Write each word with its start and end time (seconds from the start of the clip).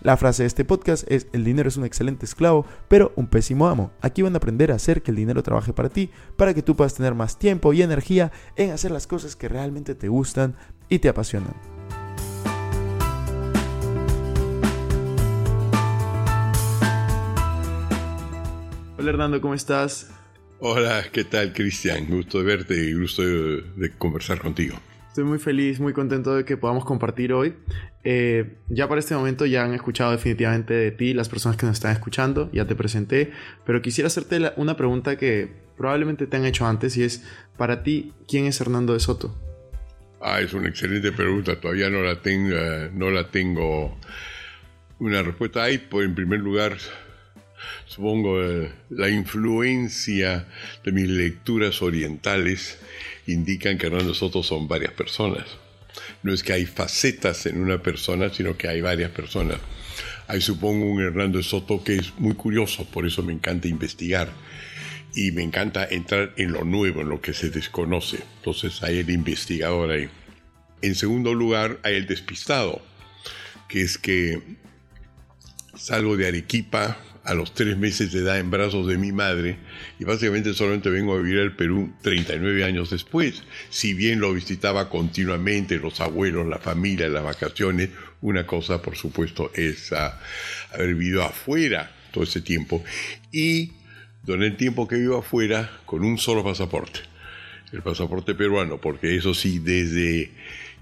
La 0.00 0.16
frase 0.16 0.44
de 0.44 0.46
este 0.46 0.64
podcast 0.64 1.10
es 1.10 1.26
el 1.32 1.42
dinero 1.42 1.68
es 1.68 1.76
un 1.76 1.84
excelente 1.84 2.24
esclavo, 2.24 2.64
pero 2.86 3.12
un 3.16 3.26
pésimo 3.26 3.66
amo. 3.66 3.90
Aquí 4.00 4.22
van 4.22 4.34
a 4.34 4.36
aprender 4.36 4.70
a 4.70 4.76
hacer 4.76 5.02
que 5.02 5.10
el 5.10 5.16
dinero 5.16 5.42
trabaje 5.42 5.72
para 5.72 5.88
ti, 5.88 6.10
para 6.36 6.54
que 6.54 6.62
tú 6.62 6.76
puedas 6.76 6.94
tener 6.94 7.14
más 7.14 7.36
tiempo 7.36 7.72
y 7.72 7.82
energía 7.82 8.30
en 8.54 8.70
hacer 8.70 8.92
las 8.92 9.08
cosas 9.08 9.34
que 9.34 9.48
realmente 9.48 9.96
te 9.96 10.06
gustan 10.06 10.54
y 10.88 11.00
te 11.00 11.08
apasionan. 11.08 11.52
Hola 18.98 19.10
Hernando, 19.10 19.40
¿cómo 19.40 19.54
estás? 19.54 20.10
Hola, 20.60 21.04
¿qué 21.12 21.24
tal 21.24 21.52
Cristian? 21.52 22.06
Gusto 22.08 22.38
de 22.38 22.44
verte 22.44 22.74
y 22.74 22.94
gusto 22.94 23.22
de, 23.22 23.62
de 23.74 23.90
conversar 23.96 24.38
contigo. 24.38 24.76
Estoy 25.18 25.30
muy 25.30 25.40
feliz, 25.40 25.80
muy 25.80 25.92
contento 25.92 26.36
de 26.36 26.44
que 26.44 26.56
podamos 26.56 26.84
compartir 26.84 27.32
hoy. 27.32 27.52
Eh, 28.04 28.58
ya 28.68 28.86
para 28.86 29.00
este 29.00 29.16
momento 29.16 29.46
ya 29.46 29.64
han 29.64 29.74
escuchado 29.74 30.12
definitivamente 30.12 30.72
de 30.74 30.92
ti 30.92 31.12
las 31.12 31.28
personas 31.28 31.56
que 31.56 31.66
nos 31.66 31.74
están 31.74 31.90
escuchando, 31.90 32.48
ya 32.52 32.68
te 32.68 32.76
presenté, 32.76 33.32
pero 33.66 33.82
quisiera 33.82 34.06
hacerte 34.06 34.52
una 34.54 34.76
pregunta 34.76 35.18
que 35.18 35.48
probablemente 35.76 36.28
te 36.28 36.36
han 36.36 36.44
hecho 36.44 36.68
antes 36.68 36.96
y 36.96 37.02
es, 37.02 37.24
para 37.56 37.82
ti, 37.82 38.12
¿quién 38.28 38.46
es 38.46 38.60
Hernando 38.60 38.92
de 38.92 39.00
Soto? 39.00 39.36
Ah, 40.20 40.40
es 40.40 40.54
una 40.54 40.68
excelente 40.68 41.10
pregunta. 41.10 41.58
Todavía 41.58 41.90
no 41.90 42.00
la 42.00 42.22
tengo, 42.22 42.54
no 42.92 43.10
la 43.10 43.28
tengo 43.28 43.98
una 45.00 45.20
respuesta. 45.24 45.64
Hay, 45.64 45.78
pues, 45.78 46.06
en 46.06 46.14
primer 46.14 46.38
lugar, 46.38 46.76
supongo, 47.86 48.40
eh, 48.40 48.70
la 48.90 49.08
influencia 49.08 50.46
de 50.84 50.92
mis 50.92 51.08
lecturas 51.08 51.82
orientales 51.82 52.78
indican 53.28 53.78
que 53.78 53.86
Hernando 53.86 54.14
Soto 54.14 54.42
son 54.42 54.66
varias 54.66 54.92
personas. 54.92 55.46
No 56.22 56.32
es 56.32 56.42
que 56.42 56.52
hay 56.52 56.66
facetas 56.66 57.46
en 57.46 57.60
una 57.60 57.82
persona, 57.82 58.32
sino 58.32 58.56
que 58.56 58.68
hay 58.68 58.80
varias 58.80 59.10
personas. 59.10 59.58
Hay, 60.26 60.40
supongo, 60.40 60.86
un 60.86 61.00
Hernando 61.00 61.42
Soto 61.42 61.82
que 61.84 61.96
es 61.96 62.18
muy 62.18 62.34
curioso, 62.34 62.84
por 62.84 63.06
eso 63.06 63.22
me 63.22 63.32
encanta 63.32 63.68
investigar. 63.68 64.32
y 65.14 65.32
me 65.32 65.42
encanta 65.42 65.86
entrar 65.90 66.34
en 66.36 66.52
lo 66.52 66.64
nuevo, 66.64 67.00
en 67.00 67.08
lo 67.08 67.20
que 67.20 67.32
se 67.32 67.48
desconoce. 67.50 68.18
Entonces 68.36 68.82
hay 68.82 68.98
el 68.98 69.10
investigador 69.10 69.90
ahí. 69.90 70.08
En 70.82 70.94
segundo 70.94 71.34
lugar, 71.34 71.80
hay 71.82 71.96
el 71.96 72.06
despistado, 72.06 72.82
que 73.68 73.80
es 73.80 73.98
que 73.98 74.40
salgo 75.74 76.16
de 76.16 76.28
Arequipa 76.28 76.98
a 77.28 77.34
los 77.34 77.52
tres 77.52 77.76
meses 77.76 78.10
de 78.10 78.20
edad 78.20 78.38
en 78.38 78.50
brazos 78.50 78.86
de 78.86 78.96
mi 78.96 79.12
madre 79.12 79.58
y 79.98 80.04
básicamente 80.04 80.54
solamente 80.54 80.88
vengo 80.88 81.14
a 81.14 81.20
vivir 81.20 81.40
al 81.40 81.54
Perú 81.54 81.92
39 82.00 82.64
años 82.64 82.88
después. 82.88 83.42
Si 83.68 83.92
bien 83.92 84.18
lo 84.18 84.32
visitaba 84.32 84.88
continuamente, 84.88 85.76
los 85.76 86.00
abuelos, 86.00 86.46
la 86.46 86.58
familia, 86.58 87.06
las 87.08 87.22
vacaciones, 87.22 87.90
una 88.22 88.46
cosa 88.46 88.80
por 88.80 88.96
supuesto 88.96 89.50
es 89.54 89.92
ah, 89.92 90.18
haber 90.72 90.94
vivido 90.94 91.22
afuera 91.22 91.94
todo 92.12 92.24
ese 92.24 92.40
tiempo 92.40 92.82
y 93.30 93.72
durante 94.22 94.46
el 94.46 94.56
tiempo 94.56 94.88
que 94.88 94.96
vivo 94.96 95.18
afuera 95.18 95.70
con 95.84 96.04
un 96.04 96.16
solo 96.16 96.42
pasaporte, 96.42 97.00
el 97.72 97.82
pasaporte 97.82 98.34
peruano, 98.34 98.80
porque 98.80 99.14
eso 99.14 99.34
sí, 99.34 99.58
desde 99.58 100.32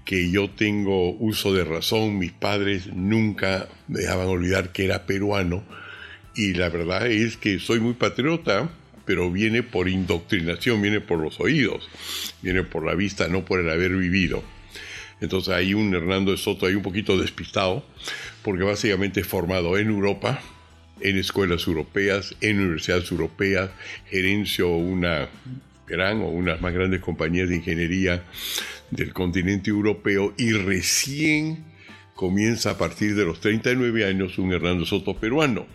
que 0.05 0.31
yo 0.31 0.49
tengo 0.49 1.11
uso 1.11 1.53
de 1.53 1.65
razón, 1.65 2.17
mis 2.17 2.31
padres 2.31 2.87
nunca 2.87 3.67
me 3.89 3.99
dejaban 3.99 4.27
olvidar 4.27 4.71
que 4.71 4.85
era 4.85 5.05
peruano 5.05 5.65
y 6.37 6.53
la 6.53 6.69
verdad 6.69 7.07
es 7.07 7.35
que 7.35 7.59
soy 7.59 7.79
muy 7.79 7.93
patriota, 7.93 8.69
pero 9.05 9.31
viene 9.31 9.63
por 9.63 9.89
indoctrinación, 9.89 10.81
viene 10.81 11.01
por 11.01 11.19
los 11.19 11.39
oídos, 11.39 11.89
viene 12.43 12.63
por 12.63 12.85
la 12.85 12.93
vista, 12.93 13.27
no 13.27 13.43
por 13.43 13.59
el 13.59 13.69
haber 13.69 13.95
vivido. 13.95 14.43
Entonces 15.19 15.53
hay 15.53 15.73
un 15.73 15.93
Hernando 15.95 16.31
de 16.31 16.37
Soto 16.37 16.67
ahí 16.67 16.75
un 16.75 16.83
poquito 16.83 17.17
despistado, 17.17 17.83
porque 18.43 18.63
básicamente 18.63 19.21
es 19.21 19.27
formado 19.27 19.77
en 19.79 19.87
Europa, 19.87 20.39
en 21.01 21.17
escuelas 21.17 21.65
europeas, 21.65 22.35
en 22.41 22.59
universidades 22.59 23.09
europeas, 23.11 23.71
gerencio 24.09 24.69
una 24.69 25.29
gran 25.87 26.21
o 26.21 26.27
unas 26.27 26.61
más 26.61 26.73
grandes 26.73 27.01
compañías 27.01 27.49
de 27.49 27.55
ingeniería 27.55 28.23
del 28.91 29.11
continente 29.11 29.71
europeo 29.71 30.33
y 30.37 30.51
recién 30.51 31.65
comienza 32.13 32.71
a 32.71 32.77
partir 32.77 33.15
de 33.15 33.25
los 33.25 33.39
39 33.39 34.05
años 34.05 34.37
un 34.37 34.53
Hernando 34.53 34.85
Soto 34.85 35.15
peruano. 35.15 35.65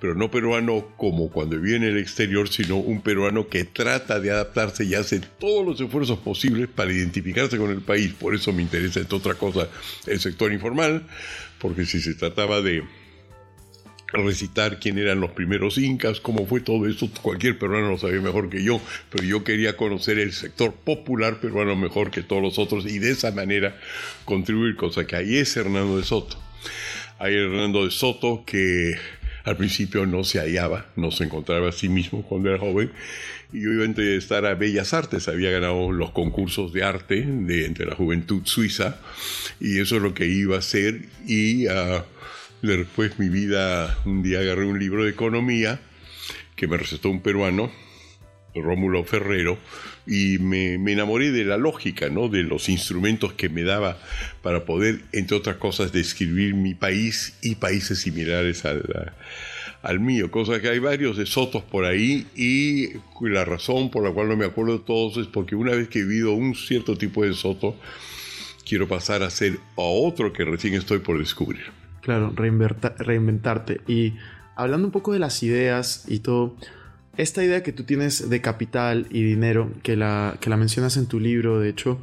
Pero 0.00 0.14
no 0.14 0.30
peruano 0.30 0.88
como 0.96 1.30
cuando 1.30 1.58
vive 1.60 1.76
en 1.76 1.84
el 1.84 1.98
exterior, 1.98 2.48
sino 2.48 2.76
un 2.76 3.02
peruano 3.02 3.48
que 3.48 3.64
trata 3.64 4.18
de 4.18 4.30
adaptarse 4.30 4.84
y 4.84 4.94
hace 4.94 5.20
todos 5.20 5.64
los 5.66 5.80
esfuerzos 5.80 6.18
posibles 6.18 6.68
para 6.68 6.92
identificarse 6.92 7.58
con 7.58 7.70
el 7.70 7.82
país. 7.82 8.12
Por 8.12 8.34
eso 8.34 8.52
me 8.52 8.62
interesa, 8.62 9.00
entre 9.00 9.16
otra 9.16 9.34
cosa, 9.34 9.68
el 10.06 10.18
sector 10.20 10.52
informal, 10.52 11.06
porque 11.58 11.84
si 11.84 12.00
se 12.00 12.14
trataba 12.14 12.62
de 12.62 12.82
recitar 14.12 14.80
quién 14.80 14.98
eran 14.98 15.20
los 15.20 15.30
primeros 15.32 15.78
incas, 15.78 16.20
cómo 16.20 16.46
fue 16.46 16.60
todo 16.60 16.88
eso, 16.88 17.08
cualquier 17.22 17.58
peruano 17.58 17.90
lo 17.90 17.98
sabía 17.98 18.20
mejor 18.20 18.50
que 18.50 18.62
yo, 18.62 18.80
pero 19.10 19.24
yo 19.24 19.44
quería 19.44 19.76
conocer 19.76 20.18
el 20.18 20.32
sector 20.32 20.72
popular 20.72 21.40
peruano 21.40 21.76
mejor 21.76 22.10
que 22.10 22.22
todos 22.22 22.42
los 22.42 22.58
otros 22.58 22.86
y 22.86 22.98
de 22.98 23.12
esa 23.12 23.30
manera 23.30 23.78
contribuir, 24.24 24.76
cosa 24.76 25.06
que 25.06 25.16
ahí 25.16 25.36
es 25.36 25.56
Hernando 25.56 25.98
de 25.98 26.04
Soto. 26.04 26.36
Hay 27.18 27.34
Hernando 27.34 27.84
de 27.84 27.90
Soto 27.90 28.44
que 28.46 28.96
al 29.50 29.56
principio 29.56 30.06
no 30.06 30.24
se 30.24 30.38
hallaba, 30.38 30.86
no 30.96 31.10
se 31.10 31.24
encontraba 31.24 31.68
a 31.68 31.72
sí 31.72 31.88
mismo 31.88 32.22
cuando 32.22 32.48
era 32.48 32.58
joven, 32.58 32.92
y 33.52 33.62
yo 33.62 33.72
iba 33.72 33.84
a 33.84 34.16
estar 34.16 34.46
a 34.46 34.54
Bellas 34.54 34.94
Artes, 34.94 35.28
había 35.28 35.50
ganado 35.50 35.90
los 35.90 36.12
concursos 36.12 36.72
de 36.72 36.84
arte 36.84 37.22
de 37.26 37.66
entre 37.66 37.86
la 37.86 37.96
juventud 37.96 38.42
suiza, 38.44 39.00
y 39.58 39.80
eso 39.80 39.96
es 39.96 40.02
lo 40.02 40.14
que 40.14 40.26
iba 40.26 40.56
a 40.56 40.60
hacer, 40.60 41.02
y 41.26 41.66
uh, 41.66 42.02
Después 42.62 43.18
mi 43.18 43.30
vida, 43.30 43.96
un 44.04 44.22
día 44.22 44.40
agarré 44.40 44.66
un 44.66 44.78
libro 44.78 45.04
de 45.04 45.10
economía 45.10 45.80
que 46.56 46.66
me 46.66 46.76
recetó 46.76 47.08
un 47.08 47.22
peruano, 47.22 47.72
Rómulo 48.54 49.02
Ferrero, 49.04 49.56
y 50.10 50.40
me, 50.40 50.74
enamoré 50.74 51.30
de 51.30 51.44
la 51.44 51.56
lógica, 51.56 52.08
¿no? 52.08 52.28
de 52.28 52.42
los 52.42 52.68
instrumentos 52.68 53.32
que 53.34 53.48
me 53.48 53.62
daba 53.62 53.96
para 54.42 54.64
poder, 54.64 55.02
entre 55.12 55.36
otras 55.36 55.56
cosas, 55.56 55.92
describir 55.92 56.54
mi 56.54 56.74
país 56.74 57.38
y 57.42 57.54
países 57.54 58.00
similares 58.00 58.64
al, 58.64 59.12
al 59.82 60.00
mío. 60.00 60.32
Cosa 60.32 60.60
que 60.60 60.68
hay 60.68 60.80
varios 60.80 61.16
de 61.16 61.26
Sotos 61.26 61.62
por 61.62 61.84
ahí 61.84 62.26
y 62.34 62.88
la 63.20 63.44
razón 63.44 63.92
por 63.92 64.02
la 64.02 64.10
cual 64.10 64.28
no 64.28 64.36
me 64.36 64.46
acuerdo 64.46 64.78
de 64.78 64.84
todos 64.84 65.16
es 65.16 65.28
porque 65.28 65.54
una 65.54 65.76
vez 65.76 65.88
que 65.88 66.00
he 66.00 66.04
vivido 66.04 66.32
un 66.32 66.56
cierto 66.56 66.98
tipo 66.98 67.24
de 67.24 67.32
Soto, 67.32 67.76
quiero 68.68 68.88
pasar 68.88 69.22
a 69.22 69.30
ser 69.30 69.60
otro 69.76 70.32
que 70.32 70.44
recién 70.44 70.74
estoy 70.74 70.98
por 70.98 71.20
descubrir. 71.20 71.66
Claro, 72.02 72.32
reinventarte. 72.34 73.80
Y 73.86 74.14
hablando 74.56 74.88
un 74.88 74.92
poco 74.92 75.12
de 75.12 75.20
las 75.20 75.40
ideas 75.44 76.04
y 76.08 76.18
todo, 76.18 76.56
esta 77.20 77.44
idea 77.44 77.62
que 77.62 77.72
tú 77.72 77.84
tienes 77.84 78.28
de 78.28 78.40
capital 78.40 79.06
y 79.10 79.22
dinero, 79.22 79.72
que 79.82 79.96
la, 79.96 80.36
que 80.40 80.50
la 80.50 80.56
mencionas 80.56 80.96
en 80.96 81.06
tu 81.06 81.20
libro, 81.20 81.60
de 81.60 81.68
hecho, 81.68 82.00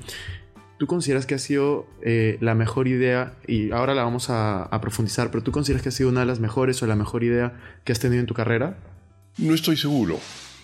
¿tú 0.77 0.87
consideras 0.87 1.25
que 1.25 1.35
ha 1.35 1.39
sido 1.39 1.87
eh, 2.01 2.37
la 2.41 2.55
mejor 2.55 2.87
idea, 2.87 3.33
y 3.47 3.71
ahora 3.71 3.93
la 3.95 4.03
vamos 4.03 4.27
a, 4.29 4.69
profundizar, 4.81 5.31
pero 5.31 5.43
tú 5.43 5.51
consideras 5.51 5.83
que 5.83 5.89
ha 5.89 5.91
sido 5.91 6.09
una 6.09 6.21
de 6.21 6.27
las 6.27 6.39
mejores 6.39 6.81
o 6.83 6.87
la 6.87 6.95
mejor 6.95 7.23
idea 7.23 7.53
que 7.83 7.91
has 7.91 7.99
tenido 7.99 8.19
en 8.19 8.27
tu 8.27 8.33
carrera? 8.33 8.77
No 9.37 9.53
estoy 9.53 9.77
seguro. 9.77 10.19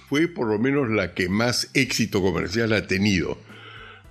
Fue 0.09 0.27
por 0.27 0.47
lo 0.47 0.59
menos 0.59 0.89
la 0.89 1.13
que 1.13 1.29
más 1.29 1.69
éxito 1.73 2.21
comercial 2.21 2.73
ha 2.73 2.87
tenido. 2.87 3.37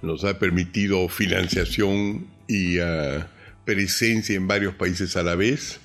Nos 0.03 0.25
ha 0.25 0.39
permitido 0.39 1.09
financiación 1.09 2.27
y... 2.47 2.79
Uh, 2.79 3.23
presencia 3.65 4.37
en 4.37 4.49
varios 4.49 4.75
países 4.75 5.17
a 5.17 5.23
la 5.23 5.35
vez, 5.35 5.81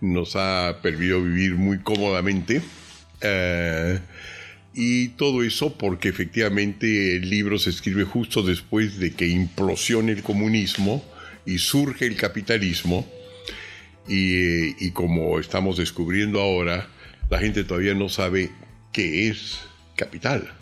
nos 0.00 0.36
ha 0.36 0.78
permitido 0.82 1.22
vivir 1.22 1.54
muy 1.54 1.78
cómodamente. 1.78 2.62
Eh, 3.22 4.00
y 4.74 5.08
todo 5.08 5.42
eso 5.42 5.76
porque 5.76 6.08
efectivamente 6.08 7.16
el 7.16 7.28
libro 7.28 7.58
se 7.58 7.70
escribe 7.70 8.04
justo 8.04 8.42
después 8.42 8.98
de 8.98 9.12
que 9.12 9.28
implosione 9.28 10.12
el 10.12 10.22
comunismo 10.22 11.04
y 11.44 11.58
surge 11.58 12.06
el 12.06 12.16
capitalismo. 12.16 13.06
Y, 14.08 14.34
eh, 14.34 14.76
y 14.80 14.90
como 14.90 15.38
estamos 15.38 15.76
descubriendo 15.76 16.40
ahora, 16.40 16.88
la 17.30 17.38
gente 17.38 17.64
todavía 17.64 17.94
no 17.94 18.08
sabe 18.08 18.50
qué 18.92 19.28
es 19.28 19.60
capital. 19.96 20.52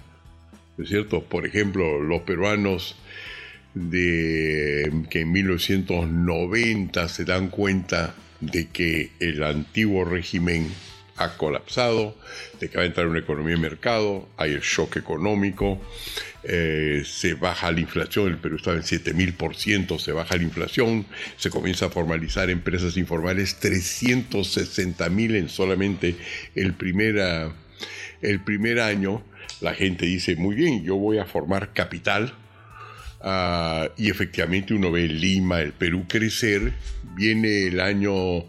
¿No 0.77 0.85
es 0.85 0.91
cierto? 0.91 1.23
Por 1.23 1.47
ejemplo, 1.47 2.01
los 2.01 2.23
peruanos 2.23 2.97
de 3.75 4.91
que 5.11 5.21
en 5.21 5.33
1990 5.33 7.09
se 7.09 7.25
dan 7.25 7.49
cuenta 7.49 8.15
de 8.41 8.69
que 8.69 9.11
el 9.21 9.43
antiguo 9.43 10.05
régimen 10.05 10.69
ha 11.21 11.37
colapsado, 11.37 12.17
de 12.61 12.69
que 12.69 12.77
va 12.77 12.85
a 12.85 12.87
entrar 12.87 13.07
una 13.07 13.19
economía 13.19 13.55
de 13.55 13.61
mercado, 13.61 14.29
hay 14.37 14.53
el 14.53 14.61
shock 14.61 14.97
económico, 14.97 15.81
eh, 16.43 17.03
se 17.05 17.35
baja 17.35 17.71
la 17.71 17.81
inflación, 17.81 18.29
el 18.29 18.39
Perú 18.39 18.57
estaba 18.57 18.77
en 18.77 18.83
7000%, 18.83 19.99
se 19.99 20.13
baja 20.13 20.37
la 20.37 20.43
inflación, 20.43 21.07
se 21.37 21.51
comienza 21.51 21.87
a 21.87 21.91
formalizar 21.91 22.51
empresas 22.51 22.97
informales, 22.97 23.57
360 23.61 25.09
mil 25.11 25.37
en 25.37 25.49
solamente 25.49 26.17
el 26.55 26.75
primer, 26.75 27.21
ah, 27.21 27.53
el 28.23 28.43
primer 28.43 28.81
año. 28.81 29.23
La 29.61 29.75
gente 29.75 30.07
dice, 30.07 30.37
muy 30.37 30.55
bien, 30.55 30.83
yo 30.85 30.97
voy 30.97 31.19
a 31.19 31.27
formar 31.27 31.75
capital, 31.75 32.35
Ah, 33.23 33.91
y 33.99 34.09
efectivamente 34.09 34.73
uno 34.73 34.91
ve 34.91 35.07
Lima, 35.07 35.61
el 35.61 35.73
Perú 35.73 36.07
crecer. 36.09 36.73
Viene 37.15 37.67
el 37.67 37.81
año 37.81 38.45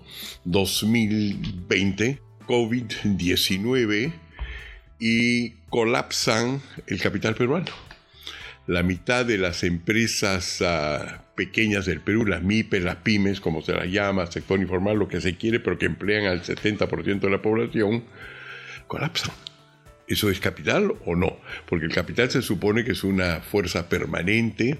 2020, 0.45 2.21
COVID-19, 2.51 4.11
y 4.99 5.51
colapsan 5.69 6.61
el 6.85 6.99
capital 6.99 7.33
peruano. 7.33 7.71
La 8.67 8.83
mitad 8.83 9.25
de 9.25 9.37
las 9.37 9.63
empresas 9.63 10.61
ah, 10.61 11.23
pequeñas 11.35 11.85
del 11.85 12.01
Perú, 12.01 12.25
las 12.25 12.43
MIPES, 12.43 12.83
las 12.83 12.97
pymes, 12.97 13.39
como 13.39 13.61
se 13.61 13.71
las 13.71 13.87
llama, 13.87 14.29
sector 14.29 14.59
informal, 14.59 14.97
lo 14.97 15.07
que 15.07 15.21
se 15.21 15.37
quiere, 15.37 15.61
pero 15.61 15.79
que 15.79 15.85
emplean 15.85 16.25
al 16.25 16.43
70% 16.43 17.21
de 17.21 17.29
la 17.29 17.41
población, 17.41 18.03
colapsan. 18.87 19.33
¿Eso 20.09 20.29
es 20.29 20.41
capital 20.41 20.93
o 21.05 21.15
no? 21.15 21.37
Porque 21.67 21.85
el 21.85 21.93
capital 21.93 22.29
se 22.29 22.41
supone 22.41 22.83
que 22.83 22.91
es 22.91 23.05
una 23.05 23.39
fuerza 23.39 23.87
permanente 23.87 24.77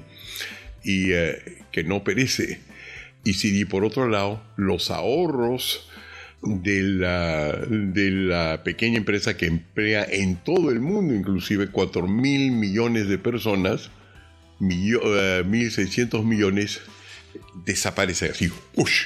y 0.83 1.13
eh, 1.13 1.63
que 1.71 1.85
no 1.85 2.03
perece. 2.03 2.59
Y 3.24 3.35
si 3.35 3.63
por 3.63 3.85
otro 3.85 4.09
lado 4.09 4.44
los 4.57 4.91
ahorros 4.91 5.88
de 6.43 6.81
la, 6.83 7.51
de 7.69 8.11
la 8.11 8.63
pequeña 8.63 8.97
empresa 8.97 9.38
que 9.38 9.45
emplea 9.45 10.03
en 10.09 10.38
todo 10.38 10.71
el 10.71 10.79
mundo, 10.79 11.13
inclusive 11.13 11.67
4 11.67 12.07
mil 12.07 12.51
millones 12.51 13.07
de 13.07 13.17
personas, 13.17 13.91
millo- 14.59 15.01
eh, 15.03 15.43
1.600 15.45 16.23
millones, 16.23 16.81
desaparecen 17.65 18.31
así. 18.31 18.51
¡ush! 18.75 19.05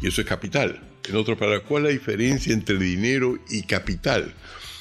Y 0.00 0.08
eso 0.08 0.20
es 0.20 0.26
capital. 0.26 0.80
En 1.08 1.16
otras 1.16 1.38
palabras, 1.38 1.62
¿cuál 1.68 1.84
es 1.84 1.88
la 1.88 1.92
diferencia 1.98 2.52
entre 2.52 2.76
dinero 2.78 3.38
y 3.50 3.62
capital? 3.62 4.34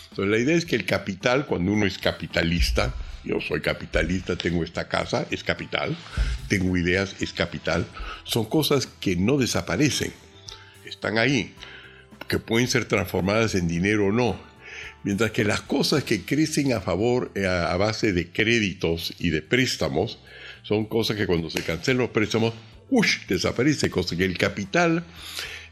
Entonces, 0.09 0.31
la 0.31 0.37
idea 0.39 0.55
es 0.55 0.65
que 0.65 0.75
el 0.75 0.85
capital, 0.85 1.45
cuando 1.45 1.71
uno 1.71 1.85
es 1.85 1.97
capitalista, 1.97 2.93
yo 3.23 3.39
soy 3.39 3.61
capitalista, 3.61 4.35
tengo 4.35 4.63
esta 4.63 4.87
casa, 4.87 5.27
es 5.29 5.43
capital, 5.43 5.95
tengo 6.47 6.75
ideas, 6.75 7.15
es 7.21 7.31
capital, 7.33 7.85
son 8.23 8.45
cosas 8.45 8.87
que 8.87 9.15
no 9.15 9.37
desaparecen, 9.37 10.11
están 10.85 11.17
ahí, 11.19 11.53
que 12.31 12.39
pueden 12.39 12.69
ser 12.69 12.85
transformadas 12.85 13.55
en 13.55 13.67
dinero 13.67 14.05
o 14.05 14.11
no. 14.13 14.39
Mientras 15.03 15.31
que 15.31 15.43
las 15.43 15.59
cosas 15.59 16.05
que 16.05 16.21
crecen 16.21 16.71
a 16.71 16.79
favor, 16.79 17.29
eh, 17.35 17.45
a, 17.45 17.75
base 17.75 18.13
de 18.13 18.31
créditos 18.31 19.13
y 19.19 19.31
de 19.31 19.41
préstamos, 19.41 20.17
son 20.63 20.85
cosas 20.85 21.17
que 21.17 21.27
cuando 21.27 21.49
se 21.49 21.61
cancelan 21.61 21.97
los 21.97 22.11
préstamos, 22.11 22.53
¡ush! 22.89 23.27
desaparece, 23.27 23.89
cosa 23.89 24.15
que 24.15 24.23
el 24.23 24.37
capital 24.37 25.03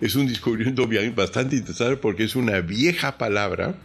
es 0.01 0.15
un 0.15 0.27
descubrimiento 0.27 0.85
bastante 1.15 1.55
interesante 1.55 1.95
porque 1.95 2.25
es 2.25 2.35
una 2.35 2.59
vieja 2.59 3.17
palabra 3.17 3.77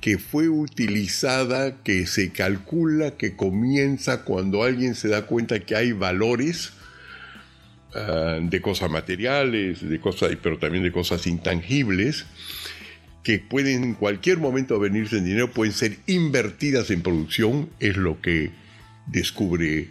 que 0.00 0.18
fue 0.18 0.48
utilizada, 0.48 1.80
que 1.84 2.08
se 2.08 2.32
calcula 2.32 3.12
que 3.12 3.36
comienza 3.36 4.24
cuando 4.24 4.64
alguien 4.64 4.96
se 4.96 5.06
da 5.06 5.26
cuenta 5.26 5.60
que 5.60 5.76
hay 5.76 5.92
valores 5.92 6.72
ah, 7.94 8.38
de 8.40 8.60
cosas 8.60 8.90
materiales, 8.90 9.88
de 9.88 10.00
cosas, 10.00 10.30
pero 10.42 10.58
también 10.58 10.82
de 10.82 10.92
cosas 10.92 11.26
intangibles, 11.26 12.26
que 13.22 13.38
pueden 13.38 13.84
en 13.84 13.94
cualquier 13.94 14.38
momento 14.38 14.78
venirse 14.78 15.18
en 15.18 15.24
dinero, 15.24 15.50
pueden 15.50 15.72
ser 15.72 15.96
invertidas 16.06 16.90
en 16.90 17.02
producción, 17.02 17.70
es 17.80 17.96
lo 17.96 18.20
que 18.20 18.50
descubre 19.06 19.88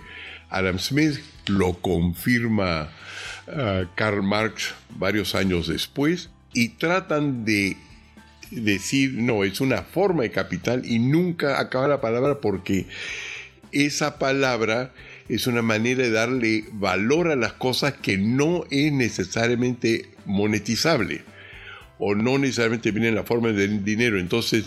Adam 0.49 0.79
Smith, 0.79 1.19
lo 1.47 1.73
confirma 1.73 2.91
ah, 3.47 3.83
Karl 3.95 4.23
Marx 4.23 4.73
varios 4.95 5.35
años 5.35 5.67
después, 5.67 6.29
y 6.53 6.69
tratan 6.69 7.45
de 7.45 7.77
decir, 8.51 9.13
no, 9.15 9.43
es 9.43 9.61
una 9.61 9.81
forma 9.81 10.23
de 10.23 10.31
capital 10.31 10.83
y 10.85 10.99
nunca 10.99 11.59
acaba 11.59 11.87
la 11.87 12.01
palabra 12.01 12.39
porque 12.39 12.85
esa 13.71 14.19
palabra 14.19 14.93
es 15.29 15.47
una 15.47 15.61
manera 15.61 16.03
de 16.03 16.11
darle 16.11 16.65
valor 16.73 17.29
a 17.29 17.35
las 17.35 17.53
cosas 17.53 17.93
que 17.93 18.17
no 18.17 18.65
es 18.69 18.91
necesariamente 18.91 20.09
monetizable 20.25 21.23
o 21.99 22.15
no 22.15 22.37
necesariamente 22.37 22.91
viene 22.91 23.09
en 23.09 23.15
la 23.15 23.23
forma 23.23 23.49
de 23.49 23.67
dinero. 23.67 24.19
Entonces, 24.19 24.65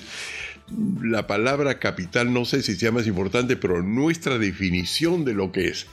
la 1.02 1.26
palabra 1.26 1.78
capital 1.78 2.32
no 2.32 2.44
sé 2.44 2.62
si 2.62 2.76
sea 2.76 2.92
más 2.92 3.06
importante, 3.06 3.56
pero 3.56 3.82
nuestra 3.82 4.38
definición 4.38 5.24
de 5.24 5.34
lo 5.34 5.52
que 5.52 5.68
es, 5.68 5.86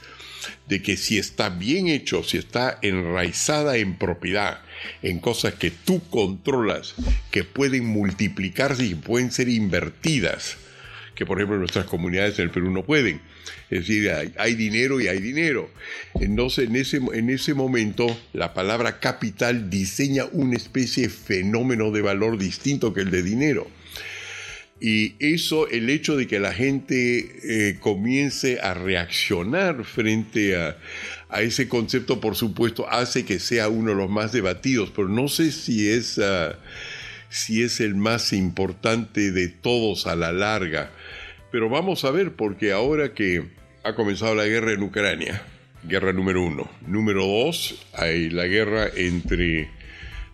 de 0.67 0.81
que 0.81 0.97
si 0.97 1.17
está 1.17 1.49
bien 1.49 1.87
hecho, 1.87 2.23
si 2.23 2.37
está 2.37 2.79
enraizada 2.81 3.77
en 3.77 3.97
propiedad, 3.97 4.61
en 5.01 5.19
cosas 5.19 5.55
que 5.55 5.71
tú 5.71 6.01
controlas, 6.09 6.95
que 7.31 7.43
pueden 7.43 7.85
multiplicarse 7.85 8.85
y 8.85 8.95
pueden 8.95 9.31
ser 9.31 9.49
invertidas, 9.49 10.57
que 11.15 11.25
por 11.25 11.37
ejemplo 11.37 11.57
nuestras 11.57 11.85
comunidades 11.85 12.39
en 12.39 12.45
el 12.45 12.51
Perú 12.51 12.71
no 12.71 12.83
pueden. 12.83 13.21
Es 13.69 13.87
decir, 13.87 14.11
hay, 14.37 14.55
dinero 14.55 15.01
y 15.01 15.07
hay 15.07 15.19
dinero. 15.19 15.69
Entonces, 16.19 16.67
en 16.69 16.75
ese, 16.75 16.97
en 16.97 17.29
ese 17.29 17.53
momento, 17.53 18.05
la 18.33 18.53
palabra 18.53 18.99
capital 18.99 19.69
diseña 19.69 20.25
una 20.31 20.57
especie 20.57 21.03
de 21.03 21.09
fenómeno 21.09 21.91
de 21.91 22.01
valor 22.01 22.37
distinto 22.37 22.93
que 22.93 23.01
el 23.01 23.11
de 23.11 23.23
dinero. 23.23 23.67
Y 24.79 25.15
eso, 25.19 25.69
el 25.69 25.89
hecho 25.89 26.17
de 26.17 26.27
que 26.27 26.39
la 26.39 26.53
gente 26.53 27.69
eh, 27.69 27.77
comience 27.79 28.59
a 28.59 28.73
reaccionar 28.73 29.85
frente 29.85 30.57
a, 30.57 30.77
a 31.29 31.41
ese 31.41 31.67
concepto, 31.67 32.19
por 32.19 32.35
supuesto, 32.35 32.89
hace 32.89 33.25
que 33.25 33.39
sea 33.39 33.69
uno 33.69 33.91
de 33.91 33.95
los 33.95 34.09
más 34.09 34.31
debatidos, 34.31 34.91
pero 34.95 35.07
no 35.07 35.29
sé 35.29 35.51
si 35.51 35.89
es, 35.89 36.19
ah, 36.19 36.59
si 37.29 37.63
es 37.63 37.79
el 37.79 37.95
más 37.95 38.33
importante 38.33 39.31
de 39.31 39.47
todos 39.47 40.05
a 40.05 40.15
la 40.15 40.31
larga. 40.31 40.91
Pero 41.53 41.69
vamos 41.69 42.03
a 42.03 42.09
ver, 42.09 42.31
porque 42.31 42.71
ahora 42.71 43.13
que 43.13 43.43
ha 43.83 43.93
comenzado 43.93 44.33
la 44.33 44.45
guerra 44.47 44.71
en 44.71 44.81
Ucrania, 44.81 45.43
guerra 45.83 46.11
número 46.11 46.41
uno. 46.43 46.67
Número 46.87 47.27
dos, 47.27 47.85
hay 47.93 48.31
la 48.31 48.47
guerra 48.47 48.87
entre 48.95 49.69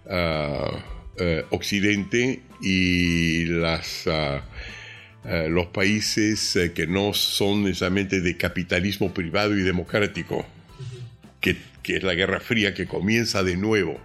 ah, 0.10 0.72
eh, 1.18 1.44
Occidente 1.50 2.40
y 2.62 3.44
las, 3.48 4.08
ah, 4.08 4.46
eh, 5.26 5.48
los 5.50 5.66
países 5.66 6.56
eh, 6.56 6.72
que 6.72 6.88
no 6.88 7.14
son 7.14 7.66
necesariamente 7.66 8.22
de 8.22 8.38
capitalismo 8.38 9.14
privado 9.14 9.60
y 9.60 9.64
democrático, 9.64 10.46
que, 11.42 11.58
que 11.84 11.98
es 11.98 12.04
la 12.04 12.14
Guerra 12.14 12.40
Fría 12.40 12.74
que 12.74 12.88
comienza 12.88 13.44
de 13.44 13.58
nuevo. 13.58 14.00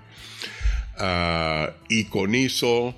Ah, 0.99 1.75
y 1.89 2.07
con 2.07 2.35
eso 2.35 2.93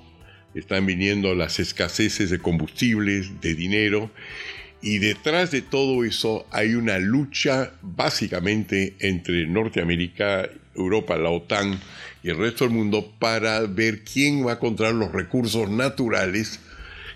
están 0.59 0.85
viniendo 0.85 1.35
las 1.35 1.59
escaseces 1.59 2.29
de 2.29 2.39
combustibles, 2.39 3.41
de 3.41 3.55
dinero, 3.55 4.11
y 4.81 4.99
detrás 4.99 5.51
de 5.51 5.61
todo 5.61 6.03
eso 6.03 6.45
hay 6.51 6.75
una 6.75 6.99
lucha 6.99 7.73
básicamente 7.81 8.95
entre 8.99 9.47
Norteamérica, 9.47 10.49
Europa, 10.75 11.17
la 11.17 11.29
OTAN 11.29 11.79
y 12.23 12.29
el 12.29 12.37
resto 12.37 12.65
del 12.65 12.73
mundo 12.73 13.13
para 13.17 13.61
ver 13.61 14.03
quién 14.03 14.45
va 14.45 14.53
a 14.53 14.59
controlar 14.59 14.93
los 14.93 15.11
recursos 15.11 15.69
naturales 15.69 16.59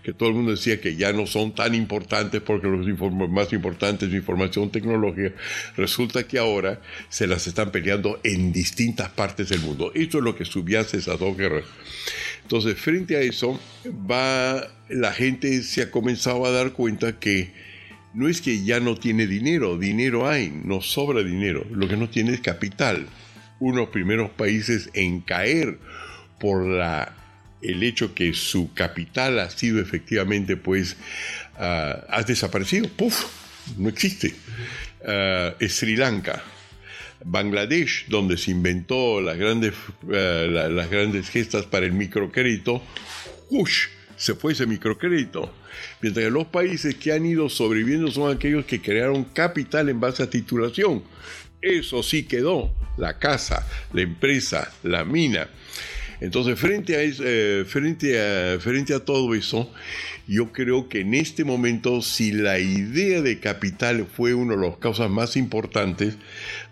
que 0.04 0.14
todo 0.14 0.30
el 0.30 0.36
mundo 0.36 0.52
decía 0.52 0.82
que 0.82 0.96
ya 0.96 1.14
no 1.14 1.28
son 1.28 1.54
tan 1.54 1.76
importantes 1.76 2.42
porque 2.42 2.68
los 2.68 2.88
más 3.30 3.54
importantes 3.54 4.10
es 4.10 4.16
información 4.16 4.72
tecnológica, 4.72 5.34
resulta 5.78 6.24
que 6.24 6.40
ahora 6.40 6.82
se 7.10 7.28
las 7.28 7.48
están 7.48 7.72
peleando 7.72 8.20
en 8.24 8.52
distintas 8.52 9.10
partes 9.10 9.50
del 9.50 9.60
mundo. 9.60 9.92
Esto 9.94 10.18
es 10.18 10.24
lo 10.24 10.36
que 10.36 10.46
subyace 10.46 10.98
esas 10.98 11.20
dos 11.20 11.38
guerras. 11.38 11.66
Entonces, 12.44 12.78
frente 12.78 13.16
a 13.16 13.22
eso, 13.22 13.60
va, 14.10 14.68
la 14.90 15.14
gente 15.14 15.64
se 15.64 15.82
ha 15.82 15.92
comenzado 15.92 16.46
a 16.46 16.52
dar 16.52 16.74
cuenta 16.74 17.20
que 17.20 17.52
no 18.14 18.28
es 18.28 18.42
que 18.42 18.64
ya 18.64 18.80
no 18.80 18.96
tiene 18.96 19.26
dinero, 19.28 19.78
dinero 19.78 20.28
hay, 20.28 20.52
no 20.66 20.82
sobra 20.82 21.24
dinero, 21.24 21.66
lo 21.72 21.88
que 21.88 21.96
no 21.96 22.10
tiene 22.10 22.34
es 22.34 22.42
capital. 22.42 23.08
Uno 23.60 23.76
de 23.76 23.82
los 23.82 23.90
primeros 23.90 24.32
países 24.32 24.90
en 24.94 25.22
caer 25.22 25.78
por 26.40 26.66
la, 26.66 27.16
el 27.62 27.84
hecho 27.84 28.14
que 28.14 28.34
su 28.34 28.74
capital 28.74 29.40
ha 29.40 29.50
sido 29.50 29.80
efectivamente, 29.80 30.58
pues, 30.58 30.98
ah, 31.58 32.04
ha 32.10 32.24
desaparecido, 32.24 32.90
¡puf! 32.90 33.24
No 33.78 33.90
existe. 33.90 34.34
Es 35.60 35.76
Sri 35.76 35.96
Lanka. 35.96 36.44
Bangladesh, 37.26 38.08
donde 38.08 38.38
se 38.38 38.52
inventó 38.52 39.22
las 39.22 39.38
grandes, 39.38 39.74
eh, 40.12 40.48
la- 40.52 40.70
las 40.70 40.90
grandes 40.90 41.30
gestas 41.30 41.66
para 41.66 41.86
el 41.86 41.94
microcrédito, 41.94 42.82
¡ush! 43.50 43.88
se 44.18 44.36
fue 44.36 44.54
ese 44.54 44.68
microcrédito. 44.68 45.52
Mientras 46.02 46.26
que 46.26 46.32
los 46.32 46.46
países 46.48 46.94
que 46.96 47.12
han 47.12 47.26
ido 47.26 47.50
sobreviviendo 47.50 48.12
son 48.12 48.32
aquellos 48.36 48.66
que 48.66 48.80
crearon 48.82 49.24
capital 49.24 49.90
en 49.90 50.00
base 50.00 50.22
a 50.22 50.30
titulación. 50.30 51.04
Eso 51.60 52.04
sí 52.04 52.24
quedó, 52.24 52.72
la 52.98 53.18
casa, 53.18 53.68
la 53.94 54.02
empresa, 54.02 54.72
la 54.84 55.06
mina. 55.06 55.48
Entonces, 56.22 56.60
frente 56.60 56.96
a, 56.96 57.02
eh, 57.02 57.66
frente, 57.68 58.22
a, 58.22 58.60
frente 58.60 58.94
a 58.94 59.00
todo 59.00 59.34
eso, 59.34 59.72
yo 60.28 60.54
creo 60.54 60.88
que 60.88 61.02
en 61.02 61.16
este 61.16 61.44
momento, 61.44 62.02
si 62.02 62.32
la 62.32 62.60
idea 62.60 63.22
de 63.22 63.40
capital 63.40 64.06
fue 64.06 64.36
una 64.36 64.56
de 64.56 64.68
las 64.68 64.78
causas 64.78 65.10
más 65.10 65.36
importantes, 65.36 66.18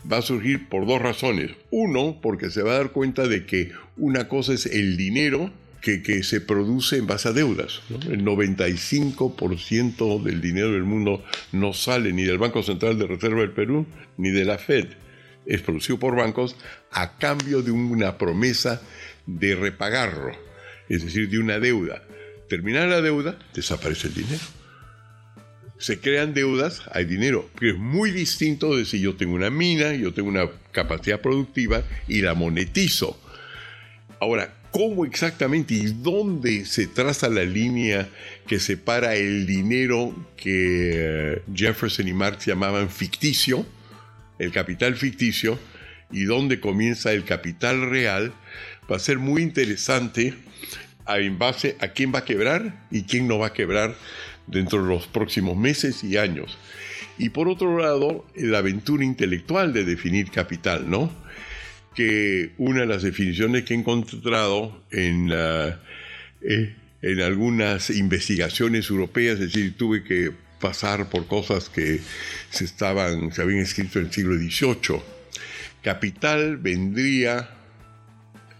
va 0.09 0.17
a 0.17 0.21
surgir 0.21 0.69
por 0.69 0.85
dos 0.85 1.01
razones. 1.01 1.51
Uno, 1.71 2.19
porque 2.21 2.51
se 2.51 2.61
va 2.61 2.73
a 2.73 2.77
dar 2.77 2.91
cuenta 2.91 3.27
de 3.27 3.47
que 3.47 3.71
una 3.97 4.27
cosa 4.27 4.53
es 4.53 4.67
el 4.67 4.97
dinero 4.97 5.51
que, 5.81 6.03
que 6.03 6.21
se 6.21 6.41
produce 6.41 6.97
en 6.97 7.07
base 7.07 7.29
a 7.29 7.33
deudas. 7.33 7.81
El 8.07 8.23
95% 8.23 10.21
del 10.21 10.41
dinero 10.41 10.73
del 10.73 10.83
mundo 10.83 11.23
no 11.51 11.73
sale 11.73 12.13
ni 12.13 12.23
del 12.23 12.37
Banco 12.37 12.61
Central 12.61 12.99
de 12.99 13.07
Reserva 13.07 13.41
del 13.41 13.51
Perú 13.51 13.87
ni 14.15 14.29
de 14.29 14.45
la 14.45 14.59
Fed. 14.59 14.89
Es 15.45 15.61
producido 15.61 15.97
por 15.97 16.15
bancos 16.15 16.55
a 16.91 17.17
cambio 17.17 17.63
de 17.63 17.71
una 17.71 18.17
promesa 18.19 18.81
de 19.25 19.55
repagarlo, 19.55 20.31
es 20.87 21.03
decir, 21.03 21.29
de 21.29 21.39
una 21.39 21.59
deuda. 21.59 22.03
Termina 22.47 22.85
la 22.87 23.01
deuda, 23.01 23.37
desaparece 23.53 24.07
el 24.07 24.15
dinero. 24.15 24.43
Se 25.77 25.99
crean 25.99 26.33
deudas, 26.33 26.81
hay 26.91 27.05
dinero, 27.05 27.49
pero 27.57 27.73
es 27.73 27.79
muy 27.79 28.11
distinto 28.11 28.75
de 28.75 28.85
si 28.85 28.99
yo 28.99 29.15
tengo 29.15 29.35
una 29.35 29.49
mina, 29.49 29.93
yo 29.93 30.13
tengo 30.13 30.27
una 30.27 30.49
capacidad 30.71 31.21
productiva 31.21 31.83
y 32.07 32.21
la 32.21 32.33
monetizo. 32.33 33.17
Ahora, 34.19 34.53
¿cómo 34.71 35.05
exactamente 35.05 35.75
y 35.75 35.85
dónde 35.85 36.65
se 36.65 36.87
traza 36.87 37.29
la 37.29 37.43
línea 37.43 38.09
que 38.47 38.59
separa 38.59 39.15
el 39.15 39.45
dinero 39.45 40.13
que 40.35 40.91
eh, 40.95 41.41
Jefferson 41.53 42.07
y 42.07 42.13
Marx 42.13 42.45
llamaban 42.45 42.89
ficticio, 42.89 43.65
el 44.37 44.51
capital 44.51 44.95
ficticio, 44.95 45.57
y 46.11 46.25
dónde 46.25 46.59
comienza 46.59 47.13
el 47.13 47.23
capital 47.23 47.89
real? 47.89 48.33
Va 48.91 48.95
a 48.95 48.99
ser 48.99 49.19
muy 49.19 49.41
interesante 49.41 50.33
en 51.07 51.39
base 51.39 51.75
a 51.79 51.89
quién 51.89 52.13
va 52.13 52.19
a 52.19 52.25
quebrar 52.25 52.87
y 52.91 53.03
quién 53.03 53.27
no 53.27 53.39
va 53.39 53.47
a 53.47 53.53
quebrar 53.53 53.95
dentro 54.47 54.81
de 54.83 54.89
los 54.89 55.07
próximos 55.07 55.57
meses 55.57 56.03
y 56.03 56.17
años. 56.17 56.57
Y 57.17 57.29
por 57.29 57.47
otro 57.47 57.79
lado, 57.79 58.25
la 58.35 58.59
aventura 58.59 59.03
intelectual 59.03 59.73
de 59.73 59.83
definir 59.83 60.31
capital, 60.31 60.89
¿no? 60.89 61.11
que 61.95 62.51
una 62.57 62.81
de 62.81 62.85
las 62.85 63.03
definiciones 63.03 63.65
que 63.65 63.73
he 63.73 63.77
encontrado 63.77 64.83
en, 64.91 65.29
eh, 65.33 66.75
en 67.01 67.21
algunas 67.21 67.89
investigaciones 67.89 68.89
europeas, 68.89 69.33
es 69.33 69.53
decir, 69.53 69.75
tuve 69.75 70.03
que 70.03 70.31
pasar 70.61 71.09
por 71.09 71.27
cosas 71.27 71.69
que 71.69 71.99
se, 72.51 72.63
estaban, 72.63 73.33
se 73.33 73.41
habían 73.41 73.59
escrito 73.59 73.99
en 73.99 74.05
el 74.05 74.13
siglo 74.13 74.37
XVIII. 74.37 75.01
Capital 75.81 76.57
vendría, 76.57 77.49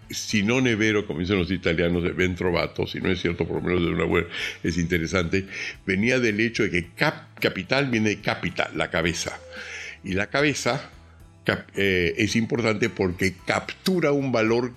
si 0.09 0.43
no 0.43 0.61
nevero, 0.61 1.05
como 1.05 1.19
dicen 1.19 1.37
los 1.37 1.51
italianos, 1.51 2.03
de 2.03 2.11
ben 2.11 2.35
trovato, 2.35 2.87
si 2.87 2.99
no 2.99 3.09
es 3.09 3.21
cierto, 3.21 3.45
por 3.47 3.57
lo 3.57 3.61
menos 3.61 3.81
de 3.81 3.89
una 3.89 4.05
web 4.05 4.27
es 4.63 4.77
interesante, 4.77 5.45
venía 5.85 6.19
del 6.19 6.39
hecho 6.39 6.63
de 6.63 6.71
que 6.71 6.87
cap- 6.95 7.39
capital 7.39 7.89
viene 7.89 8.09
de 8.09 8.21
capital, 8.21 8.71
la 8.75 8.89
cabeza. 8.89 9.39
Y 10.03 10.13
la 10.13 10.27
cabeza 10.27 10.89
eh, 11.75 12.13
es 12.17 12.35
importante 12.35 12.89
porque 12.89 13.33
captura 13.45 14.11
un 14.11 14.31
valor 14.31 14.73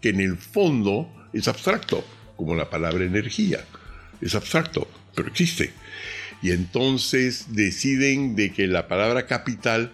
que 0.00 0.10
en 0.10 0.20
el 0.20 0.36
fondo 0.36 1.10
es 1.32 1.48
abstracto, 1.48 2.06
como 2.36 2.54
la 2.54 2.70
palabra 2.70 3.04
energía. 3.04 3.64
Es 4.20 4.34
abstracto, 4.34 4.88
pero 5.14 5.28
existe. 5.28 5.72
Y 6.42 6.50
entonces 6.50 7.54
deciden 7.54 8.36
de 8.36 8.52
que 8.52 8.66
la 8.66 8.86
palabra 8.88 9.26
capital 9.26 9.92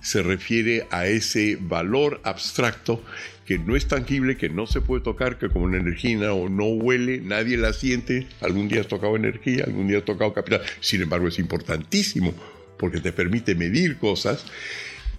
se 0.00 0.22
refiere 0.22 0.86
a 0.90 1.06
ese 1.06 1.56
valor 1.60 2.20
abstracto 2.24 3.04
que 3.46 3.58
no 3.58 3.76
es 3.76 3.86
tangible, 3.86 4.36
que 4.36 4.48
no 4.48 4.66
se 4.66 4.80
puede 4.80 5.02
tocar, 5.02 5.38
que 5.38 5.48
como 5.48 5.64
una 5.64 5.78
energía 5.78 6.32
o 6.32 6.48
no 6.48 6.66
huele, 6.66 7.20
nadie 7.20 7.56
la 7.56 7.72
siente. 7.72 8.26
Algún 8.40 8.68
día 8.68 8.80
has 8.80 8.88
tocado 8.88 9.16
energía, 9.16 9.64
algún 9.64 9.88
día 9.88 9.98
has 9.98 10.04
tocado 10.04 10.32
capital. 10.32 10.62
Sin 10.80 11.02
embargo, 11.02 11.28
es 11.28 11.38
importantísimo 11.38 12.34
porque 12.78 13.00
te 13.00 13.12
permite 13.12 13.54
medir 13.54 13.98
cosas 13.98 14.44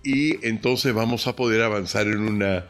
y 0.04 0.46
entonces 0.46 0.94
vamos 0.94 1.28
a 1.28 1.36
poder 1.36 1.62
avanzar 1.62 2.08
en 2.08 2.20
una, 2.20 2.66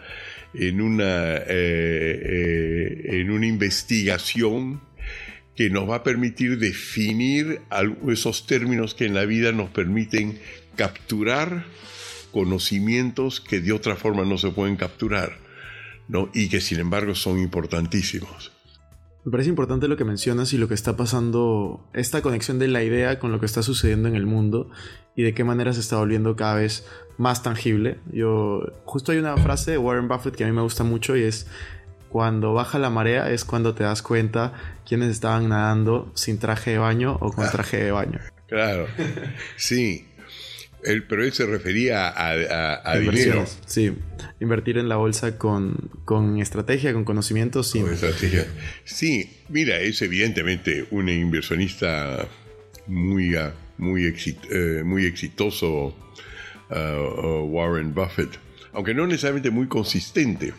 en 0.54 0.82
una, 0.82 1.38
eh, 1.38 1.44
eh, 1.48 3.20
en 3.20 3.32
una 3.32 3.48
investigación 3.48 4.82
que 5.56 5.70
nos 5.70 5.90
va 5.90 5.98
a 5.98 6.04
permitir 6.04 6.58
definir 6.58 7.62
esos 8.08 8.48
términos 8.48 8.96
que 8.96 9.06
en 9.06 9.14
la 9.14 9.26
vida 9.26 9.52
nos 9.52 9.70
permiten 9.70 10.40
capturar 10.76 11.66
conocimientos 12.32 13.40
que 13.40 13.60
de 13.62 13.72
otra 13.72 13.96
forma 13.96 14.26
no 14.26 14.38
se 14.38 14.50
pueden 14.50 14.76
capturar, 14.76 15.38
¿no? 16.08 16.30
Y 16.34 16.50
que 16.50 16.62
sin 16.62 16.80
embargo 16.80 17.16
son 17.16 17.40
importantísimos. 17.40 18.52
Me 19.26 19.32
parece 19.32 19.50
importante 19.50 19.88
lo 19.88 19.96
que 19.96 20.04
mencionas 20.04 20.52
y 20.52 20.58
lo 20.58 20.68
que 20.68 20.74
está 20.74 20.98
pasando, 20.98 21.88
esta 21.94 22.22
conexión 22.22 22.60
de 22.60 22.68
la 22.68 22.84
idea 22.84 23.20
con 23.20 23.32
lo 23.32 23.40
que 23.40 23.46
está 23.46 23.64
sucediendo 23.64 24.10
en 24.10 24.16
el 24.16 24.26
mundo 24.26 24.70
y 25.16 25.24
de 25.24 25.34
qué 25.34 25.46
manera 25.46 25.72
se 25.72 25.80
está 25.80 25.98
volviendo 25.98 26.36
cada 26.36 26.56
vez 26.56 26.86
más 27.18 27.42
tangible. 27.42 28.00
Yo, 28.12 28.64
justo 28.84 29.14
hay 29.14 29.20
una 29.20 29.38
frase 29.38 29.72
de 29.72 29.78
Warren 29.78 30.10
Buffett 30.10 30.36
que 30.36 30.44
a 30.44 30.48
mí 30.48 30.54
me 30.54 30.62
gusta 30.62 30.84
mucho 30.84 31.16
y 31.16 31.24
es, 31.24 31.48
cuando 32.10 32.54
baja 32.54 32.80
la 32.80 32.90
marea 32.90 33.32
es 33.32 33.46
cuando 33.46 33.74
te 33.74 33.84
das 33.84 34.02
cuenta 34.02 34.54
quiénes 34.86 35.10
estaban 35.10 35.50
nadando 35.50 36.12
sin 36.16 36.38
traje 36.38 36.72
de 36.72 36.78
baño 36.80 37.18
o 37.22 37.32
con 37.32 37.50
traje 37.50 37.78
de 37.78 37.92
baño. 37.92 38.20
Claro, 38.48 38.88
sí. 39.58 40.06
Él, 40.86 41.04
pero 41.08 41.24
él 41.24 41.32
se 41.32 41.46
refería 41.46 42.08
a, 42.10 42.30
a- 42.32 42.82
a 42.92 42.98
dinero. 42.98 43.12
Inversiones. 43.12 43.60
Sí, 43.66 43.94
invertir 44.40 44.78
en 44.78 44.90
la 44.90 44.98
bolsa 44.98 45.38
con, 45.38 45.90
con 46.06 46.40
estrategia, 46.40 46.92
con 46.94 47.06
conocimiento, 47.06 47.64
sí. 47.64 47.80
Con 47.82 47.94
estrategia. 47.94 48.46
Sí, 48.84 49.30
mira, 49.50 49.80
es 49.80 50.02
evidentemente 50.02 50.86
un 50.92 51.10
inversionista 51.10 52.28
muy, 52.88 53.36
ah, 53.36 53.54
muy, 53.78 54.04
exit- 54.04 54.46
eh, 54.52 54.84
muy 54.84 55.06
exitoso, 55.06 55.96
ah, 56.70 57.42
Warren 57.46 57.94
Buffett, 57.94 58.30
aunque 58.74 58.94
no 58.94 59.08
necesariamente 59.08 59.52
muy 59.52 59.68
consistente, 59.68 60.54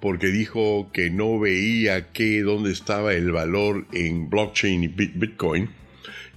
porque 0.00 0.28
dijo 0.28 0.90
que 0.92 1.10
no 1.10 1.38
veía 1.38 2.12
que 2.12 2.42
dónde 2.42 2.72
estaba 2.72 3.14
el 3.14 3.30
valor 3.32 3.86
en 3.92 4.28
blockchain 4.30 4.84
y 4.84 4.88
bit- 4.88 5.12
Bitcoin, 5.14 5.68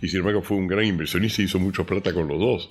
y 0.02 0.08
sin 0.10 0.20
embargo 0.20 0.42
fue 0.42 0.58
un 0.58 0.68
gran 0.68 0.86
inversionista 0.86 1.42
y 1.42 1.46
hizo 1.46 1.60
mucha 1.60 1.84
plata 1.86 2.14
con 2.14 2.28
los 2.28 2.40
dos. 2.40 2.70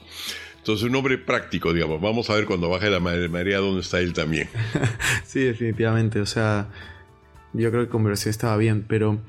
Entonces, 0.59 0.88
un 0.88 0.97
hombre 0.97 1.16
práctico, 1.16 1.73
digamos. 1.73 2.00
Vamos 2.00 2.28
a 2.28 2.35
ver 2.35 2.45
cuando 2.45 2.68
baje 2.68 2.90
la 2.90 2.99
mare- 2.99 3.28
marea 3.28 3.59
dónde 3.59 3.83
está 3.83 4.00
él 4.00 4.12
también. 4.12 4.49
Sí, 5.25 5.40
definitivamente. 5.40 6.21
O 6.21 6.26
sea, 6.26 6.68
yo 7.52 7.71
creo 7.71 7.85
que 7.85 7.88
conversión 7.88 8.30
estaba 8.30 8.56
bien, 8.56 8.85
pero 8.88 9.21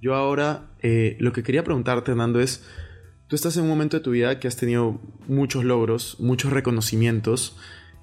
yo 0.00 0.14
ahora 0.14 0.70
eh, 0.82 1.16
lo 1.18 1.32
que 1.32 1.42
quería 1.42 1.64
preguntarte, 1.64 2.14
Nando, 2.14 2.40
es, 2.40 2.64
tú 3.26 3.34
estás 3.34 3.56
en 3.56 3.64
un 3.64 3.70
momento 3.70 3.96
de 3.96 4.04
tu 4.04 4.12
vida 4.12 4.38
que 4.38 4.46
has 4.46 4.56
tenido 4.56 5.00
muchos 5.26 5.64
logros, 5.64 6.16
muchos 6.20 6.52
reconocimientos. 6.52 7.56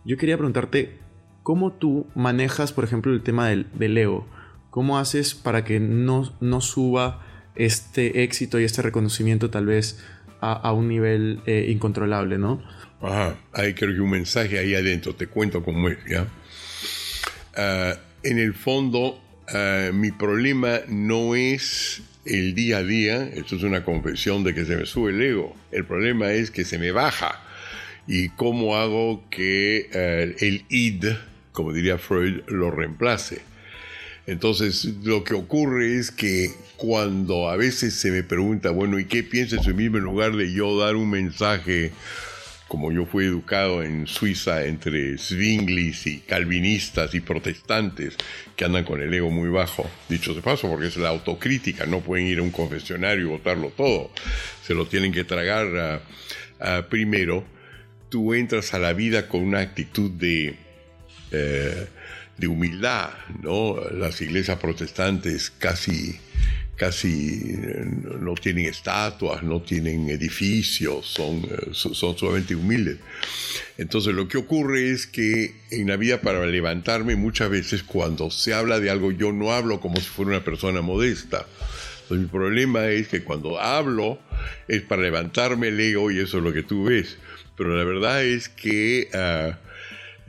Yo 0.03 0.17
quería 0.17 0.35
preguntarte, 0.37 0.97
¿cómo 1.43 1.71
tú 1.73 2.07
manejas, 2.15 2.73
por 2.73 2.83
ejemplo, 2.83 3.13
el 3.13 3.21
tema 3.23 3.47
del, 3.47 3.67
del 3.73 3.97
ego? 3.97 4.27
¿Cómo 4.69 4.97
haces 4.97 5.33
para 5.35 5.63
que 5.63 5.79
no, 5.79 6.33
no 6.41 6.59
suba 6.59 7.25
este 7.55 8.23
éxito 8.23 8.59
y 8.59 8.63
este 8.63 8.81
reconocimiento 8.81 9.49
tal 9.49 9.65
vez 9.65 9.99
a, 10.41 10.73
un 10.73 10.87
nivel 10.87 11.41
eh, 11.45 11.67
incontrolable, 11.69 12.39
¿no? 12.39 12.63
Ajá, 13.01 13.37
hay 13.53 13.73
creo 13.73 13.93
que 13.93 14.01
un 14.01 14.09
mensaje 14.09 14.57
ahí 14.57 14.73
adentro, 14.73 15.15
te 15.15 15.27
cuento 15.27 15.63
cómo 15.63 15.89
es, 15.89 15.97
¿ya? 16.09 16.27
Ah, 17.55 17.95
en 18.23 18.39
el 18.39 18.53
fondo, 18.53 19.21
ah, 19.49 19.91
mi 19.93 20.11
problema 20.11 20.81
no 20.87 21.35
es 21.35 22.01
el 22.25 22.53
día 22.55 22.77
a 22.77 22.83
día, 22.83 23.23
esto 23.23 23.55
es 23.55 23.63
una 23.63 23.83
confesión 23.83 24.43
de 24.43 24.53
que 24.53 24.65
se 24.65 24.75
me 24.75 24.85
sube 24.85 25.11
el 25.11 25.21
ego, 25.21 25.55
el 25.71 25.85
problema 25.85 26.31
es 26.31 26.51
que 26.51 26.65
se 26.65 26.77
me 26.77 26.91
baja. 26.91 27.39
¿Y 28.07 28.29
cómo 28.29 28.77
hago 28.77 29.23
que 29.29 29.89
ah, 29.93 30.43
el 30.43 30.65
id, 30.69 31.05
como 31.51 31.73
diría 31.73 31.97
Freud, 31.97 32.41
lo 32.47 32.71
reemplace? 32.71 33.41
Entonces, 34.27 34.85
lo 35.03 35.23
que 35.23 35.33
ocurre 35.33 35.97
es 35.97 36.11
que 36.11 36.51
cuando 36.81 37.47
a 37.47 37.57
veces 37.57 37.93
se 37.93 38.09
me 38.09 38.23
pregunta, 38.23 38.71
bueno, 38.71 38.97
¿y 38.97 39.05
qué 39.05 39.21
piensa 39.21 39.57
en 39.63 39.75
mismo 39.75 39.97
en 39.99 40.03
lugar 40.03 40.35
de 40.35 40.51
yo 40.51 40.79
dar 40.79 40.95
un 40.95 41.11
mensaje, 41.11 41.91
como 42.67 42.91
yo 42.91 43.05
fui 43.05 43.25
educado 43.25 43.83
en 43.83 44.07
Suiza 44.07 44.65
entre 44.65 45.15
Zwinglis 45.19 46.07
y 46.07 46.21
calvinistas 46.21 47.13
y 47.13 47.19
protestantes 47.19 48.15
que 48.55 48.65
andan 48.65 48.83
con 48.83 48.99
el 48.99 49.13
ego 49.13 49.29
muy 49.29 49.49
bajo, 49.49 49.87
dicho 50.09 50.33
de 50.33 50.41
paso, 50.41 50.69
porque 50.69 50.87
es 50.87 50.97
la 50.97 51.09
autocrítica, 51.09 51.85
no 51.85 51.99
pueden 51.99 52.25
ir 52.25 52.39
a 52.39 52.41
un 52.41 52.49
confesionario 52.49 53.25
y 53.25 53.29
votarlo 53.29 53.69
todo, 53.77 54.09
se 54.65 54.73
lo 54.73 54.87
tienen 54.87 55.11
que 55.11 55.23
tragar 55.23 56.01
primero, 56.89 57.45
tú 58.09 58.33
entras 58.33 58.73
a 58.73 58.79
la 58.79 58.93
vida 58.93 59.27
con 59.27 59.41
una 59.41 59.59
actitud 59.59 60.09
de... 60.09 60.55
eh, 61.31 61.87
de 62.41 62.47
humildad, 62.47 63.11
¿no? 63.43 63.75
Las 63.91 64.19
iglesias 64.19 64.57
protestantes 64.57 65.51
casi, 65.51 66.19
casi 66.81 67.59
eh, 67.59 67.85
no 68.21 68.33
tienen 68.33 68.65
estatuas, 68.65 69.43
no 69.43 69.61
tienen 69.61 70.09
edificios, 70.09 71.05
son, 71.05 71.43
eh, 71.43 71.69
son, 71.73 72.17
sumamente 72.17 72.55
humildes. 72.55 72.97
Entonces 73.77 74.15
lo 74.15 74.27
que 74.27 74.39
ocurre 74.39 74.89
es 74.89 75.05
que 75.05 75.53
en 75.69 75.89
la 75.89 75.95
vida 75.95 76.21
para 76.21 76.43
levantarme 76.47 77.15
muchas 77.15 77.51
veces 77.51 77.83
cuando 77.83 78.31
se 78.31 78.55
habla 78.55 78.79
de 78.79 78.89
algo 78.89 79.11
yo 79.11 79.31
no 79.31 79.51
hablo 79.51 79.79
como 79.79 79.97
si 79.97 80.07
fuera 80.07 80.31
una 80.31 80.43
persona 80.43 80.81
modesta. 80.81 81.45
Entonces, 82.01 82.25
mi 82.25 82.31
problema 82.31 82.87
es 82.87 83.09
que 83.09 83.23
cuando 83.23 83.59
hablo 83.59 84.17
es 84.67 84.81
para 84.81 85.03
levantarme 85.03 85.67
el 85.67 85.79
ego 85.79 86.09
y 86.09 86.17
eso 86.17 86.39
es 86.39 86.43
lo 86.43 86.51
que 86.51 86.63
tú 86.63 86.85
ves. 86.85 87.19
Pero 87.55 87.77
la 87.77 87.83
verdad 87.83 88.25
es 88.25 88.49
que... 88.49 89.07
ah, 89.13 89.59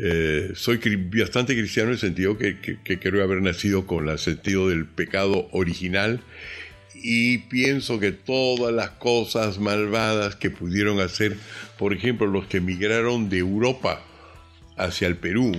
eh, 0.05 0.51
soy 0.57 0.79
bastante 0.97 1.55
cristiano 1.55 1.91
en 1.91 1.95
el 1.95 2.01
sentido 2.01 2.37
que, 2.37 2.57
creo 2.99 3.23
haber 3.23 3.41
nacido 3.41 3.87
con 3.87 4.09
el 4.09 4.19
sentido 4.19 4.69
del 4.69 4.85
pecado 4.85 5.49
original 5.53 6.21
y 6.93 7.39
pienso 7.39 8.01
que 8.01 8.11
todas 8.11 8.75
las 8.75 8.91
cosas 8.91 9.61
malvadas 9.61 10.35
que 10.35 10.51
pudieron 10.51 10.99
hacer, 10.99 11.37
por 11.79 11.93
ejemplo, 11.93 12.27
los 12.27 12.47
que 12.47 12.57
emigraron 12.57 13.29
de 13.29 13.39
Europa 13.39 14.05
hacia 14.77 15.07
el 15.07 15.17
Perú, 15.17 15.53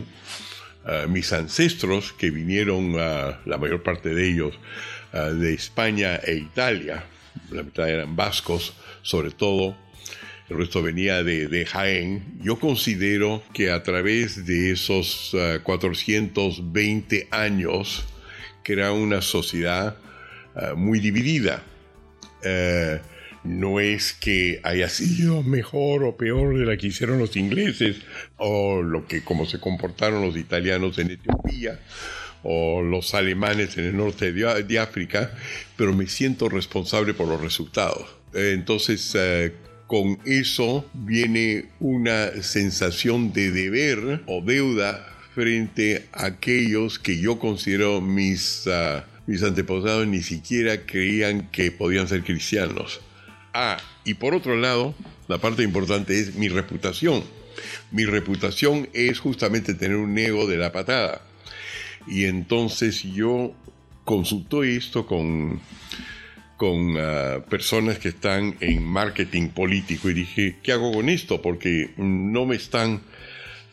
mis 1.07 1.31
ancestros 1.31 2.11
que 2.11 2.29
vinieron, 2.29 2.95
ah, 2.99 3.39
la 3.45 3.57
mayor 3.57 3.81
parte 3.81 4.13
de 4.13 4.29
ellos, 4.29 4.59
de 5.13 5.53
España 5.53 6.17
e 6.17 6.35
Italia, 6.35 7.05
la 7.49 7.63
mitad 7.63 7.89
eran 7.89 8.17
vascos 8.17 8.73
sobre 9.03 9.31
todo, 9.31 9.77
el 10.49 10.57
resto 10.57 10.81
venía 10.81 11.23
de, 11.23 11.47
de 11.47 11.65
Jaén, 11.65 12.39
yo 12.41 12.59
considero 12.59 13.43
que 13.53 13.71
a 13.71 13.83
través 13.83 14.45
de 14.45 14.71
esos 14.71 15.35
ah, 15.35 15.59
420 15.63 17.27
años, 17.31 18.05
que 18.63 18.73
era 18.73 18.91
una 18.91 19.21
sociedad 19.21 19.97
ah, 20.55 20.73
muy 20.75 20.99
dividida, 20.99 21.63
eh, 22.43 22.99
no 23.43 23.79
es 23.79 24.13
que 24.13 24.59
haya 24.63 24.89
sido 24.89 25.43
mejor 25.43 26.03
o 26.03 26.15
peor 26.15 26.57
de 26.57 26.65
la 26.65 26.77
que 26.77 26.87
hicieron 26.87 27.19
los 27.19 27.35
ingleses 27.35 27.97
o 28.37 28.81
lo 28.81 29.05
que 29.05 29.23
como 29.23 29.45
se 29.45 29.59
comportaron 29.59 30.21
los 30.21 30.37
italianos 30.37 30.97
en 30.97 31.11
Etiopía 31.11 31.79
o 32.43 32.81
los 32.81 33.13
alemanes 33.13 33.77
en 33.77 33.85
el 33.85 33.97
norte 33.97 34.31
de, 34.33 34.63
de 34.63 34.79
África, 34.79 35.33
pero 35.77 35.93
me 35.93 36.07
siento 36.07 36.49
responsable 36.49 37.13
por 37.13 37.27
los 37.27 37.39
resultados. 37.39 38.05
Entonces, 38.33 39.13
eh, 39.15 39.53
con 39.87 40.19
eso 40.25 40.89
viene 40.93 41.65
una 41.79 42.41
sensación 42.41 43.33
de 43.33 43.51
deber 43.51 44.23
o 44.27 44.41
deuda 44.41 45.07
frente 45.33 46.07
a 46.13 46.25
aquellos 46.25 46.99
que 46.99 47.19
yo 47.19 47.39
considero 47.39 48.01
mis, 48.01 48.67
ah, 48.67 49.05
mis 49.25 49.43
antepasados 49.43 50.07
ni 50.07 50.21
siquiera 50.21 50.85
creían 50.85 51.49
que 51.51 51.71
podían 51.71 52.07
ser 52.07 52.23
cristianos. 52.23 53.01
Ah, 53.53 53.77
y 54.03 54.15
por 54.15 54.33
otro 54.33 54.55
lado, 54.57 54.95
la 55.27 55.37
parte 55.37 55.63
importante 55.63 56.19
es 56.19 56.35
mi 56.35 56.49
reputación. 56.49 57.23
Mi 57.91 58.05
reputación 58.05 58.89
es 58.93 59.19
justamente 59.19 59.73
tener 59.73 59.97
un 59.97 60.17
ego 60.17 60.47
de 60.47 60.57
la 60.57 60.71
patada. 60.71 61.21
Y 62.07 62.25
entonces 62.25 63.03
yo 63.03 63.53
consulto 64.03 64.63
esto 64.63 65.05
con, 65.05 65.61
con 66.63 66.95
ah, 66.97 67.43
personas 67.49 67.99
que 67.99 68.07
están 68.07 68.55
en 68.61 68.85
marketing 68.85 69.49
político 69.49 70.09
y 70.09 70.13
dije, 70.13 70.55
¿qué 70.63 70.71
hago 70.71 70.93
con 70.93 71.09
esto? 71.09 71.41
Porque 71.41 71.89
no 71.97 72.45
me 72.45 72.55
están, 72.55 73.01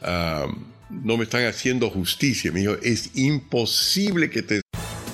ah, 0.02 0.48
no 0.90 1.16
me 1.16 1.22
están 1.22 1.46
haciendo 1.46 1.88
justicia. 1.88 2.50
Me 2.50 2.58
dijo, 2.58 2.74
es 2.82 3.12
imposible 3.14 4.28
que 4.28 4.42
te 4.42 4.60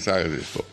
sabes 0.00 0.32
esto. 0.32 0.66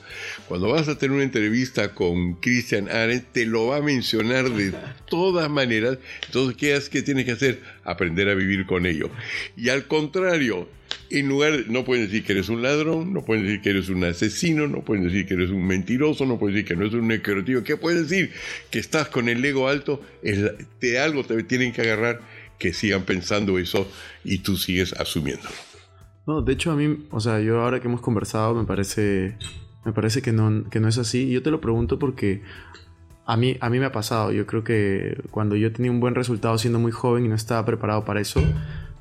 Cuando 0.48 0.70
vas 0.70 0.88
a 0.88 0.98
tener 0.98 1.16
una 1.16 1.24
entrevista 1.24 1.94
con 1.94 2.36
Christian 2.36 2.90
Arendt, 2.90 3.34
te 3.34 3.46
lo 3.46 3.68
va 3.68 3.78
a 3.78 3.82
mencionar 3.82 4.50
de 4.50 4.74
todas 5.10 5.50
maneras. 5.50 5.98
Entonces, 6.26 6.56
¿qué 6.58 6.76
es 6.76 6.90
que 6.90 7.02
tienes 7.02 7.26
que 7.26 7.32
hacer? 7.32 7.62
Aprender 7.84 8.30
a 8.30 8.34
vivir 8.34 8.66
con 8.66 8.86
ello. 8.86 9.10
Y 9.56 9.70
al 9.70 9.88
contrario, 9.88 10.70
en 11.10 11.28
lugar, 11.28 11.66
no 11.68 11.86
pueden 11.86 12.06
decir 12.06 12.24
que 12.24 12.34
eres 12.34 12.50
un 12.50 12.62
ladrón, 12.62 13.14
no 13.14 13.24
pueden 13.24 13.46
decir 13.46 13.62
que 13.62 13.70
eres 13.70 13.90
un 13.90 14.04
asesino, 14.04 14.68
no 14.68 14.84
pueden 14.84 15.06
decir 15.06 15.26
que 15.26 15.36
eres 15.36 15.50
un 15.50 15.66
mentiroso, 15.66 16.26
no 16.26 16.40
pueden 16.40 16.56
decir 16.56 16.68
que 16.68 16.76
no 16.76 16.82
eres 16.84 16.94
un 16.94 17.08
necrotivo. 17.08 17.64
¿Qué 17.64 17.78
pueden 17.78 18.04
decir? 18.04 18.32
Que 18.72 18.80
estás 18.80 19.10
con 19.10 19.30
el 19.30 19.44
ego 19.44 19.68
alto, 19.68 20.02
de 20.22 21.00
algo 21.00 21.24
te 21.24 21.42
tienen 21.44 21.74
que 21.74 21.82
agarrar 21.82 22.22
que 22.58 22.74
sigan 22.74 23.04
pensando 23.04 23.60
eso 23.60 23.90
y 24.24 24.40
tú 24.40 24.58
sigues 24.58 24.94
asumiéndolo. 24.94 25.67
No, 26.28 26.42
de 26.42 26.54
hecho 26.54 26.72
a 26.72 26.76
mí, 26.76 27.08
o 27.12 27.20
sea, 27.22 27.40
yo 27.40 27.62
ahora 27.62 27.80
que 27.80 27.88
hemos 27.88 28.02
conversado 28.02 28.54
me 28.54 28.66
parece, 28.66 29.38
me 29.86 29.94
parece 29.94 30.22
que 30.22 30.34
no, 30.34 30.70
que 30.70 30.80
no 30.82 30.90
es 30.90 30.98
así. 30.98 31.30
Yo 31.32 31.42
te 31.42 31.52
lo 31.52 31.62
pregunto 31.62 31.98
porque 32.00 32.44
a 33.26 33.38
mí, 33.38 33.58
a 33.62 33.70
mí 33.70 33.80
me 33.80 33.86
ha 33.86 33.92
pasado. 33.94 34.32
Yo 34.34 34.46
creo 34.46 34.64
que 34.64 35.22
cuando 35.32 35.56
yo 35.56 35.72
tenía 35.72 35.90
un 35.90 36.02
buen 36.02 36.16
resultado 36.16 36.58
siendo 36.58 36.80
muy 36.80 36.92
joven 36.92 37.26
y 37.26 37.30
no 37.30 37.36
estaba 37.36 37.66
preparado 37.66 38.04
para 38.04 38.20
eso, 38.20 38.42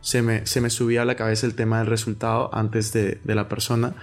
se 0.00 0.22
me, 0.22 0.46
se 0.46 0.60
me 0.60 0.70
subía 0.70 1.02
a 1.02 1.04
la 1.04 1.16
cabeza 1.16 1.46
el 1.46 1.56
tema 1.56 1.78
del 1.78 1.88
resultado 1.88 2.54
antes 2.54 2.92
de, 2.92 3.18
de 3.24 3.34
la 3.34 3.48
persona. 3.48 3.94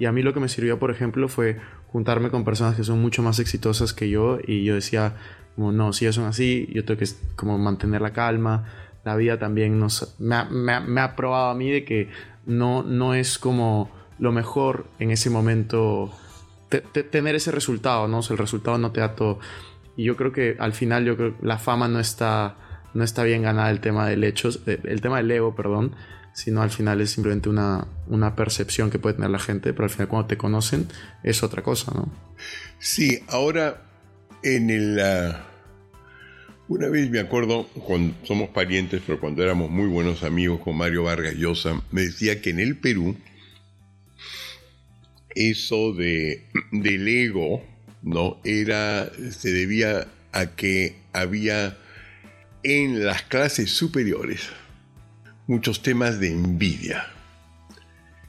Y 0.00 0.06
a 0.06 0.12
mí 0.12 0.22
lo 0.22 0.34
que 0.34 0.40
me 0.40 0.48
sirvió, 0.48 0.80
por 0.80 0.90
ejemplo, 0.90 1.28
fue 1.28 1.58
juntarme 1.92 2.30
con 2.30 2.44
personas 2.44 2.74
que 2.74 2.82
son 2.82 3.00
mucho 3.00 3.22
más 3.22 3.38
exitosas 3.38 3.92
que 3.92 4.08
yo 4.10 4.38
y 4.44 4.64
yo 4.64 4.74
decía, 4.74 5.14
como, 5.54 5.70
no, 5.70 5.92
si 5.92 6.06
ellos 6.06 6.16
son 6.16 6.24
así, 6.24 6.68
yo 6.74 6.84
tengo 6.84 6.98
que 6.98 7.06
como 7.36 7.56
mantener 7.56 8.02
la 8.02 8.12
calma. 8.12 8.64
La 9.04 9.14
vida 9.14 9.38
también 9.38 9.78
nos, 9.78 10.16
me, 10.18 10.34
ha, 10.34 10.44
me 10.46 10.72
ha- 10.72 10.80
me 10.80 11.00
ha 11.00 11.14
probado 11.14 11.50
a 11.50 11.54
mí 11.54 11.70
de 11.70 11.84
que 11.84 12.08
no, 12.46 12.82
no 12.82 13.14
es 13.14 13.38
como 13.38 13.90
lo 14.18 14.32
mejor 14.32 14.86
en 14.98 15.10
ese 15.10 15.30
momento 15.30 16.12
te- 16.68 16.80
te- 16.80 17.02
tener 17.02 17.34
ese 17.34 17.50
resultado, 17.50 18.08
¿no? 18.08 18.18
O 18.18 18.22
sea, 18.22 18.34
el 18.34 18.38
resultado 18.38 18.78
no 18.78 18.92
te 18.92 19.00
da 19.00 19.14
todo. 19.14 19.38
Y 19.96 20.04
yo 20.04 20.16
creo 20.16 20.32
que 20.32 20.56
al 20.58 20.72
final, 20.72 21.04
yo 21.04 21.16
creo 21.16 21.38
que 21.38 21.46
la 21.46 21.58
fama 21.58 21.88
no 21.88 22.00
está, 22.00 22.56
no 22.94 23.04
está 23.04 23.22
bien 23.24 23.42
ganada 23.42 23.70
el 23.70 23.80
tema 23.80 24.06
del 24.08 24.24
hechos, 24.24 24.64
de- 24.64 24.80
el 24.84 25.00
tema 25.00 25.18
del 25.18 25.30
ego, 25.30 25.54
perdón, 25.54 25.94
sino 26.32 26.62
al 26.62 26.70
final 26.70 27.00
es 27.00 27.10
simplemente 27.10 27.48
una, 27.48 27.86
una 28.08 28.34
percepción 28.34 28.90
que 28.90 28.98
puede 28.98 29.14
tener 29.14 29.30
la 29.30 29.38
gente, 29.38 29.72
pero 29.72 29.84
al 29.84 29.90
final 29.90 30.08
cuando 30.08 30.26
te 30.26 30.36
conocen 30.36 30.88
es 31.22 31.42
otra 31.44 31.62
cosa, 31.62 31.92
¿no? 31.94 32.08
Sí, 32.78 33.20
ahora 33.28 33.82
en 34.42 34.68
el... 34.70 35.00
ah, 35.00 35.44
una 36.68 36.88
vez 36.88 37.10
me 37.10 37.20
acuerdo, 37.20 37.64
cuando 37.86 38.14
somos 38.24 38.48
parientes, 38.50 39.02
pero 39.06 39.20
cuando 39.20 39.42
éramos 39.42 39.70
muy 39.70 39.86
buenos 39.86 40.22
amigos 40.22 40.60
con 40.60 40.76
Mario 40.76 41.04
Vargas 41.04 41.34
Llosa, 41.34 41.82
me 41.90 42.02
decía 42.02 42.40
que 42.40 42.50
en 42.50 42.60
el 42.60 42.76
Perú 42.78 43.16
eso 45.34 45.92
de, 45.92 46.46
del 46.72 47.06
ego, 47.08 47.62
¿no? 48.02 48.40
Era, 48.44 49.10
se 49.30 49.52
debía 49.52 50.06
a 50.32 50.46
que 50.56 50.96
había 51.12 51.76
en 52.62 53.04
las 53.04 53.22
clases 53.22 53.70
superiores 53.70 54.48
muchos 55.46 55.82
temas 55.82 56.18
de 56.18 56.30
envidia 56.30 57.06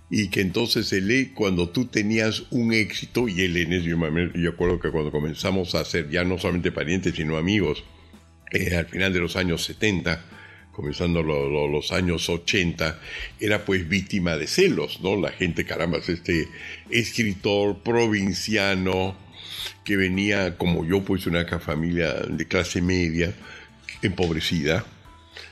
y 0.09 0.27
que 0.27 0.41
entonces 0.41 0.91
el 0.93 1.09
e- 1.09 1.33
cuando 1.33 1.69
tú 1.69 1.85
tenías 1.85 2.43
un 2.51 2.73
éxito 2.73 3.27
y 3.27 3.41
él 3.41 3.57
en 3.57 3.73
eso 3.73 3.87
yo 3.87 3.97
yo 4.35 4.49
acuerdo 4.51 4.79
que 4.79 4.91
cuando 4.91 5.11
comenzamos 5.11 5.73
a 5.73 5.85
ser 5.85 6.09
ya 6.09 6.23
no 6.23 6.37
solamente 6.37 6.71
parientes 6.71 7.15
sino 7.15 7.37
amigos 7.37 7.83
eh, 8.55 8.75
al 8.77 8.85
final 8.87 9.13
de 9.13 9.19
los 9.19 9.35
años 9.35 9.63
70 9.65 10.23
comenzando 10.71 11.23
lo- 11.23 11.49
lo- 11.49 11.69
los 11.69 11.93
años 11.93 12.27
80, 12.27 12.99
era 13.39 13.63
pues 13.63 13.87
víctima 13.87 14.35
de 14.35 14.45
celos, 14.45 14.99
¿no? 15.01 15.15
La 15.15 15.31
gente, 15.31 15.63
caramba, 15.63 15.99
es 15.99 16.09
este 16.09 16.49
escritor 16.89 17.81
provinciano 17.81 19.15
que 19.85 19.95
venía, 19.95 20.57
como 20.57 20.85
yo, 20.85 21.01
pues 21.05 21.27
una 21.27 21.45
familia 21.59 22.11
de 22.13 22.45
clase 22.45 22.81
media, 22.81 23.33
empobrecida, 24.01 24.85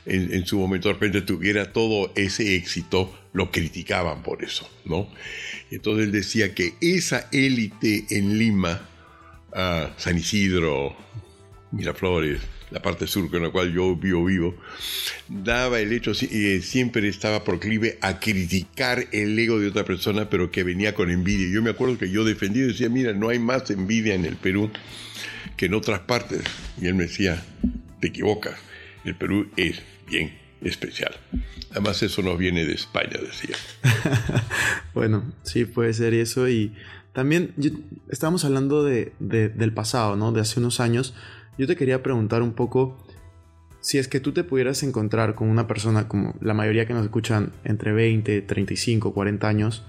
en, 0.06 0.34
en 0.34 0.46
su 0.46 0.60
momento 0.60 0.90
de 0.90 0.96
repente 0.96 1.22
tuviera 1.22 1.72
todo 1.72 2.12
ese 2.16 2.56
éxito, 2.56 3.18
lo 3.32 3.50
criticaban 3.50 4.24
por 4.24 4.44
eso, 4.44 4.70
¿no? 4.84 5.08
Entonces 5.72 6.04
él 6.06 6.12
decía 6.12 6.54
que 6.54 6.74
esa 6.82 7.30
élite 7.32 8.06
en 8.10 8.38
Lima, 8.38 8.90
ah, 9.54 9.92
San 9.98 10.18
Isidro, 10.18 10.98
Miraflores, 11.74 12.40
la 12.72 12.82
parte 12.82 13.08
sur 13.08 13.30
con 13.30 13.42
la 13.44 13.50
cual 13.50 13.74
yo 13.74 13.96
vivo 13.96 14.24
vivo, 14.26 14.56
daba 15.28 15.80
el 15.80 15.92
hecho, 15.92 16.12
eh, 16.22 16.62
siempre 16.64 17.08
estaba 17.08 17.44
proclive 17.44 17.98
a 18.02 18.20
criticar 18.20 19.08
el 19.12 19.38
ego 19.38 19.60
de 19.60 19.68
otra 19.68 19.84
persona, 19.84 20.30
pero 20.30 20.52
que 20.52 20.64
venía 20.64 20.94
con 20.94 21.10
envidia. 21.10 21.48
Yo 21.52 21.62
me 21.64 21.72
acuerdo 21.72 21.98
que 21.98 22.10
yo 22.12 22.24
defendía 22.24 22.64
y 22.64 22.68
decía, 22.68 22.90
mira, 22.90 23.14
no 23.14 23.30
hay 23.30 23.40
más 23.40 23.70
envidia 23.72 24.14
en 24.16 24.26
el 24.26 24.36
Perú 24.36 24.70
que 25.58 25.66
en 25.66 25.74
otras 25.74 26.02
partes. 26.02 26.42
Y 26.80 26.88
él 26.88 26.94
me 26.96 27.04
decía, 27.04 27.44
te 28.00 28.08
equivocas, 28.08 28.56
el 29.04 29.16
Perú 29.16 29.50
es 29.58 29.82
bien 30.08 30.38
especial. 30.62 31.14
Además 31.72 32.04
eso 32.04 32.22
nos 32.22 32.38
viene 32.38 32.66
de 32.66 32.74
España, 32.74 33.18
decía. 33.20 33.56
Bueno, 34.94 35.34
sí, 35.44 35.66
puede 35.66 35.94
ser 35.94 36.14
eso. 36.14 36.48
Y 36.48 36.74
también 37.14 37.54
yo- 37.58 37.72
estábamos 38.10 38.46
hablando 38.46 38.84
de, 38.84 39.14
de- 39.20 39.50
del 39.50 39.74
pasado, 39.74 40.16
¿no? 40.16 40.32
De 40.32 40.42
hace 40.42 40.60
unos 40.60 40.80
años. 40.80 41.14
Yo 41.58 41.68
te 41.68 41.76
quería 41.76 42.02
preguntar 42.02 42.42
un 42.42 42.54
poco 42.54 42.98
si 43.80 43.98
es 43.98 44.08
que 44.08 44.20
tú 44.20 44.32
te 44.32 44.44
pudieras 44.44 44.82
encontrar 44.84 45.36
con 45.36 45.50
una 45.50 45.68
persona 45.68 46.08
como 46.08 46.36
la 46.40 46.54
mayoría 46.54 46.86
que 46.86 46.94
nos 46.94 47.04
escuchan 47.04 47.52
entre 47.64 47.92
20, 47.92 48.42
35, 48.42 49.14
40 49.14 49.48
años, 49.48 49.84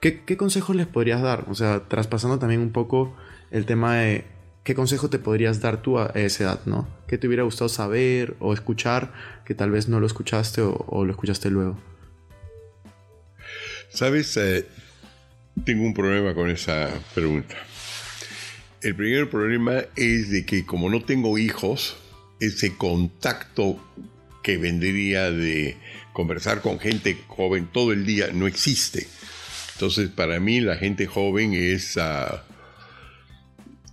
¿qué, 0.00 0.36
consejos 0.36 0.76
les 0.76 0.86
podrías 0.86 1.20
dar? 1.20 1.44
O 1.48 1.54
sea, 1.54 1.80
traspasando 1.88 2.38
también 2.38 2.60
un 2.60 2.70
poco 2.70 3.16
el 3.50 3.66
tema 3.66 3.96
de 3.96 4.24
qué 4.62 4.74
consejo 4.74 5.10
te 5.10 5.18
podrías 5.18 5.60
dar 5.60 5.82
tú 5.82 5.98
a 5.98 6.06
esa 6.14 6.44
edad, 6.44 6.60
¿no? 6.64 6.86
¿Qué 7.08 7.18
te 7.18 7.26
hubiera 7.26 7.42
gustado 7.42 7.68
saber 7.68 8.36
o 8.38 8.54
escuchar 8.54 9.12
que 9.44 9.54
tal 9.54 9.70
vez 9.70 9.88
no 9.88 9.98
lo 9.98 10.06
escuchaste 10.06 10.62
o, 10.62 10.84
o 10.88 11.04
lo 11.04 11.10
escuchaste 11.10 11.50
luego? 11.50 11.76
Sabes, 13.88 14.36
Eh, 14.36 14.66
tengo 15.64 15.84
un 15.84 15.94
problema 15.94 16.34
con 16.34 16.50
esa 16.50 16.88
pregunta. 17.14 17.54
El 18.84 18.94
primer 18.94 19.30
problema 19.30 19.82
es 19.96 20.28
de 20.28 20.44
que 20.44 20.66
como 20.66 20.90
no 20.90 21.02
tengo 21.02 21.38
hijos, 21.38 21.96
ese 22.38 22.76
contacto 22.76 23.82
que 24.42 24.58
vendría 24.58 25.30
de 25.30 25.78
conversar 26.12 26.60
con 26.60 26.78
gente 26.78 27.16
joven 27.26 27.66
todo 27.72 27.94
el 27.94 28.04
día 28.04 28.28
no 28.34 28.46
existe. 28.46 29.08
Entonces, 29.72 30.10
para 30.10 30.38
mí 30.38 30.60
la 30.60 30.76
gente 30.76 31.06
joven 31.06 31.54
es, 31.54 31.98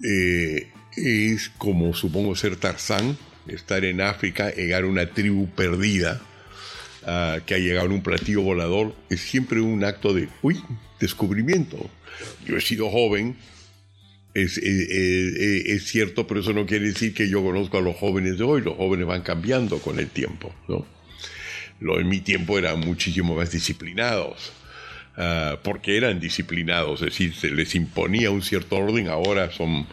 eh, 0.03 0.67
es 0.97 1.49
como 1.57 1.93
supongo 1.93 2.35
ser 2.35 2.57
Tarzán, 2.57 3.17
estar 3.47 3.85
en 3.85 4.01
África, 4.01 4.53
llegar 4.53 4.83
a 4.83 4.87
una 4.87 5.09
tribu 5.09 5.49
perdida, 5.51 6.19
ah, 7.05 7.39
que 7.45 7.55
ha 7.55 7.59
llegado 7.59 7.85
en 7.85 7.93
un 7.93 8.03
platillo 8.03 8.41
volador, 8.41 8.93
es 9.09 9.21
siempre 9.21 9.61
un 9.61 9.85
acto 9.85 10.13
de, 10.13 10.27
uy, 10.41 10.61
descubrimiento. 10.99 11.89
Yo 12.45 12.57
he 12.57 12.61
sido 12.61 12.89
joven, 12.89 13.37
es, 14.33 14.57
es- 14.57 14.89
es- 14.89 15.65
es 15.65 15.87
cierto, 15.87 16.25
pero 16.27 16.39
eso 16.39 16.53
no 16.53 16.65
quiere 16.65 16.85
decir 16.87 17.13
que 17.13 17.27
yo 17.29 17.43
conozco 17.43 17.77
a 17.77 17.81
los 17.81 17.95
jóvenes 17.95 18.37
de 18.37 18.43
hoy, 18.43 18.61
los 18.61 18.75
jóvenes 18.77 19.05
van 19.07 19.21
cambiando 19.21 19.79
con 19.79 19.99
el 19.99 20.07
tiempo, 20.07 20.53
¿no? 20.67 20.85
Lo, 21.79 21.99
en 21.99 22.07
mi 22.07 22.19
tiempo 22.21 22.57
eran 22.59 22.79
muchísimo 22.79 23.35
más 23.35 23.51
disciplinados, 23.51 24.51
ah, 25.17 25.57
porque 25.63 25.97
eran 25.97 26.19
disciplinados, 26.19 27.01
es 27.01 27.07
decir, 27.07 27.33
se 27.33 27.49
les 27.49 27.73
imponía 27.75 28.29
un 28.31 28.41
cierto 28.43 28.77
orden, 28.77 29.07
ahora 29.07 29.51
son 29.51 29.87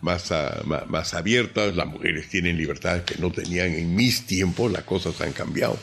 más, 0.00 0.30
ah, 0.32 0.62
ma- 0.64 0.84
más, 0.88 1.14
abiertas, 1.14 1.74
las 1.76 1.86
mujeres 1.86 2.28
tienen 2.28 2.56
libertades 2.56 3.02
que 3.02 3.16
no 3.20 3.30
tenían 3.32 3.72
en 3.74 3.94
mis 3.94 4.26
tiempos, 4.26 4.70
las 4.72 4.84
cosas 4.84 5.20
han 5.20 5.32
cambiado. 5.32 5.78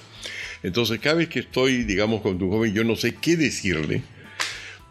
Entonces, 0.64 1.00
cada 1.00 1.16
vez 1.16 1.30
que 1.30 1.40
estoy, 1.40 1.84
digamos, 1.84 2.22
con 2.22 2.38
tu 2.40 2.50
joven, 2.50 2.74
yo 2.74 2.84
no 2.84 2.96
sé 2.96 3.16
qué 3.16 3.38
decirle, 3.38 4.02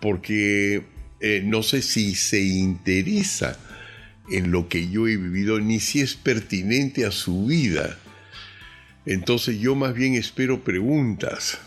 porque 0.00 0.82
eh, 1.20 1.42
no 1.44 1.62
sé 1.62 1.82
si 1.82 2.14
se 2.14 2.40
interesa 2.40 3.58
en 4.30 4.50
lo 4.50 4.68
que 4.68 4.88
yo 4.88 5.08
he 5.08 5.16
vivido, 5.16 5.58
ni 5.60 5.80
si 5.80 6.00
es 6.00 6.14
pertinente 6.14 7.06
a 7.06 7.10
su 7.10 7.46
vida. 7.46 7.98
Entonces 9.06 9.58
yo 9.58 9.74
más 9.74 9.94
bien 9.94 10.14
espero 10.14 10.62
preguntas. 10.62 11.58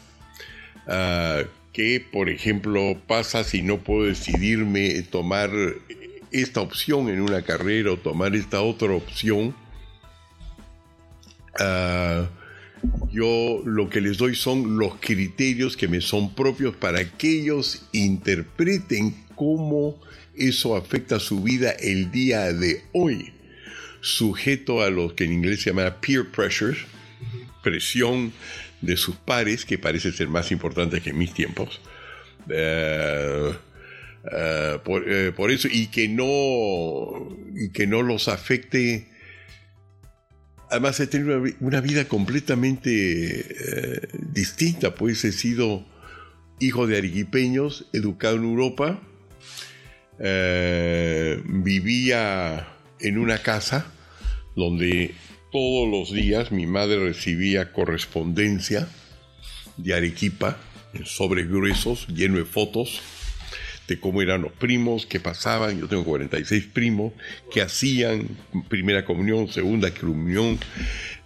Ah, 0.87 1.41
¿Qué, 1.73 2.05
por 2.11 2.29
ejemplo, 2.29 3.01
pasa 3.07 3.43
si 3.43 3.61
no 3.61 3.79
puedo 3.79 4.05
decidirme 4.05 5.01
tomar 5.03 5.49
esta 6.31 6.61
opción 6.61 7.09
en 7.09 7.21
una 7.21 7.43
carrera 7.43 7.91
o 7.91 7.97
tomar 7.97 8.35
esta 8.35 8.61
otra 8.61 8.91
opción? 8.91 9.55
Ah, 11.59 12.29
yo 13.11 13.61
lo 13.65 13.89
que 13.89 14.01
les 14.01 14.17
doy 14.17 14.35
son 14.35 14.77
los 14.77 14.95
criterios 14.99 15.77
que 15.77 15.87
me 15.87 16.01
son 16.01 16.33
propios 16.33 16.75
para 16.75 17.05
que 17.05 17.41
ellos 17.41 17.85
interpreten 17.91 19.15
cómo 19.41 19.99
eso 20.35 20.75
afecta 20.75 21.19
su 21.19 21.41
vida 21.41 21.71
el 21.71 22.11
día 22.11 22.53
de 22.53 22.83
hoy, 22.91 23.33
sujeto 23.99 24.83
a 24.83 24.91
lo 24.91 25.15
que 25.15 25.23
en 25.23 25.33
inglés 25.33 25.61
se 25.61 25.71
llama 25.71 25.99
peer 25.99 26.29
pressure, 26.29 26.77
presión 27.63 28.33
de 28.81 28.97
sus 28.97 29.15
pares, 29.15 29.65
que 29.65 29.79
parece 29.79 30.11
ser 30.11 30.27
más 30.27 30.51
importante 30.51 31.01
que 31.01 31.09
en 31.09 31.17
mis 31.17 31.33
tiempos. 31.33 31.81
Eh, 32.51 33.51
eh, 34.31 34.79
eh, 35.07 35.31
por 35.35 35.49
eso, 35.49 35.67
y 35.71 35.87
que 35.87 36.07
no, 36.07 37.35
y 37.55 37.71
que 37.71 37.87
no 37.87 38.03
los 38.03 38.27
afecte 38.27 39.07
además 40.69 40.99
he 40.99 41.07
tenido 41.07 41.39
una, 41.39 41.51
una 41.61 41.81
vida 41.81 42.05
completamente 42.05 44.07
distinta, 44.19 44.93
pues 44.93 45.25
he 45.25 45.31
sido 45.31 45.83
hijo 46.59 46.85
de 46.85 46.99
arequipeños, 46.99 47.89
educado 47.91 48.35
en 48.35 48.43
Europa, 48.43 49.01
eh, 50.23 51.41
vivía 51.45 52.67
en 52.99 53.17
una 53.17 53.39
casa 53.39 53.91
donde 54.55 55.15
todos 55.51 55.89
los 55.89 56.13
días 56.13 56.51
mi 56.51 56.65
madre 56.67 56.99
recibía 56.99 57.71
correspondencia 57.73 58.87
de 59.77 59.93
Arequipa 59.93 60.57
en 60.93 61.05
sobres 61.05 61.47
gruesos, 61.49 62.07
lleno 62.07 62.37
de 62.37 62.45
fotos 62.45 63.01
de 63.87 63.99
cómo 63.99 64.21
eran 64.21 64.41
los 64.43 64.53
primos, 64.53 65.05
qué 65.05 65.19
pasaban. 65.19 65.79
Yo 65.79 65.87
tengo 65.87 66.05
46 66.05 66.67
primos, 66.67 67.13
qué 67.51 67.61
hacían, 67.61 68.27
primera 68.69 69.03
comunión, 69.03 69.49
segunda 69.49 69.91
comunión. 69.93 70.59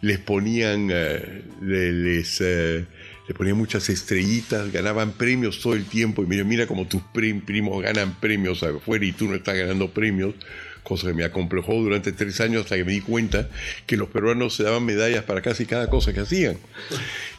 Les 0.02 0.18
ponían, 0.20 0.90
eh, 0.92 1.44
le- 1.62 1.92
les, 1.92 2.42
eh, 2.42 2.86
le 3.28 3.34
ponían 3.34 3.58
muchas 3.58 3.90
estrellitas, 3.90 4.72
ganaban 4.72 5.14
premios 5.14 5.60
todo 5.62 5.74
el 5.74 5.86
tiempo. 5.86 6.24
Y 6.24 6.28
mira, 6.28 6.44
mira 6.44 6.68
cómo 6.68 6.88
tus 6.88 7.02
prim- 7.02 7.42
primos 7.42 7.82
ganan 7.82 8.16
premios 8.20 8.62
afuera 8.64 9.06
y 9.06 9.12
tú 9.12 9.28
no 9.28 9.36
estás 9.36 9.56
ganando 9.56 9.90
premios. 9.92 10.36
Cosa 10.84 11.08
que 11.08 11.16
me 11.16 11.24
acomplejó 11.24 11.74
durante 11.82 12.12
tres 12.12 12.40
años 12.42 12.62
hasta 12.64 12.76
que 12.76 12.86
me 12.86 12.92
di 12.92 13.02
cuenta 13.02 13.50
que 13.88 13.98
los 13.98 14.08
peruanos 14.10 14.54
se 14.56 14.62
daban 14.62 14.86
medallas 14.86 15.24
para 15.24 15.42
casi 15.42 15.66
cada 15.66 15.90
cosa 15.90 16.14
que 16.14 16.20
hacían 16.20 16.58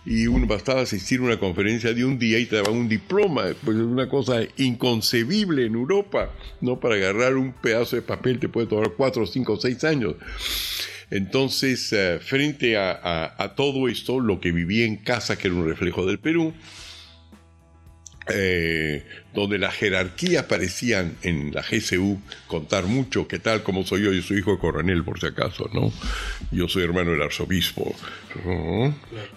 y 0.05 0.27
uno 0.27 0.47
bastaba 0.47 0.81
asistir 0.81 1.21
a 1.21 1.23
una 1.25 1.39
conferencia 1.39 1.93
de 1.95 2.05
un 2.05 2.19
día 2.19 2.41
y 2.41 2.47
te 2.47 2.57
daban 2.57 2.75
un 2.75 2.89
diploma, 2.89 3.45
pues 3.65 3.77
es 3.77 3.83
una 3.85 4.09
cosa 4.09 4.41
inconcebible 4.57 5.65
en 5.65 5.75
Europa, 5.75 6.33
no 6.61 6.81
para 6.81 6.97
agarrar 6.97 7.37
un 7.37 7.53
pedazo 7.53 7.95
de 7.95 8.03
papel 8.03 8.41
te 8.41 8.49
puede 8.49 8.67
tomar 8.67 8.93
cuatro, 8.97 9.27
cinco, 9.27 9.57
seis 9.61 9.85
años. 9.85 10.15
Entonces, 11.11 11.93
eh, 11.93 12.19
frente 12.21 12.77
a, 12.77 13.53
todo 13.57 13.89
esto, 13.89 14.21
lo 14.21 14.41
que 14.41 14.53
viví 14.53 14.83
en 14.83 14.97
casa, 14.97 15.37
que 15.39 15.49
era 15.49 15.57
un 15.57 15.69
reflejo 15.69 16.05
del 16.05 16.19
Perú, 16.19 16.53
eh, 18.29 19.05
donde 19.33 19.57
las 19.57 19.73
jerarquías 19.75 20.47
parecían 20.47 21.17
en 21.23 21.55
la 21.55 21.63
GCU 21.63 22.21
contar 22.49 22.87
mucho, 22.87 23.29
qué 23.29 23.39
tal, 23.39 23.63
como 23.63 23.87
soy 23.87 24.03
yo, 24.03 24.13
yo 24.13 24.21
soy 24.21 24.39
hijo 24.39 24.51
de 24.51 24.59
coronel 24.59 25.05
por 25.05 25.21
si 25.21 25.27
acaso, 25.27 25.71
¿no? 25.73 25.93
Yo 26.51 26.67
soy 26.67 26.83
hermano 26.83 27.13
del 27.13 27.23
arzobispo. 27.23 27.95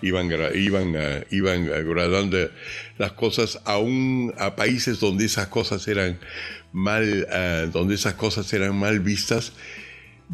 Iban, 0.01 0.31
iban, 0.55 0.95
ah, 0.97 1.23
iban 1.29 1.65
gradando 1.65 2.49
las 2.97 3.11
cosas 3.11 3.61
aún 3.65 4.33
a 4.39 4.55
países 4.55 4.99
donde 4.99 5.25
esas 5.25 5.49
cosas 5.49 5.87
eran 5.87 6.19
mal, 6.71 7.27
donde 7.71 7.93
esas 7.93 8.15
cosas 8.15 8.51
eran 8.53 8.75
mal 8.75 9.01
vistas. 9.01 9.53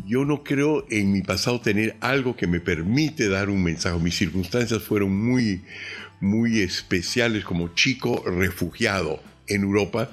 Yo 0.04 0.26
no 0.26 0.44
creo 0.44 0.86
en 0.90 1.12
mi 1.12 1.22
pasado 1.22 1.62
tener 1.62 1.96
algo 2.02 2.36
que 2.36 2.48
me 2.48 2.60
permite 2.60 3.30
dar 3.30 3.50
un 3.50 3.64
mensaje. 3.64 3.98
Mis 4.00 4.18
circunstancias 4.18 4.84
fueron 4.84 5.16
muy, 5.16 5.62
muy 6.20 6.60
especiales 6.60 7.46
como 7.46 7.74
chico 7.74 8.24
refugiado 8.26 9.24
en 9.48 9.64
Europa 9.64 10.12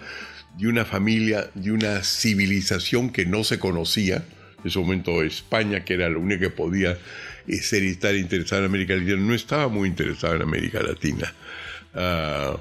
de 0.56 0.68
una 0.68 0.84
familia, 0.84 1.50
de 1.54 1.72
una 1.72 2.04
civilización 2.04 3.10
que 3.10 3.26
no 3.26 3.42
se 3.42 3.58
conocía. 3.58 4.24
En 4.60 4.68
ese 4.68 4.78
momento 4.78 5.22
España, 5.22 5.84
que 5.84 5.94
era 5.94 6.08
la 6.08 6.18
única 6.18 6.42
que 6.42 6.50
podía 6.50 6.96
ser 7.60 7.82
y 7.82 7.88
estar 7.88 8.14
interesado 8.14 8.62
en 8.62 8.66
América 8.66 8.94
Latina. 8.94 9.16
No 9.16 9.34
estaba 9.34 9.68
muy 9.68 9.88
interesado 9.88 10.36
en 10.36 10.42
América 10.42 10.80
Latina. 10.80 11.34
Ah, 11.94 12.56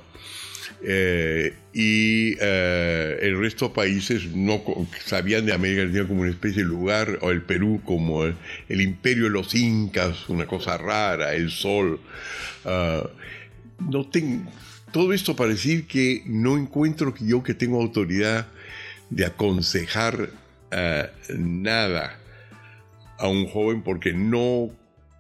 eh, 0.84 1.54
y 1.74 2.36
eh, 2.42 3.20
el 3.22 3.40
resto 3.40 3.70
de 3.70 3.76
países 3.76 4.26
no 4.36 4.62
sabían 5.06 5.46
de 5.46 5.54
América 5.54 5.84
Latina 5.86 6.08
como 6.08 6.22
una 6.22 6.30
especie 6.30 6.64
de 6.64 6.68
lugar, 6.68 7.20
o 7.22 7.32
el 7.32 7.44
Perú 7.44 7.82
como 7.86 8.26
el, 8.26 8.36
imperio 8.82 9.26
de 9.26 9.30
los 9.30 9.56
incas, 9.56 10.28
una 10.28 10.48
cosa 10.48 10.78
rara, 10.78 11.34
el 11.34 11.50
sol. 11.50 12.00
Ah, 12.66 13.08
no 13.90 14.06
ten- 14.06 14.48
todo 14.92 15.14
esto 15.14 15.36
para 15.36 15.52
decir 15.52 15.88
que 15.88 16.24
no 16.26 16.58
encuentro 16.58 17.14
que 17.14 17.26
yo 17.26 17.42
que 17.44 17.54
tengo 17.54 17.82
autoridad 17.82 18.48
de 19.10 19.26
aconsejar 19.26 20.30
ah, 20.72 21.08
nada 21.38 22.18
a 23.18 23.28
un 23.28 23.48
joven 23.48 23.82
porque 23.82 24.14
no 24.14 24.70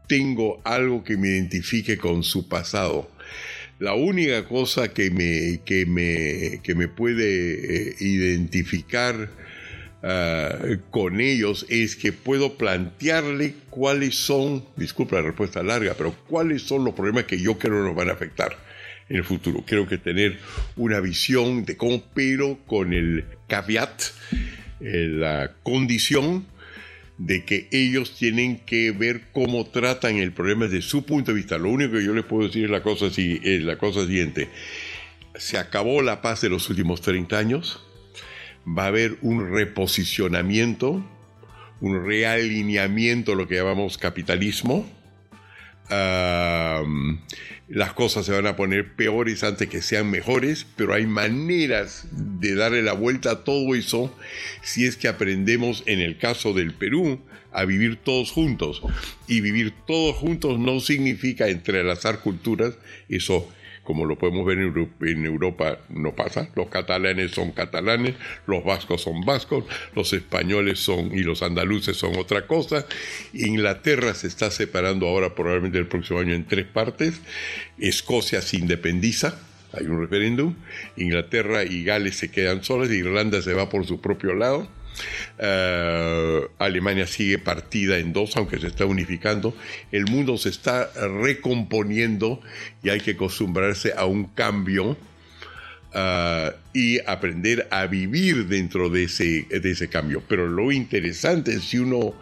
tengo 0.08 0.60
algo 0.66 1.04
que 1.06 1.16
me 1.16 1.30
identifique 1.30 1.98
con 1.98 2.24
su 2.24 2.50
pasado. 2.50 3.10
La 3.82 3.96
única 3.96 4.46
cosa 4.46 4.94
que 4.94 5.10
me, 5.10 5.62
que 5.65 5.88
me, 5.88 6.62
que 6.62 6.76
me 6.76 6.88
puede 6.88 7.89
eh, 7.89 7.96
identificar 8.00 9.28
ah, 10.04 10.56
con 10.91 11.20
ellos 11.20 11.65
es 11.67 11.96
que 11.96 12.13
puedo 12.13 12.60
plantearle 12.60 13.56
cuáles 13.72 14.13
son, 14.13 14.63
disculpa 14.76 15.15
la 15.15 15.24
respuesta 15.24 15.63
larga, 15.63 15.96
pero 15.98 16.13
cuáles 16.28 16.62
son 16.62 16.86
los 16.86 16.94
problemas 16.94 17.24
que 17.24 17.39
yo 17.39 17.58
creo 17.58 17.84
nos 17.84 17.96
van 17.96 18.10
a 18.10 18.13
afectar 18.13 18.56
en 19.10 19.15
el 19.15 19.24
futuro. 19.24 19.63
Creo 19.65 19.88
que 19.88 19.98
tener 19.98 20.38
una 20.76 21.00
visión 21.00 21.65
de 21.65 21.76
cómo, 21.76 22.04
pero 22.13 22.60
con 22.67 22.94
el 22.94 23.26
caveat, 23.48 24.00
eh, 24.80 25.08
la 25.10 25.54
condición 25.63 26.46
de 27.25 27.45
que 27.45 27.67
ellos 27.71 28.15
tienen 28.15 28.57
que 28.57 28.91
ver 28.91 29.29
cómo 29.31 29.67
tratan 29.67 30.17
el 30.17 30.31
problema 30.31 30.65
desde 30.65 30.81
su 30.81 31.05
punto 31.05 31.31
de 31.31 31.38
vista. 31.38 31.60
Lo 31.60 31.69
único 31.69 31.93
que 31.93 32.03
yo 32.03 32.15
les 32.15 32.25
puedo 32.25 32.47
decir 32.47 32.65
es 32.65 32.71
la 32.71 32.81
cosa, 32.81 33.07
es 33.15 33.63
la 33.63 33.77
cosa 33.77 34.07
siguiente. 34.07 34.49
Se 35.36 35.60
acabó 35.60 36.01
la 36.01 36.23
paz 36.23 36.41
de 36.41 36.49
los 36.49 36.67
últimos 36.69 37.01
30 37.01 37.38
años. 37.38 37.86
Va 38.67 38.86
a 38.86 38.88
haber 38.88 39.17
un 39.21 39.51
reposicionamiento, 39.51 41.05
un 41.79 42.03
realineamiento, 42.03 43.36
lo 43.36 43.47
que 43.47 43.55
llamamos 43.55 43.99
capitalismo. 43.99 44.89
Las 47.67 47.93
cosas 47.93 48.25
se 48.25 48.34
van 48.34 48.47
a 48.47 48.56
poner 48.56 48.95
peores 48.95 49.43
antes 49.43 49.69
que 49.69 49.82
sean 49.82 50.10
mejores, 50.10 50.65
pero 50.75 50.93
hay 50.93 51.06
maneras 51.06 52.08
de 52.12 52.56
darle 52.56 52.82
la 52.82 52.93
vuelta 52.93 53.32
a 53.32 53.43
todo 53.43 53.75
eso 53.75 54.13
si 54.62 54.86
es 54.86 54.97
que 54.97 55.08
aprendemos, 55.08 55.84
en 55.86 55.99
el 55.99 56.17
caso 56.17 56.54
del 56.54 56.73
Perú, 56.73 57.21
a 57.51 57.65
vivir 57.65 57.97
todos 57.97 58.32
juntos. 58.32 58.82
Y 59.27 59.41
vivir 59.41 59.73
todos 59.88 60.15
juntos 60.15 60.60
no 60.60 60.80
significa 60.80 61.47
entrelazar 61.47 62.19
culturas, 62.19 62.75
eso 63.08 63.49
como 63.91 64.06
lo 64.06 64.17
podemos 64.17 64.45
ver 64.45 64.58
en 64.58 65.25
Europa, 65.25 65.80
no 65.89 66.15
pasa. 66.15 66.47
Los 66.56 66.69
catalanes 66.69 67.32
son 67.32 67.51
catalanes, 67.51 68.15
los 68.47 68.63
vascos 68.63 69.01
son 69.01 69.25
vascos, 69.25 69.65
los 69.93 70.13
españoles 70.13 70.80
son 70.80 71.12
y 71.13 71.23
los 71.23 71.43
andaluces 71.43 71.97
son 71.97 72.15
otra 72.15 72.47
cosa. 72.47 72.86
Inglaterra 73.34 74.13
se 74.13 74.27
está 74.27 74.49
separando 74.49 75.10
ahora 75.10 75.36
probablemente 75.36 75.77
el 75.77 75.88
próximo 75.88 76.19
año 76.19 76.34
en 76.34 76.45
tres 76.45 76.67
partes. 76.67 77.19
Escocia 77.80 78.41
se 78.41 78.56
independiza, 78.56 79.38
hay 79.73 79.88
un 79.88 79.99
referéndum. 79.99 80.56
Inglaterra 80.95 81.65
y 81.65 81.84
Gales 81.84 82.15
se 82.15 82.32
quedan 82.32 82.63
solas, 82.63 82.91
Irlanda 82.91 83.41
se 83.41 83.54
va 83.54 83.67
por 83.67 83.86
su 83.86 83.99
propio 83.99 84.34
lado. 84.36 84.69
Eh, 85.38 86.47
Alemania 86.60 87.08
sigue 87.08 87.39
partida 87.39 87.97
en 87.97 88.13
dos, 88.13 88.38
aunque 88.38 88.60
se 88.60 88.67
está 88.67 88.86
unificando. 88.86 89.56
El 89.91 90.06
mundo 90.06 90.38
se 90.38 90.49
está 90.49 90.91
recomponiendo 90.93 92.41
y 92.84 92.89
hay 92.89 92.99
que 92.99 93.12
acostumbrarse 93.12 93.93
a 93.95 94.06
un 94.06 94.25
cambio 94.25 94.97
ah, 95.93 96.51
y 96.73 96.99
aprender 97.08 97.67
a 97.71 97.88
vivir 97.88 98.47
dentro 98.47 98.89
de 98.89 99.04
ese, 99.06 99.47
de 99.49 99.71
ese 99.71 99.88
cambio. 99.88 100.21
Pero 100.27 100.47
lo 100.47 100.71
interesante 100.71 101.54
es 101.54 101.63
si 101.63 101.80
uno 101.80 102.13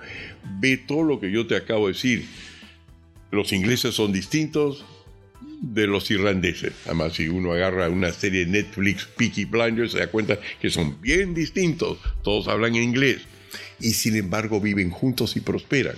ve 0.59 0.77
todo 0.77 1.03
lo 1.03 1.19
que 1.19 1.31
yo 1.31 1.47
te 1.47 1.55
acabo 1.55 1.87
de 1.87 1.93
decir. 1.93 2.25
Los 3.31 3.53
ingleses 3.53 3.93
son 3.93 4.11
distintos, 4.11 4.83
de 5.61 5.87
los 5.87 6.09
irlandeses. 6.09 6.73
Además, 6.85 7.13
si 7.13 7.27
uno 7.27 7.53
agarra 7.53 7.89
una 7.89 8.11
serie 8.11 8.45
de 8.45 8.51
Netflix, 8.51 9.05
Peaky 9.17 9.45
Blinders, 9.45 9.91
se 9.91 9.99
da 9.99 10.07
cuenta 10.07 10.39
que 10.61 10.69
son 10.69 11.01
bien 11.01 11.33
distintos. 11.33 11.99
Todos 12.23 12.47
hablan 12.47 12.75
inglés. 12.75 13.21
Y 13.81 13.93
sin 13.93 14.15
embargo 14.15 14.59
viven 14.61 14.91
juntos 14.91 15.35
y 15.35 15.39
prosperan. 15.39 15.95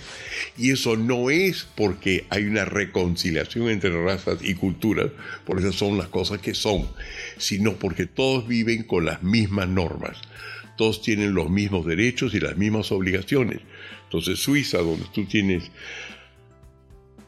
Y 0.58 0.72
eso 0.72 0.96
no 0.96 1.30
es 1.30 1.68
porque 1.76 2.26
hay 2.30 2.46
una 2.46 2.64
reconciliación 2.64 3.70
entre 3.70 3.92
razas 4.04 4.40
y 4.42 4.54
culturas, 4.54 5.12
por 5.46 5.60
eso 5.60 5.72
son 5.72 5.98
las 5.98 6.08
cosas 6.08 6.40
que 6.40 6.54
son, 6.54 6.88
sino 7.38 7.76
porque 7.76 8.06
todos 8.06 8.48
viven 8.48 8.84
con 8.84 9.06
las 9.06 9.24
mismas 9.24 9.68
normas. 9.68 10.18
Todos 10.78 11.02
tienen 11.02 11.34
los 11.34 11.50
mismos 11.50 11.86
derechos 11.86 12.34
y 12.34 12.40
las 12.40 12.56
mismas 12.56 12.92
obligaciones. 12.92 13.60
Entonces 14.04 14.40
Suiza, 14.40 14.78
donde 14.78 15.06
tú 15.14 15.26
tienes 15.26 15.72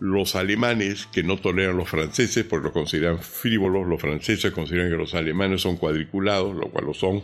los 0.04 0.36
alemanes 0.36 1.08
que 1.14 1.24
no 1.24 1.38
toleran 1.38 1.78
los 1.78 1.88
franceses 1.88 2.44
porque 2.44 2.66
los 2.66 2.74
consideran 2.74 3.20
frívolos, 3.20 3.88
los 3.88 4.02
franceses 4.02 4.52
consideran 4.52 4.90
que 4.90 4.98
los 4.98 5.14
alemanes 5.14 5.62
son 5.62 5.78
cuadriculados, 5.78 6.54
lo 6.58 6.68
cual 6.68 6.88
lo 6.88 6.94
son. 6.94 7.24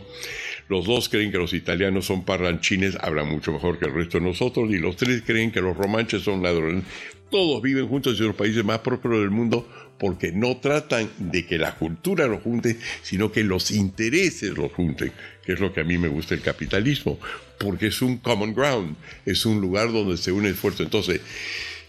Los 0.66 0.86
dos 0.86 1.10
creen 1.10 1.30
que 1.30 1.36
los 1.36 1.52
italianos 1.52 2.06
son 2.06 2.24
parlanchines, 2.24 2.96
hablan 3.02 3.28
mucho 3.28 3.52
mejor 3.52 3.78
que 3.78 3.84
el 3.84 3.92
resto 3.92 4.18
de 4.18 4.24
nosotros, 4.24 4.70
y 4.70 4.78
los 4.78 4.96
tres 4.96 5.22
creen 5.26 5.52
que 5.52 5.60
los 5.60 5.76
romanches 5.76 6.22
son 6.22 6.42
ladrones. 6.42 6.84
Todos 7.30 7.60
viven 7.60 7.86
juntos 7.86 8.18
en 8.18 8.28
los 8.28 8.34
países 8.34 8.64
más 8.64 8.78
prósperos 8.78 9.20
del 9.20 9.30
mundo 9.30 9.68
porque 9.98 10.32
no 10.32 10.56
tratan 10.56 11.10
de 11.18 11.44
que 11.44 11.58
la 11.58 11.74
cultura 11.74 12.26
los 12.28 12.42
junte, 12.42 12.78
sino 13.02 13.30
que 13.30 13.44
los 13.44 13.72
intereses 13.72 14.56
los 14.56 14.72
junten, 14.72 15.12
que 15.44 15.52
es 15.52 15.60
lo 15.60 15.74
que 15.74 15.82
a 15.82 15.84
mí 15.84 15.98
me 15.98 16.08
gusta 16.08 16.32
el 16.34 16.40
capitalismo, 16.40 17.20
porque 17.58 17.88
es 17.88 18.00
un 18.00 18.16
common 18.16 18.54
ground, 18.54 18.96
es 19.26 19.44
un 19.44 19.60
lugar 19.60 19.92
donde 19.92 20.16
se 20.16 20.32
une 20.32 20.48
esfuerzo. 20.48 20.82
Entonces, 20.82 21.20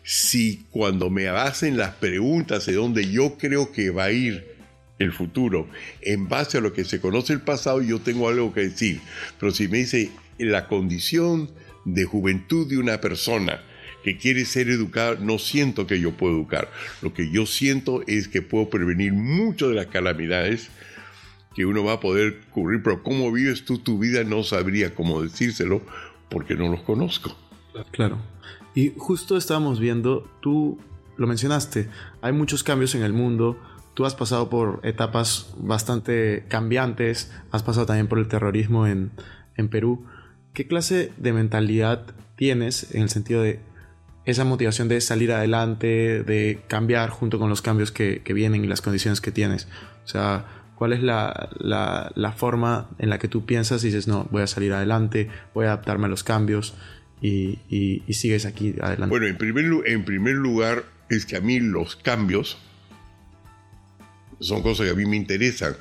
si 0.04 0.66
cuando 0.72 1.10
me 1.10 1.28
hacen 1.28 1.78
las 1.78 1.96
preguntas 1.96 2.66
de 2.66 2.74
dónde 2.74 3.10
yo 3.10 3.38
creo 3.38 3.72
que 3.72 3.90
va 3.90 4.06
a 4.06 4.12
ir 4.12 4.52
el 5.00 5.12
futuro, 5.12 5.68
en 6.02 6.30
base 6.30 6.58
a 6.58 6.62
lo 6.62 6.74
que 6.74 6.86
se 6.86 7.02
conoce 7.02 7.34
el 7.34 7.42
pasado, 7.42 7.82
yo 7.82 8.00
tengo 8.00 8.30
algo 8.30 8.54
que 8.54 8.62
decir. 8.62 9.02
Pero 9.40 9.52
si 9.52 9.68
me 9.68 9.80
dice 9.80 10.12
la 10.38 10.68
condición 10.68 11.50
de 11.86 12.06
juventud 12.06 12.68
de 12.68 12.78
una 12.78 13.02
persona 13.02 13.62
que 14.04 14.18
quiere 14.18 14.46
ser 14.46 14.70
educada, 14.70 15.16
no 15.20 15.38
siento 15.38 15.88
que 15.88 16.00
yo 16.00 16.12
puedo 16.12 16.34
educar. 16.34 16.72
Lo 17.02 17.14
que 17.14 17.32
yo 17.32 17.46
siento 17.46 18.04
es 18.08 18.28
que 18.28 18.42
puedo 18.42 18.70
prevenir 18.70 19.14
muchas 19.14 19.70
de 19.70 19.76
las 19.76 19.88
calamidades 19.88 20.70
que 21.56 21.66
uno 21.66 21.84
va 21.84 21.94
a 21.94 22.00
poder 22.00 22.40
cubrir, 22.52 22.82
pero 22.82 23.04
cómo 23.04 23.32
vives 23.32 23.66
tú 23.66 23.78
tu 23.78 24.00
vida 24.00 24.24
no 24.24 24.44
sabría 24.44 24.96
cómo 24.96 25.22
decírselo 25.22 25.82
porque 26.30 26.56
no 26.56 26.70
los 26.70 26.82
conozco. 26.82 27.36
Claro. 27.92 28.20
Y 28.74 28.94
justo 28.98 29.38
estábamos 29.38 29.80
viendo, 29.80 30.30
tú 30.42 30.80
lo 31.18 31.28
mencionaste, 31.28 31.90
hay 32.22 32.34
muchos 32.34 32.64
cambios 32.64 32.96
en 32.96 33.04
el 33.04 33.14
mundo, 33.14 33.58
tú 33.94 34.06
has 34.06 34.16
pasado 34.16 34.50
por 34.50 34.80
etapas 34.84 35.54
bastante 35.58 36.46
cambiantes, 36.48 37.32
has 37.52 37.64
pasado 37.64 37.86
también 37.86 38.08
por 38.08 38.20
el 38.20 38.28
terrorismo 38.28 38.88
en, 38.88 39.12
en 39.58 39.68
Perú. 39.68 40.06
¿Qué 40.54 40.68
clase 40.68 41.12
de 41.18 41.34
mentalidad 41.34 42.06
tienes 42.36 42.94
en 42.96 43.04
el 43.04 43.10
sentido 43.10 43.42
de 43.42 43.60
esa 44.26 44.46
motivación 44.46 44.88
de 44.88 45.02
salir 45.02 45.32
adelante, 45.32 46.24
de 46.24 46.64
cambiar 46.68 47.10
junto 47.10 47.40
con 47.40 47.50
los 47.50 47.62
cambios 47.62 47.92
que, 47.92 48.22
vienen 48.34 48.64
y 48.64 48.68
las 48.68 48.82
condiciones 48.82 49.22
que 49.22 49.32
tienes? 49.32 49.68
O 50.06 50.08
sea, 50.08 50.46
¿cuál 50.76 50.94
es 50.94 51.04
la, 51.04 51.50
la, 51.60 52.12
la 52.16 52.32
forma 52.32 52.90
en 53.00 53.10
la 53.10 53.20
que 53.20 53.28
tú 53.28 53.46
piensas 53.46 53.84
y 53.84 53.88
dices, 53.88 54.08
no, 54.08 54.28
voy 54.32 54.44
a 54.44 54.48
salir 54.48 54.74
adelante, 54.74 55.30
voy 55.54 55.66
a 55.66 55.70
adaptarme 55.70 56.06
a 56.06 56.10
los 56.10 56.24
cambios? 56.24 56.74
Y, 57.22 57.60
y, 57.70 58.04
y 58.08 58.14
sigues 58.14 58.46
aquí 58.46 58.76
adelante. 58.82 59.10
Bueno, 59.10 59.28
en 59.28 59.38
primer, 59.38 59.66
en 59.86 60.04
primer 60.04 60.36
lugar 60.36 60.84
es 61.10 61.26
que 61.26 61.36
a 61.36 61.42
mí 61.42 61.60
los 61.60 61.96
cambios 61.96 62.58
son 64.42 64.62
cosas 64.64 64.88
que 64.88 64.92
a 64.92 64.96
mí 64.96 65.06
me 65.06 65.16
interesan, 65.16 65.76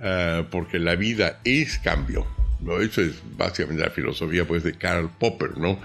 ah, 0.00 0.46
porque 0.50 0.78
la 0.78 0.94
vida 0.94 1.40
es 1.44 1.78
cambio. 1.78 2.26
¿no? 2.60 2.80
Eso 2.80 3.02
es 3.02 3.16
básicamente 3.36 3.82
la 3.82 3.90
filosofía 3.90 4.46
pues, 4.46 4.62
de 4.62 4.74
Karl 4.74 5.10
Popper. 5.18 5.58
¿no? 5.58 5.80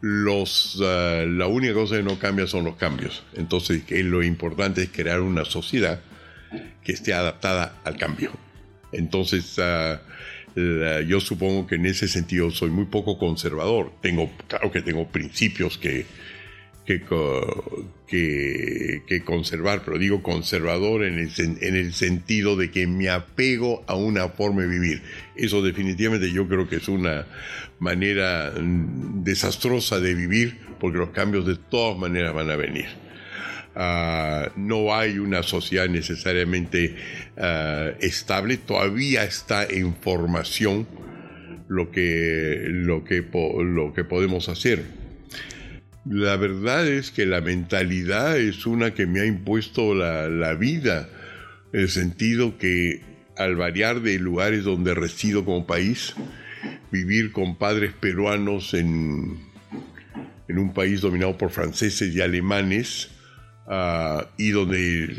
Los, 0.00 0.80
ah, 0.82 1.24
la 1.26 1.46
única 1.46 1.74
cosa 1.74 1.96
que 1.96 2.02
no 2.02 2.18
cambia 2.18 2.46
son 2.46 2.64
los 2.64 2.76
cambios. 2.76 3.24
Entonces, 3.34 3.84
que 3.84 4.02
lo 4.02 4.22
importante 4.22 4.82
es 4.82 4.90
crear 4.90 5.20
una 5.20 5.44
sociedad 5.44 6.00
que 6.84 6.92
esté 6.92 7.14
adaptada 7.14 7.80
al 7.84 7.96
cambio. 7.96 8.32
Entonces, 8.92 9.58
ah, 9.58 10.02
la- 10.54 11.00
yo 11.02 11.20
supongo 11.20 11.66
que 11.66 11.76
en 11.76 11.86
ese 11.86 12.08
sentido 12.08 12.50
soy 12.50 12.70
muy 12.70 12.86
poco 12.86 13.18
conservador. 13.18 13.92
Tengo, 14.00 14.30
claro 14.48 14.70
que 14.70 14.82
tengo 14.82 15.08
principios 15.08 15.78
que, 15.78 16.06
que, 16.86 17.02
que, 19.06 19.22
conservar, 19.24 19.82
pero 19.84 19.98
digo 19.98 20.22
conservador 20.22 21.04
en 21.04 21.18
el, 21.18 21.30
en 21.38 21.76
el 21.76 21.92
sentido 21.94 22.56
de 22.56 22.70
que 22.70 22.86
me 22.86 23.08
apego 23.08 23.82
a 23.86 23.94
una 23.94 24.28
forma 24.28 24.62
de 24.62 24.68
vivir. 24.68 25.02
Eso 25.34 25.62
definitivamente 25.62 26.30
yo 26.30 26.46
creo 26.46 26.68
que 26.68 26.76
es 26.76 26.88
una 26.88 27.26
manera 27.78 28.52
mm, 28.58 29.24
desastrosa 29.24 29.98
de 30.00 30.14
vivir 30.14 30.58
porque 30.78 30.98
los 30.98 31.10
cambios 31.10 31.46
de 31.46 31.56
todas 31.56 31.98
maneras 31.98 32.34
van 32.34 32.50
a 32.50 32.56
venir. 32.56 32.86
Ah, 33.76 34.52
no 34.56 34.94
hay 34.94 35.18
una 35.18 35.42
sociedad 35.42 35.88
necesariamente 35.88 36.94
ah, 37.38 37.90
estable, 38.00 38.56
todavía 38.56 39.24
está 39.24 39.64
en 39.64 39.94
formación 39.94 40.86
lo 41.68 41.90
que, 41.90 42.64
lo 42.68 43.04
que, 43.04 43.24
lo 43.32 43.92
que 43.94 44.04
podemos 44.04 44.48
hacer. 44.48 44.84
La 46.04 46.36
verdad 46.36 46.86
es 46.86 47.10
que 47.10 47.24
la 47.24 47.40
mentalidad 47.40 48.38
es 48.38 48.66
una 48.66 48.92
que 48.92 49.06
me 49.06 49.20
ha 49.20 49.26
impuesto 49.26 49.94
la, 49.94 50.28
la 50.28 50.54
vida, 50.54 51.08
el 51.72 51.88
sentido 51.88 52.58
que 52.58 53.00
al 53.36 53.56
variar 53.56 54.00
de 54.00 54.18
lugares 54.18 54.64
donde 54.64 54.94
resido 54.94 55.44
como 55.44 55.66
país, 55.66 56.14
vivir 56.90 57.32
con 57.32 57.56
padres 57.56 57.92
peruanos 57.92 58.74
en, 58.74 59.38
en 60.48 60.58
un 60.58 60.72
país 60.72 61.00
dominado 61.00 61.36
por 61.38 61.50
franceses 61.50 62.14
y 62.14 62.20
alemanes, 62.20 63.10
ah, 63.66 64.26
y 64.36 64.50
donde 64.50 65.14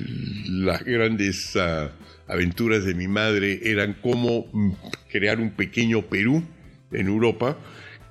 las 0.47 0.83
grandes 0.83 1.55
ah, 1.55 1.91
aventuras 2.27 2.85
de 2.85 2.93
mi 2.93 3.07
madre 3.07 3.59
eran 3.63 3.95
cómo 4.01 4.47
mm, 4.51 4.71
crear 5.11 5.39
un 5.39 5.51
pequeño 5.51 6.03
Perú 6.03 6.43
en 6.91 7.07
Europa, 7.07 7.57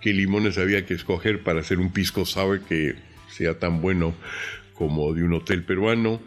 qué 0.00 0.12
limones 0.12 0.58
había 0.58 0.84
que 0.86 0.94
escoger 0.94 1.42
para 1.42 1.60
hacer 1.60 1.78
un 1.78 1.92
pisco 1.92 2.24
sour 2.24 2.60
que 2.60 2.94
sea 3.30 3.58
tan 3.58 3.80
bueno 3.80 4.14
como 4.74 5.12
de 5.14 5.22
un 5.22 5.32
hotel 5.34 5.64
peruano, 5.64 6.20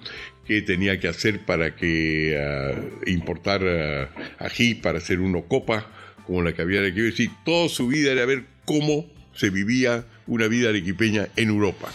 qué 0.45 0.61
tenía 0.61 0.99
que 0.99 1.07
hacer 1.07 1.45
para 1.45 1.75
que 1.75 2.37
ah, 2.39 2.79
importar 3.05 4.09
ají 4.39 4.75
para 4.75 4.99
hacer 4.99 5.19
una 5.19 5.41
copa 5.41 5.87
como 6.25 6.41
la 6.41 6.53
que 6.53 6.61
había 6.61 6.81
aquí. 6.85 7.01
Es 7.01 7.29
toda 7.45 7.69
su 7.69 7.87
vida 7.87 8.11
era 8.11 8.25
ver 8.25 8.45
cómo 8.65 9.05
se 9.33 9.49
vivía 9.49 10.05
una 10.27 10.47
vida 10.47 10.69
arequipeña 10.69 11.29
en 11.35 11.49
Europa. 11.49 11.89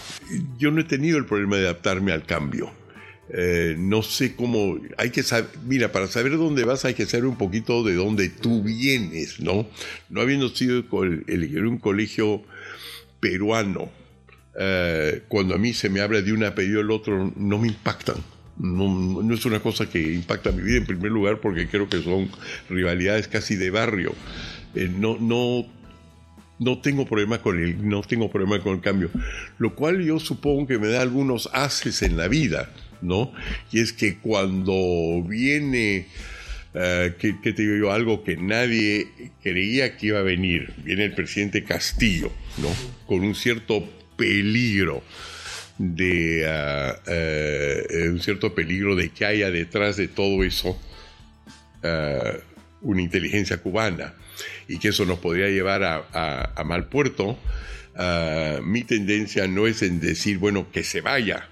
Yo 0.59 0.71
no 0.71 0.81
he 0.81 0.85
tenido 0.85 1.19
el 1.19 1.27
problema 1.27 1.57
de 1.57 1.65
adaptarme 1.65 2.13
al 2.13 2.25
cambio. 2.25 2.73
Eh, 3.35 3.77
no 3.79 4.03
sé 4.03 4.35
cómo, 4.35 4.79
hay 4.99 5.11
que 5.11 5.23
saber, 5.23 5.49
mira, 5.67 5.91
para 5.93 6.07
saber 6.07 6.33
dónde 6.37 6.65
vas 6.65 6.85
hay 6.85 6.95
que 6.95 7.07
saber 7.07 7.25
un 7.27 7.37
poquito 7.39 7.83
de 7.83 7.95
dónde 7.95 8.29
tú 8.29 8.63
vienes, 8.63 9.41
¿no? 9.41 9.67
No 10.11 10.21
habiendo 10.21 10.49
sido 10.51 10.85
el- 11.03 11.67
un 11.67 11.79
colegio 11.79 12.43
peruano, 13.21 13.91
eh, 14.59 15.23
cuando 15.29 15.55
a 15.55 15.59
mí 15.59 15.73
se 15.73 15.89
me 15.89 16.01
habla 16.01 16.21
de 16.21 16.33
un 16.33 16.45
apellido 16.45 16.81
el 16.81 16.91
otro, 16.91 17.33
no 17.37 17.59
me 17.59 17.69
impactan. 17.69 18.17
No, 18.59 19.23
no 19.23 19.35
es 19.35 19.47
una 19.47 19.61
cosa 19.61 19.89
que 19.89 20.13
impacta 20.13 20.53
mi 20.53 20.63
vida 20.63 20.77
en 20.77 20.85
primer 20.87 21.11
lugar 21.11 21.41
porque 21.41 21.67
creo 21.69 21.89
que 21.89 22.03
son 22.03 22.29
rivalidades 22.69 23.27
casi 23.29 23.57
de 23.57 23.71
barrio. 23.71 24.15
Eh, 24.75 24.91
no, 24.95 25.17
no, 25.19 25.67
no 26.63 26.79
tengo 26.79 27.07
problema 27.07 27.43
con 27.43 27.59
el, 27.59 27.89
no 27.89 28.03
tengo 28.03 28.31
problema 28.31 28.61
con 28.61 28.75
el 28.75 28.81
cambio. 28.81 29.11
Lo 29.59 29.75
cual 29.75 30.03
yo 30.03 30.19
supongo 30.19 30.67
que 30.67 30.79
me 30.79 30.89
da 30.89 31.03
algunos 31.03 31.49
haces 31.53 32.03
en 32.03 32.17
la 32.17 32.29
vida, 32.29 32.71
¿no? 33.01 33.33
Y 33.73 33.81
es 33.81 33.93
que 33.93 34.19
cuando 34.19 35.23
viene, 35.27 36.07
eh, 36.75 37.15
¿qué, 37.19 37.37
qué 37.43 37.53
te 37.53 37.63
digo 37.63 37.77
yo? 37.77 37.93
Algo 37.93 38.23
que 38.23 38.37
nadie 38.37 39.09
creía 39.43 39.97
que 39.97 40.09
iba 40.09 40.21
a 40.21 40.23
venir. 40.23 40.73
Viene 40.85 41.05
el 41.05 41.15
presidente 41.15 41.65
Castillo, 41.65 42.31
¿no? 42.59 42.69
Con 43.07 43.25
un 43.25 43.35
cierto 43.35 43.89
peligro 44.17 45.03
de 45.79 46.47
ah, 46.49 46.95
eh, 47.07 47.87
eh, 47.91 48.09
un 48.09 48.21
cierto 48.21 48.55
peligro 48.55 48.95
de 48.95 49.09
que 49.09 49.25
haya 49.25 49.51
detrás 49.51 49.97
de 49.97 50.07
todo 50.07 50.45
eso 50.45 50.79
ah, 51.83 52.35
una 52.83 53.03
inteligencia 53.03 53.59
cubana 53.59 54.15
y 54.69 54.79
que 54.79 54.89
eso 54.89 55.05
nos 55.05 55.19
podría 55.19 55.49
llevar 55.49 55.83
a, 55.85 56.63
mal 56.65 56.89
puerto, 56.89 57.39
ah, 57.97 58.59
mi 58.63 58.85
tendencia 58.85 59.47
no 59.49 59.67
es 59.67 59.83
en 59.83 60.01
decir, 60.01 60.39
bueno, 60.39 60.71
que 60.71 60.85
se 60.85 61.01
vaya 61.01 61.49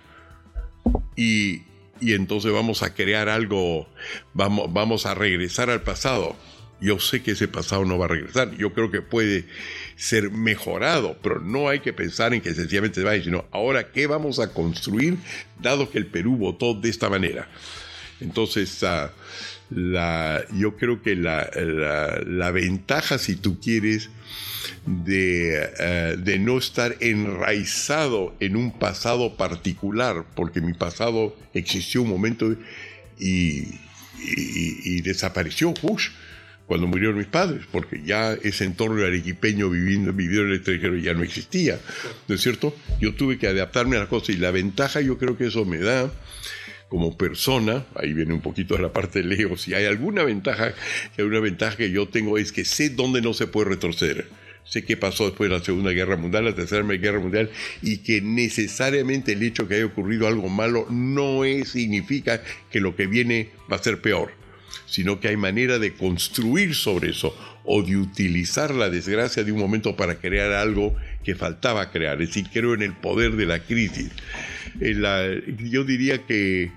y, 1.17 1.63
y 2.01 2.15
entonces 2.15 2.53
vamos 2.53 2.83
a 2.83 2.95
crear 2.95 3.29
algo, 3.29 3.89
vamos, 4.35 4.73
vamos 4.73 5.07
a 5.07 5.15
regresar 5.15 5.71
al 5.71 5.83
pasado. 5.83 6.37
Yo 6.81 6.99
sé 6.99 7.23
que 7.23 7.33
ese 7.33 7.47
pasado 7.47 7.85
no 7.85 7.99
va 7.99 8.07
a 8.07 8.09
regresar. 8.09 8.57
Yo 8.57 8.73
creo 8.73 8.91
que 8.91 9.03
puede 9.03 9.45
ser 9.97 10.31
mejorado, 10.31 11.19
pero 11.23 11.39
no 11.39 11.69
hay 11.69 11.81
que 11.81 11.93
pensar 11.93 12.33
en 12.33 12.41
que 12.41 12.55
sencillamente 12.55 13.01
se 13.01 13.07
vaya, 13.07 13.23
sino 13.23 13.45
ahora 13.51 13.93
qué 13.93 14.07
vamos 14.07 14.39
a 14.39 14.55
construir 14.55 15.19
dado 15.61 15.91
que 15.91 15.99
el 15.99 16.07
Perú 16.07 16.37
votó 16.39 16.73
de 16.73 16.89
esta 16.89 17.11
manera. 17.11 17.49
Entonces, 18.21 18.83
ah, 18.85 19.13
la, 19.71 20.43
yo 20.57 20.77
creo 20.77 21.03
que 21.03 21.15
la, 21.17 21.49
la- 22.27 22.51
ventaja, 22.51 23.19
si 23.19 23.37
tú 23.37 23.61
quieres, 23.61 24.11
de, 24.87 25.69
eh, 25.79 26.17
de 26.19 26.39
no 26.39 26.59
estar 26.59 26.97
enraizado 27.01 28.35
en 28.41 28.57
un 28.57 28.73
pasado 28.79 29.37
particular, 29.37 30.25
porque 30.35 30.61
mi 30.61 30.75
pasado 30.75 31.37
existió 31.55 32.03
un 32.03 32.09
momento 32.11 32.55
y, 33.19 33.67
y- 34.19 35.01
desapareció, 35.03 35.73
¡ush! 35.83 36.09
cuando 36.67 36.87
murieron 36.87 37.17
mis 37.19 37.27
padres, 37.27 37.63
porque 37.73 38.01
ya 38.05 38.33
ese 38.35 38.65
entorno 38.65 39.03
arequipeño 39.05 39.69
viviendo, 39.71 40.13
viviendo 40.13 40.43
en 40.45 40.51
el 40.51 40.57
extranjero 40.59 40.97
ya 40.99 41.15
no 41.15 41.25
existía, 41.25 41.81
¿no 42.29 42.35
es 42.37 42.41
cierto? 42.43 42.77
Yo 43.01 43.13
tuve 43.15 43.39
que 43.39 43.49
adaptarme 43.49 43.97
a 43.97 44.01
las 44.01 44.09
cosas 44.09 44.37
y 44.37 44.39
la 44.39 44.53
ventaja 44.53 45.01
yo 45.01 45.19
creo 45.19 45.37
que 45.37 45.47
eso 45.49 45.65
me 45.65 45.79
da 45.79 46.13
como 46.91 47.17
persona, 47.17 47.87
ahí 47.95 48.13
viene 48.13 48.35
un 48.35 48.43
poquito 48.43 48.77
de 48.77 48.83
la 48.83 48.93
parte 48.93 49.23
de 49.23 49.29
Leo, 49.37 49.57
si 49.57 49.73
hay 49.73 49.87
alguna 49.87 50.25
ventaja, 50.25 50.75
si 51.15 51.23
hay 51.23 51.27
una 51.29 51.41
ventaja 51.41 51.77
que 51.77 51.91
yo 51.91 52.09
tengo 52.09 52.37
es 52.37 52.51
que 52.53 52.65
sé 52.67 52.91
dónde 52.91 53.23
no 53.23 53.33
se 53.33 53.47
puede 53.47 53.71
retroceder. 53.71 54.27
Sé 54.65 54.85
qué 54.85 54.97
pasó 54.97 55.25
después 55.25 55.49
de 55.51 55.57
la 55.57 55.65
Segunda 55.65 55.91
Guerra 55.93 56.17
Mundial, 56.17 56.45
la 56.45 56.55
Tercera 56.55 56.83
Guerra 56.85 57.19
Mundial, 57.19 57.51
y 57.81 57.99
que 57.99 58.21
necesariamente 58.21 59.33
el 59.33 59.43
hecho 59.43 59.67
que 59.67 59.77
haya 59.77 59.87
ocurrido 59.87 60.29
algo 60.29 60.49
malo 60.49 60.87
no 60.91 61.45
es, 61.45 61.71
significa 61.71 62.43
que 62.71 62.81
lo 62.81 62.95
que 62.95 63.07
viene 63.07 63.51
va 63.73 63.77
a 63.77 63.83
ser 63.83 64.01
peor, 64.01 64.33
sino 64.87 65.19
que 65.19 65.29
hay 65.29 65.37
manera 65.37 65.79
de 65.79 65.95
construir 65.95 66.75
sobre 66.75 67.11
eso 67.11 67.37
o 67.65 67.83
de 67.83 67.97
utilizar 67.97 68.75
la 68.75 68.91
desgracia 68.91 69.45
de 69.45 69.53
un 69.53 69.59
momento 69.59 69.97
para 69.97 70.17
crear 70.21 70.53
algo 70.53 70.95
que 71.25 71.35
faltaba 71.35 71.91
crear. 71.91 72.21
Es 72.21 72.29
decir, 72.29 72.47
creo 72.53 72.75
en 72.75 72.83
el 72.83 72.93
poder 72.95 73.33
de 73.33 73.47
la 73.47 73.61
crisis. 73.61 74.11
En 74.81 75.03
la- 75.03 75.29
yo 75.59 75.85
diría 75.85 76.19
que 76.27 76.71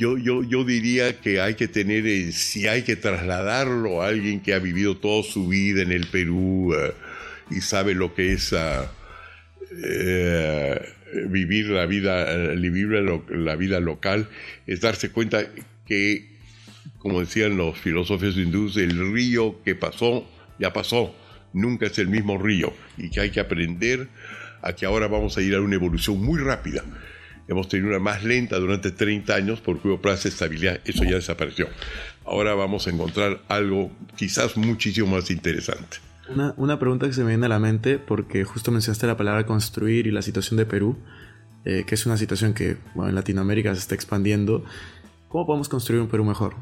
yo, 0.00 0.16
yo, 0.16 0.42
yo 0.42 0.64
diría 0.64 1.20
que 1.20 1.42
hay 1.42 1.54
que 1.56 1.68
tener, 1.68 2.06
eh, 2.06 2.32
si 2.32 2.66
hay 2.66 2.82
que 2.84 2.96
trasladarlo 2.96 4.02
a 4.02 4.08
alguien 4.08 4.40
que 4.40 4.54
ha 4.54 4.58
vivido 4.58 4.96
toda 4.96 5.22
su 5.22 5.46
vida 5.46 5.82
en 5.82 5.92
el 5.92 6.06
Perú 6.06 6.74
eh, 6.74 6.92
y 7.50 7.60
sabe 7.60 7.94
lo 7.94 8.14
que 8.14 8.32
es 8.32 8.54
ah, 8.54 8.90
eh, 9.84 10.80
vivir 11.28 11.66
la 11.68 11.84
vida, 11.84 12.34
vivir 12.54 12.86
lo- 12.86 13.24
la 13.28 13.56
vida 13.56 13.78
local, 13.78 14.28
es 14.66 14.80
darse 14.80 15.10
cuenta 15.10 15.44
que, 15.86 16.30
como 16.98 17.20
decían 17.20 17.58
los 17.58 17.78
filósofos 17.78 18.38
hindúes, 18.38 18.78
el 18.78 19.12
río 19.12 19.62
que 19.64 19.74
pasó, 19.74 20.26
ya 20.58 20.72
pasó, 20.72 21.14
nunca 21.52 21.86
es 21.86 21.98
el 21.98 22.08
mismo 22.08 22.38
río 22.38 22.72
y 22.96 23.10
que 23.10 23.20
hay 23.20 23.30
que 23.30 23.40
aprender 23.40 24.08
a 24.62 24.72
que 24.74 24.86
ahora 24.86 25.08
vamos 25.08 25.36
a 25.36 25.42
ir 25.42 25.54
a 25.54 25.60
una 25.60 25.74
evolución 25.74 26.22
muy 26.22 26.40
rápida. 26.40 26.84
Hemos 27.50 27.66
tenido 27.66 27.88
una 27.88 27.98
más 27.98 28.22
lenta 28.22 28.60
durante 28.60 28.92
30 28.92 29.34
años 29.34 29.60
porque 29.60 29.88
hubo 29.88 30.00
plaza 30.00 30.24
de 30.24 30.28
estabilidad, 30.28 30.80
eso 30.84 31.02
ya 31.02 31.16
desapareció. 31.16 31.66
Ahora 32.24 32.54
vamos 32.54 32.86
a 32.86 32.90
encontrar 32.90 33.42
algo 33.48 33.90
quizás 34.16 34.56
muchísimo 34.56 35.08
más 35.08 35.32
interesante. 35.32 35.96
Una, 36.32 36.54
una 36.56 36.78
pregunta 36.78 37.08
que 37.08 37.12
se 37.12 37.22
me 37.22 37.30
viene 37.30 37.46
a 37.46 37.48
la 37.48 37.58
mente, 37.58 37.98
porque 37.98 38.44
justo 38.44 38.70
mencionaste 38.70 39.08
la 39.08 39.16
palabra 39.16 39.46
construir 39.46 40.06
y 40.06 40.12
la 40.12 40.22
situación 40.22 40.58
de 40.58 40.64
Perú, 40.64 40.96
eh, 41.64 41.82
que 41.84 41.96
es 41.96 42.06
una 42.06 42.16
situación 42.16 42.54
que 42.54 42.76
bueno, 42.94 43.08
en 43.08 43.16
Latinoamérica 43.16 43.74
se 43.74 43.80
está 43.80 43.96
expandiendo. 43.96 44.64
¿Cómo 45.28 45.44
podemos 45.44 45.68
construir 45.68 46.00
un 46.00 46.08
Perú 46.08 46.24
mejor? 46.24 46.54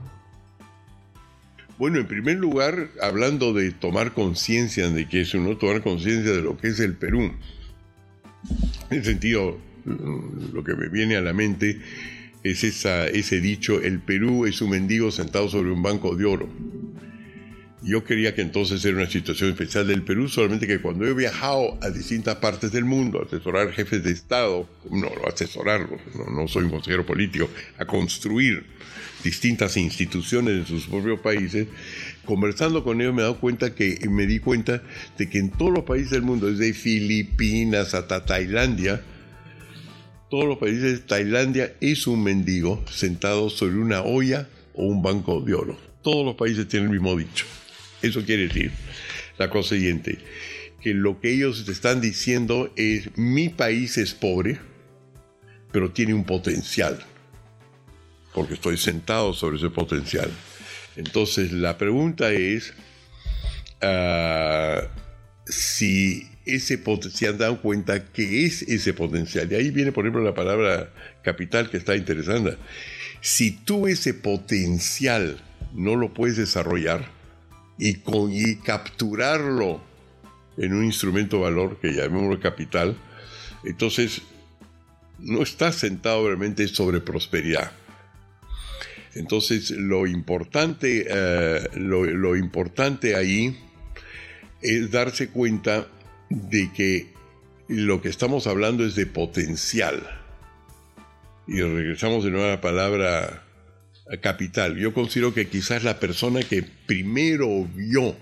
Bueno, 1.76 1.98
en 1.98 2.06
primer 2.06 2.38
lugar, 2.38 2.88
hablando 3.02 3.52
de 3.52 3.72
tomar 3.72 4.14
conciencia 4.14 4.88
de 4.88 5.06
que 5.06 5.20
es 5.20 5.34
uno, 5.34 5.58
tomar 5.58 5.82
conciencia 5.82 6.32
de 6.32 6.40
lo 6.40 6.56
que 6.56 6.68
es 6.68 6.80
el 6.80 6.94
Perú. 6.94 7.30
En 8.88 9.04
sentido, 9.04 9.52
mm, 9.52 9.67
lo 10.52 10.64
que 10.64 10.74
me 10.74 10.88
viene 10.88 11.16
a 11.16 11.20
la 11.20 11.32
mente 11.32 11.80
es 12.42 12.64
esa, 12.64 13.06
ese 13.06 13.40
dicho, 13.40 13.80
el 13.82 14.00
Perú 14.00 14.46
es 14.46 14.60
un 14.60 14.70
mendigo 14.70 15.10
sentado 15.10 15.48
sobre 15.48 15.70
un 15.70 15.82
banco 15.82 16.14
de 16.14 16.24
oro. 16.24 16.48
Yo 17.82 18.04
creía 18.04 18.34
que 18.34 18.42
entonces 18.42 18.84
era 18.84 18.96
una 18.96 19.08
situación 19.08 19.50
especial 19.50 19.86
del 19.86 20.02
Perú, 20.02 20.28
solamente 20.28 20.66
que 20.66 20.80
cuando 20.80 21.06
he 21.06 21.14
viajado 21.14 21.78
a 21.80 21.90
distintas 21.90 22.36
partes 22.36 22.72
del 22.72 22.84
mundo, 22.84 23.20
a 23.20 23.26
asesorar 23.26 23.72
jefes 23.72 24.02
de 24.02 24.10
Estado, 24.10 24.68
no, 24.90 25.08
no 25.08 25.28
asesorarlos, 25.32 26.00
no, 26.14 26.24
no 26.24 26.48
soy 26.48 26.64
un 26.64 26.70
consejero 26.70 27.06
político, 27.06 27.48
a 27.78 27.84
construir 27.84 28.64
distintas 29.22 29.76
instituciones 29.76 30.54
en 30.54 30.66
sus 30.66 30.86
propios 30.86 31.20
países, 31.20 31.68
conversando 32.24 32.84
con 32.84 33.00
ellos 33.00 33.14
me 33.14 33.20
he 33.20 33.24
dado 33.24 33.38
cuenta 33.38 33.74
que 33.74 33.98
me 34.10 34.26
di 34.26 34.40
cuenta 34.40 34.82
de 35.16 35.28
que 35.28 35.38
en 35.38 35.50
todos 35.50 35.72
los 35.72 35.84
países 35.84 36.10
del 36.10 36.22
mundo, 36.22 36.50
desde 36.50 36.72
Filipinas 36.72 37.94
hasta 37.94 38.24
Tailandia, 38.24 39.02
todos 40.28 40.44
los 40.44 40.58
países, 40.58 41.06
Tailandia 41.06 41.74
es 41.80 42.06
un 42.06 42.22
mendigo 42.22 42.84
sentado 42.90 43.48
sobre 43.50 43.76
una 43.76 44.02
olla 44.02 44.48
o 44.74 44.84
un 44.84 45.02
banco 45.02 45.40
de 45.40 45.54
oro. 45.54 45.78
Todos 46.02 46.24
los 46.24 46.34
países 46.34 46.68
tienen 46.68 46.90
el 46.90 47.00
mismo 47.00 47.16
dicho. 47.16 47.46
Eso 48.02 48.24
quiere 48.24 48.48
decir 48.48 48.70
la 49.38 49.50
cosa 49.50 49.70
siguiente, 49.70 50.18
que 50.80 50.94
lo 50.94 51.20
que 51.20 51.32
ellos 51.32 51.64
te 51.64 51.72
están 51.72 52.00
diciendo 52.00 52.72
es 52.76 53.16
mi 53.16 53.48
país 53.48 53.96
es 53.98 54.14
pobre, 54.14 54.58
pero 55.72 55.92
tiene 55.92 56.14
un 56.14 56.24
potencial, 56.24 56.98
porque 58.34 58.54
estoy 58.54 58.76
sentado 58.76 59.32
sobre 59.32 59.58
ese 59.58 59.70
potencial. 59.70 60.30
Entonces 60.96 61.52
la 61.52 61.78
pregunta 61.78 62.32
es 62.32 62.74
ah, 63.80 64.82
si 65.46 66.28
ese 66.48 66.78
potencial, 66.78 67.36
dan 67.36 67.56
cuenta 67.56 68.04
que 68.12 68.46
es 68.46 68.62
ese 68.62 68.94
potencial. 68.94 69.50
Y 69.50 69.54
ahí 69.54 69.70
viene, 69.70 69.92
por 69.92 70.04
ejemplo, 70.04 70.22
la 70.22 70.34
palabra 70.34 70.90
capital 71.22 71.70
que 71.70 71.76
está 71.76 71.94
interesante. 71.94 72.56
Si 73.20 73.50
tú 73.50 73.86
ese 73.86 74.14
potencial 74.14 75.38
no 75.74 75.96
lo 75.96 76.14
puedes 76.14 76.36
desarrollar 76.36 77.06
y, 77.78 77.94
con, 77.96 78.32
y 78.32 78.56
capturarlo 78.56 79.82
en 80.56 80.72
un 80.72 80.84
instrumento 80.84 81.36
de 81.36 81.42
valor 81.42 81.78
que 81.80 81.92
llamémoslo 81.92 82.40
capital, 82.40 82.96
entonces 83.64 84.22
no 85.18 85.42
estás 85.42 85.76
sentado 85.76 86.26
realmente 86.26 86.66
sobre 86.68 87.00
prosperidad. 87.00 87.72
Entonces 89.14 89.70
lo 89.70 90.06
importante, 90.06 91.06
eh, 91.08 91.68
lo 91.74 92.36
importante 92.36 93.16
ahí 93.16 93.56
es 94.62 94.90
darse 94.90 95.28
cuenta 95.28 95.86
de 96.30 96.70
que 96.72 97.12
lo 97.68 98.00
que 98.00 98.08
estamos 98.08 98.46
hablando 98.46 98.84
es 98.84 98.94
de 98.94 99.06
potencial. 99.06 100.02
Y 101.46 101.60
regresamos 101.60 102.24
de 102.24 102.30
nuevo 102.30 102.46
a 102.46 102.50
la 102.50 102.60
palabra 102.60 103.44
capital. 104.20 104.76
Yo 104.76 104.94
considero 104.94 105.34
que 105.34 105.48
quizás 105.48 105.84
la 105.84 106.00
persona 106.00 106.40
que 106.42 106.62
primero 106.62 107.64
vio 107.64 108.16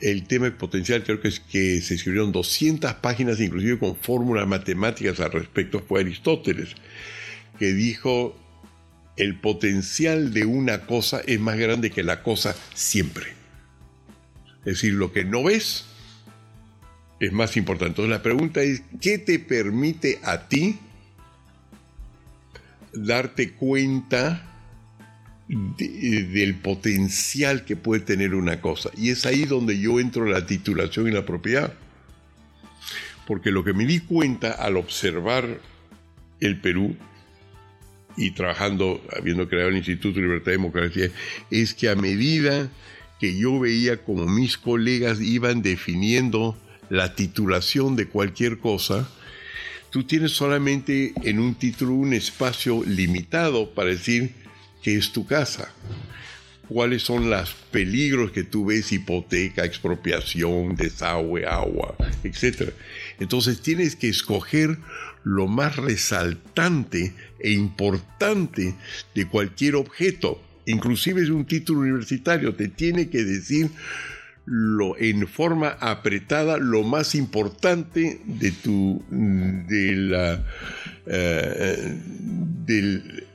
el 0.00 0.26
tema 0.26 0.46
de 0.46 0.52
potencial, 0.52 1.02
creo 1.02 1.20
que 1.20 1.28
es 1.28 1.40
que 1.40 1.80
se 1.80 1.94
escribieron 1.94 2.32
200 2.32 2.94
páginas, 2.94 3.40
inclusive 3.40 3.78
con 3.78 3.96
fórmulas 3.96 4.46
matemáticas 4.46 5.18
al 5.20 5.32
respecto, 5.32 5.80
fue 5.80 6.00
Aristóteles, 6.00 6.74
que 7.58 7.72
dijo, 7.72 8.36
el 9.16 9.40
potencial 9.40 10.32
de 10.32 10.44
una 10.44 10.86
cosa 10.86 11.20
es 11.26 11.40
más 11.40 11.58
grande 11.58 11.90
que 11.90 12.04
la 12.04 12.22
cosa 12.22 12.54
siempre. 12.74 13.26
Es 14.60 14.74
decir, 14.74 14.94
lo 14.94 15.12
que 15.12 15.24
no 15.24 15.42
ves 15.42 15.86
es 17.20 17.32
más 17.32 17.56
importante. 17.56 17.90
Entonces 17.92 18.10
la 18.10 18.22
pregunta 18.22 18.62
es, 18.62 18.82
¿qué 19.00 19.18
te 19.18 19.38
permite 19.38 20.20
a 20.22 20.48
ti 20.48 20.78
darte 22.92 23.52
cuenta 23.52 24.44
de- 25.48 26.24
del 26.24 26.56
potencial 26.56 27.64
que 27.64 27.76
puede 27.76 28.02
tener 28.02 28.34
una 28.34 28.60
cosa? 28.60 28.90
Y 28.96 29.10
es 29.10 29.26
ahí 29.26 29.44
donde 29.44 29.78
yo 29.78 29.98
entro 30.00 30.26
en 30.26 30.32
la 30.32 30.46
titulación 30.46 31.08
y 31.08 31.12
la 31.12 31.26
propiedad. 31.26 31.74
Porque 33.26 33.50
lo 33.50 33.64
que 33.64 33.74
me 33.74 33.84
di 33.84 34.00
cuenta 34.00 34.52
al 34.52 34.76
observar 34.76 35.60
el 36.40 36.60
Perú 36.60 36.96
y 38.16 38.30
trabajando, 38.30 39.04
habiendo 39.16 39.48
creado 39.48 39.68
el 39.68 39.76
Instituto 39.76 40.16
de 40.16 40.22
Libertad 40.22 40.52
y 40.52 40.54
Democracia, 40.54 41.10
es 41.50 41.74
que 41.74 41.88
a 41.88 41.94
medida 41.94 42.70
que 43.20 43.36
yo 43.36 43.58
veía 43.58 43.98
como 44.02 44.26
mis 44.26 44.56
colegas 44.56 45.20
iban 45.20 45.62
definiendo 45.62 46.56
la 46.90 47.14
titulación 47.14 47.96
de 47.96 48.08
cualquier 48.08 48.58
cosa, 48.58 49.08
tú 49.90 50.04
tienes 50.04 50.32
solamente 50.32 51.12
en 51.22 51.38
un 51.38 51.54
título 51.54 51.92
un 51.92 52.12
espacio 52.12 52.82
limitado 52.84 53.70
para 53.74 53.90
decir 53.90 54.32
que 54.82 54.96
es 54.96 55.12
tu 55.12 55.26
casa. 55.26 55.72
¿Cuáles 56.68 57.02
son 57.02 57.30
los 57.30 57.54
peligros 57.70 58.30
que 58.30 58.44
tú 58.44 58.66
ves? 58.66 58.92
Hipoteca, 58.92 59.64
expropiación, 59.64 60.76
desagüe, 60.76 61.46
agua, 61.46 61.96
etc. 62.22 62.72
Entonces 63.18 63.62
tienes 63.62 63.96
que 63.96 64.10
escoger 64.10 64.76
lo 65.24 65.46
más 65.46 65.76
resaltante 65.76 67.14
e 67.40 67.52
importante 67.52 68.74
de 69.14 69.26
cualquier 69.26 69.76
objeto. 69.76 70.42
Inclusive 70.66 71.22
es 71.22 71.30
un 71.30 71.46
título 71.46 71.80
universitario, 71.80 72.54
te 72.54 72.68
tiene 72.68 73.08
que 73.08 73.24
decir 73.24 73.70
lo, 74.50 74.96
en 74.96 75.28
forma 75.28 75.76
apretada 75.80 76.56
lo 76.56 76.82
más 76.82 77.14
importante 77.14 78.20
de 78.24 78.50
tu 78.50 79.02
eh, 81.06 81.98
del 82.64 83.26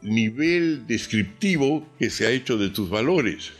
nivel 0.00 0.86
descriptivo 0.86 1.86
que 1.98 2.08
se 2.08 2.26
ha 2.26 2.30
hecho 2.30 2.56
de 2.56 2.70
tus 2.70 2.88
valores. 2.88 3.52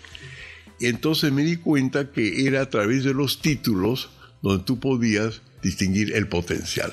Entonces 0.81 1.31
me 1.33 1.43
di 1.43 1.57
cuenta 1.57 2.11
que 2.11 2.47
era 2.47 2.63
a 2.63 2.71
través 2.71 3.05
de 3.05 3.13
los 3.13 3.43
títulos 3.43 4.09
donde 4.41 4.65
tú 4.65 4.81
podías 4.81 5.43
distinguir 5.63 6.15
el 6.15 6.29
potencial. 6.29 6.93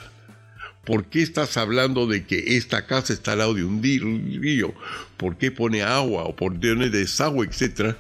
¿Por 0.83 1.05
qué 1.05 1.21
estás 1.21 1.57
hablando 1.57 2.05
de 2.05 2.25
que 2.25 2.57
esta 2.57 2.85
casa 2.85 3.13
está 3.13 3.31
al 3.31 3.39
lado 3.39 3.53
de 3.53 3.63
un 3.63 3.81
río? 3.81 4.73
¿Por 5.17 5.37
qué 5.37 5.51
pone 5.51 5.81
agua 5.81 6.23
o 6.25 6.35
por 6.35 6.59
qué 6.59 6.73
pone 6.73 6.89
desagüe, 6.89 7.47
etcétera? 7.47 7.97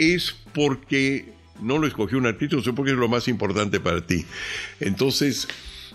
Es 0.00 0.34
porque 0.54 1.32
no 1.60 1.76
lo 1.78 1.86
escogió 1.86 2.16
un 2.16 2.26
artista, 2.26 2.56
sino 2.60 2.74
porque 2.74 2.92
es 2.92 2.96
lo 2.96 3.08
más 3.08 3.28
importante 3.28 3.80
para 3.80 4.06
ti. 4.06 4.24
Entonces, 4.80 5.46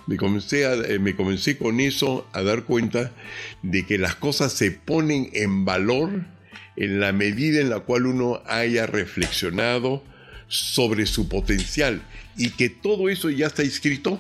me 0.06 0.16
comencé, 0.18 0.68
a- 0.68 0.76
eh, 0.76 1.00
me 1.00 1.16
comencé 1.16 1.58
con 1.58 1.80
eso 1.80 2.28
a 2.32 2.44
dar 2.44 2.66
cuenta 2.66 3.12
de 3.64 3.84
que 3.86 3.98
las 3.98 4.16
cosas 4.16 4.54
se 4.54 4.70
ponen 4.70 5.30
en 5.34 5.66
valor 5.66 6.24
en 6.78 7.00
la 7.00 7.12
medida 7.14 7.60
en 7.62 7.70
la 7.72 7.80
cual 7.80 8.06
uno 8.06 8.44
haya 8.46 8.86
reflexionado 8.86 10.04
sobre 10.48 11.08
su 11.08 11.28
potencial 11.28 12.04
y 12.38 12.52
que 12.52 12.70
todo 12.70 13.10
eso 13.10 13.32
ya 13.32 13.48
está 13.48 13.64
escrito 13.64 14.20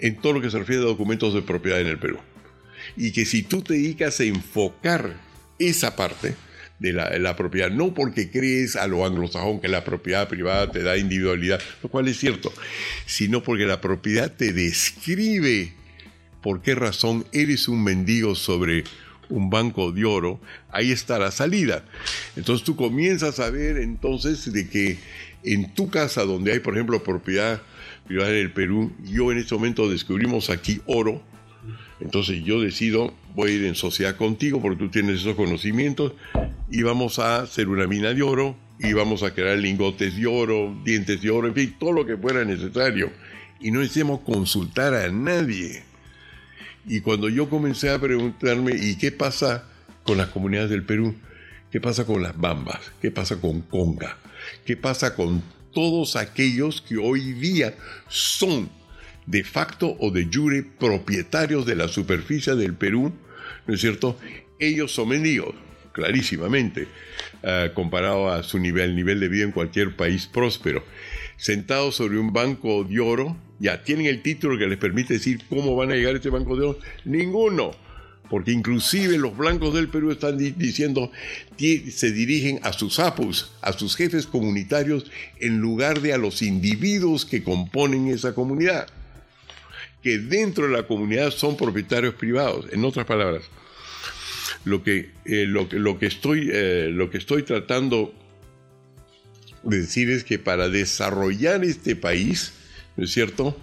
en 0.00 0.16
todo 0.16 0.32
lo 0.32 0.40
que 0.40 0.50
se 0.50 0.58
refiere 0.58 0.82
a 0.82 0.86
documentos 0.86 1.34
de 1.34 1.42
propiedad 1.42 1.80
en 1.80 1.86
el 1.86 1.98
Perú. 1.98 2.18
Y 2.96 3.12
que 3.12 3.24
si 3.24 3.42
tú 3.44 3.62
te 3.62 3.74
dedicas 3.74 4.18
a 4.18 4.24
enfocar 4.24 5.14
esa 5.60 5.94
parte 5.94 6.34
de 6.78 6.92
la, 6.92 7.36
propiedad, 7.36 7.70
no 7.70 7.92
porque 7.92 8.30
crees 8.30 8.76
a 8.76 8.86
lo 8.86 9.04
anglosajón 9.04 9.60
que 9.60 9.66
la 9.68 9.82
propiedad 9.82 10.28
privada 10.28 10.70
te 10.70 10.82
da 10.82 10.96
individualidad, 10.96 11.60
lo 11.82 11.88
cual 11.88 12.06
es 12.06 12.18
cierto, 12.18 12.52
sino 13.04 13.42
porque 13.42 13.66
la 13.66 13.80
propiedad 13.80 14.32
te 14.32 14.52
describe 14.52 15.72
por 16.40 16.62
qué 16.62 16.76
razón 16.76 17.26
eres 17.32 17.66
un 17.66 17.82
mendigo 17.82 18.36
sobre 18.36 18.84
un 19.28 19.50
banco 19.50 19.92
de 19.92 20.04
oro, 20.04 20.40
ahí 20.70 20.92
está 20.92 21.18
la 21.18 21.30
salida. 21.30 21.84
Entonces 22.36 22.64
tú 22.64 22.76
comienzas 22.76 23.40
a 23.40 23.50
ver 23.50 23.76
entonces 23.78 24.50
de 24.52 24.68
que 24.68 24.98
en 25.42 25.74
tu 25.74 25.90
casa 25.90 26.24
donde 26.24 26.52
hay, 26.52 26.60
por 26.60 26.74
ejemplo, 26.74 27.02
propiedad 27.02 27.60
privada 28.06 28.30
en 28.30 28.36
el 28.36 28.52
Perú, 28.52 28.92
yo 29.04 29.32
en 29.32 29.38
este 29.38 29.54
momento 29.54 29.90
descubrimos 29.90 30.48
aquí 30.48 30.80
oro, 30.86 31.22
entonces 32.00 32.42
yo 32.44 32.60
decido, 32.60 33.12
voy 33.38 33.52
a 33.52 33.54
ir 33.54 33.64
en 33.66 33.76
sociedad 33.76 34.16
contigo 34.16 34.60
porque 34.60 34.80
tú 34.80 34.88
tienes 34.88 35.20
esos 35.20 35.36
conocimientos 35.36 36.12
y 36.68 36.82
vamos 36.82 37.20
a 37.20 37.36
hacer 37.42 37.68
una 37.68 37.86
mina 37.86 38.12
de 38.12 38.20
oro 38.20 38.56
y 38.80 38.92
vamos 38.94 39.22
a 39.22 39.32
crear 39.32 39.56
lingotes 39.58 40.16
de 40.16 40.26
oro, 40.26 40.76
dientes 40.84 41.22
de 41.22 41.30
oro, 41.30 41.46
en 41.46 41.54
fin, 41.54 41.76
todo 41.78 41.92
lo 41.92 42.04
que 42.04 42.16
fuera 42.16 42.44
necesario. 42.44 43.12
Y 43.60 43.70
no 43.70 43.78
necesitamos 43.78 44.22
consultar 44.22 44.92
a 44.92 45.08
nadie. 45.12 45.84
Y 46.84 47.00
cuando 47.00 47.28
yo 47.28 47.48
comencé 47.48 47.90
a 47.90 48.00
preguntarme, 48.00 48.72
¿y 48.74 48.96
qué 48.96 49.12
pasa 49.12 49.68
con 50.02 50.18
las 50.18 50.30
comunidades 50.30 50.70
del 50.70 50.82
Perú? 50.82 51.14
¿Qué 51.70 51.80
pasa 51.80 52.04
con 52.04 52.24
las 52.24 52.36
bambas? 52.36 52.80
¿Qué 53.00 53.12
pasa 53.12 53.40
con 53.40 53.60
Conga? 53.60 54.18
¿Qué 54.66 54.76
pasa 54.76 55.14
con 55.14 55.44
todos 55.72 56.16
aquellos 56.16 56.80
que 56.80 56.96
hoy 56.96 57.34
día 57.34 57.76
son 58.08 58.68
de 59.26 59.44
facto 59.44 59.96
o 60.00 60.10
de 60.10 60.28
jure 60.28 60.64
propietarios 60.64 61.66
de 61.66 61.76
la 61.76 61.86
superficie 61.86 62.56
del 62.56 62.74
Perú? 62.74 63.12
¿No 63.66 63.74
es 63.74 63.80
cierto? 63.80 64.18
Ellos 64.58 64.92
son 64.92 65.08
mendigos, 65.10 65.54
clarísimamente, 65.92 66.88
ah, 67.42 67.68
comparado 67.74 68.30
a 68.30 68.42
su 68.42 68.58
nivel, 68.58 68.96
nivel 68.96 69.20
de 69.20 69.28
vida 69.28 69.44
en 69.44 69.52
cualquier 69.52 69.94
país 69.96 70.26
próspero. 70.26 70.84
Sentados 71.36 71.96
sobre 71.96 72.18
un 72.18 72.32
banco 72.32 72.84
de 72.84 72.98
oro, 73.00 73.36
ya 73.60 73.82
tienen 73.84 74.06
el 74.06 74.22
título 74.22 74.58
que 74.58 74.66
les 74.66 74.78
permite 74.78 75.14
decir 75.14 75.40
cómo 75.48 75.76
van 75.76 75.90
a 75.92 75.94
llegar 75.94 76.14
a 76.14 76.16
este 76.16 76.30
banco 76.30 76.56
de 76.56 76.66
oro. 76.66 76.78
Ninguno 77.04 77.72
porque 78.28 78.52
inclusive 78.52 79.16
los 79.16 79.34
blancos 79.34 79.72
del 79.72 79.88
Perú 79.88 80.10
están 80.10 80.36
di- 80.36 80.50
diciendo, 80.50 81.10
se 81.56 82.12
dirigen 82.12 82.60
a 82.62 82.74
sus 82.74 82.98
apus, 82.98 83.52
a 83.62 83.72
sus 83.72 83.96
jefes 83.96 84.26
comunitarios, 84.26 85.10
en 85.40 85.60
lugar 85.60 86.02
de 86.02 86.12
a 86.12 86.18
los 86.18 86.42
individuos 86.42 87.24
que 87.24 87.42
componen 87.42 88.08
esa 88.08 88.34
comunidad, 88.34 88.86
que 90.02 90.18
dentro 90.18 90.66
de 90.66 90.72
la 90.72 90.86
comunidad 90.86 91.30
son 91.30 91.56
propietarios 91.56 92.14
privados. 92.14 92.66
En 92.72 92.84
otras 92.84 93.06
palabras, 93.06 93.44
lo 94.64 94.82
que, 94.82 95.10
eh, 95.24 95.46
lo, 95.46 95.68
que- 95.98 96.06
estoy, 96.06 96.50
eh, 96.52 96.88
lo 96.92 97.10
que 97.10 97.18
estoy 97.18 97.42
tratando 97.42 98.14
de 99.62 99.80
decir 99.80 100.10
es 100.10 100.24
que 100.24 100.38
para 100.38 100.68
desarrollar 100.68 101.64
este 101.64 101.96
país, 101.96 102.52
¿no 102.96 103.04
es 103.04 103.12
cierto? 103.12 103.56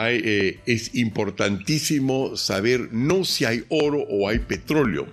eh, 0.00 0.60
es 0.66 0.94
importantísimo 0.94 2.36
saber 2.36 2.92
no 2.92 3.24
si 3.24 3.44
hay 3.44 3.64
oro 3.68 4.00
o 4.08 4.28
hay 4.28 4.38
petróleo, 4.38 5.08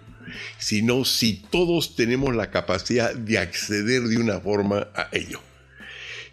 sino 0.59 1.05
si 1.05 1.41
todos 1.49 1.95
tenemos 1.95 2.35
la 2.35 2.51
capacidad 2.51 3.15
de 3.15 3.39
acceder 3.39 4.03
de 4.03 4.17
una 4.17 4.39
forma 4.41 4.89
a 4.93 5.09
ello. 5.11 5.41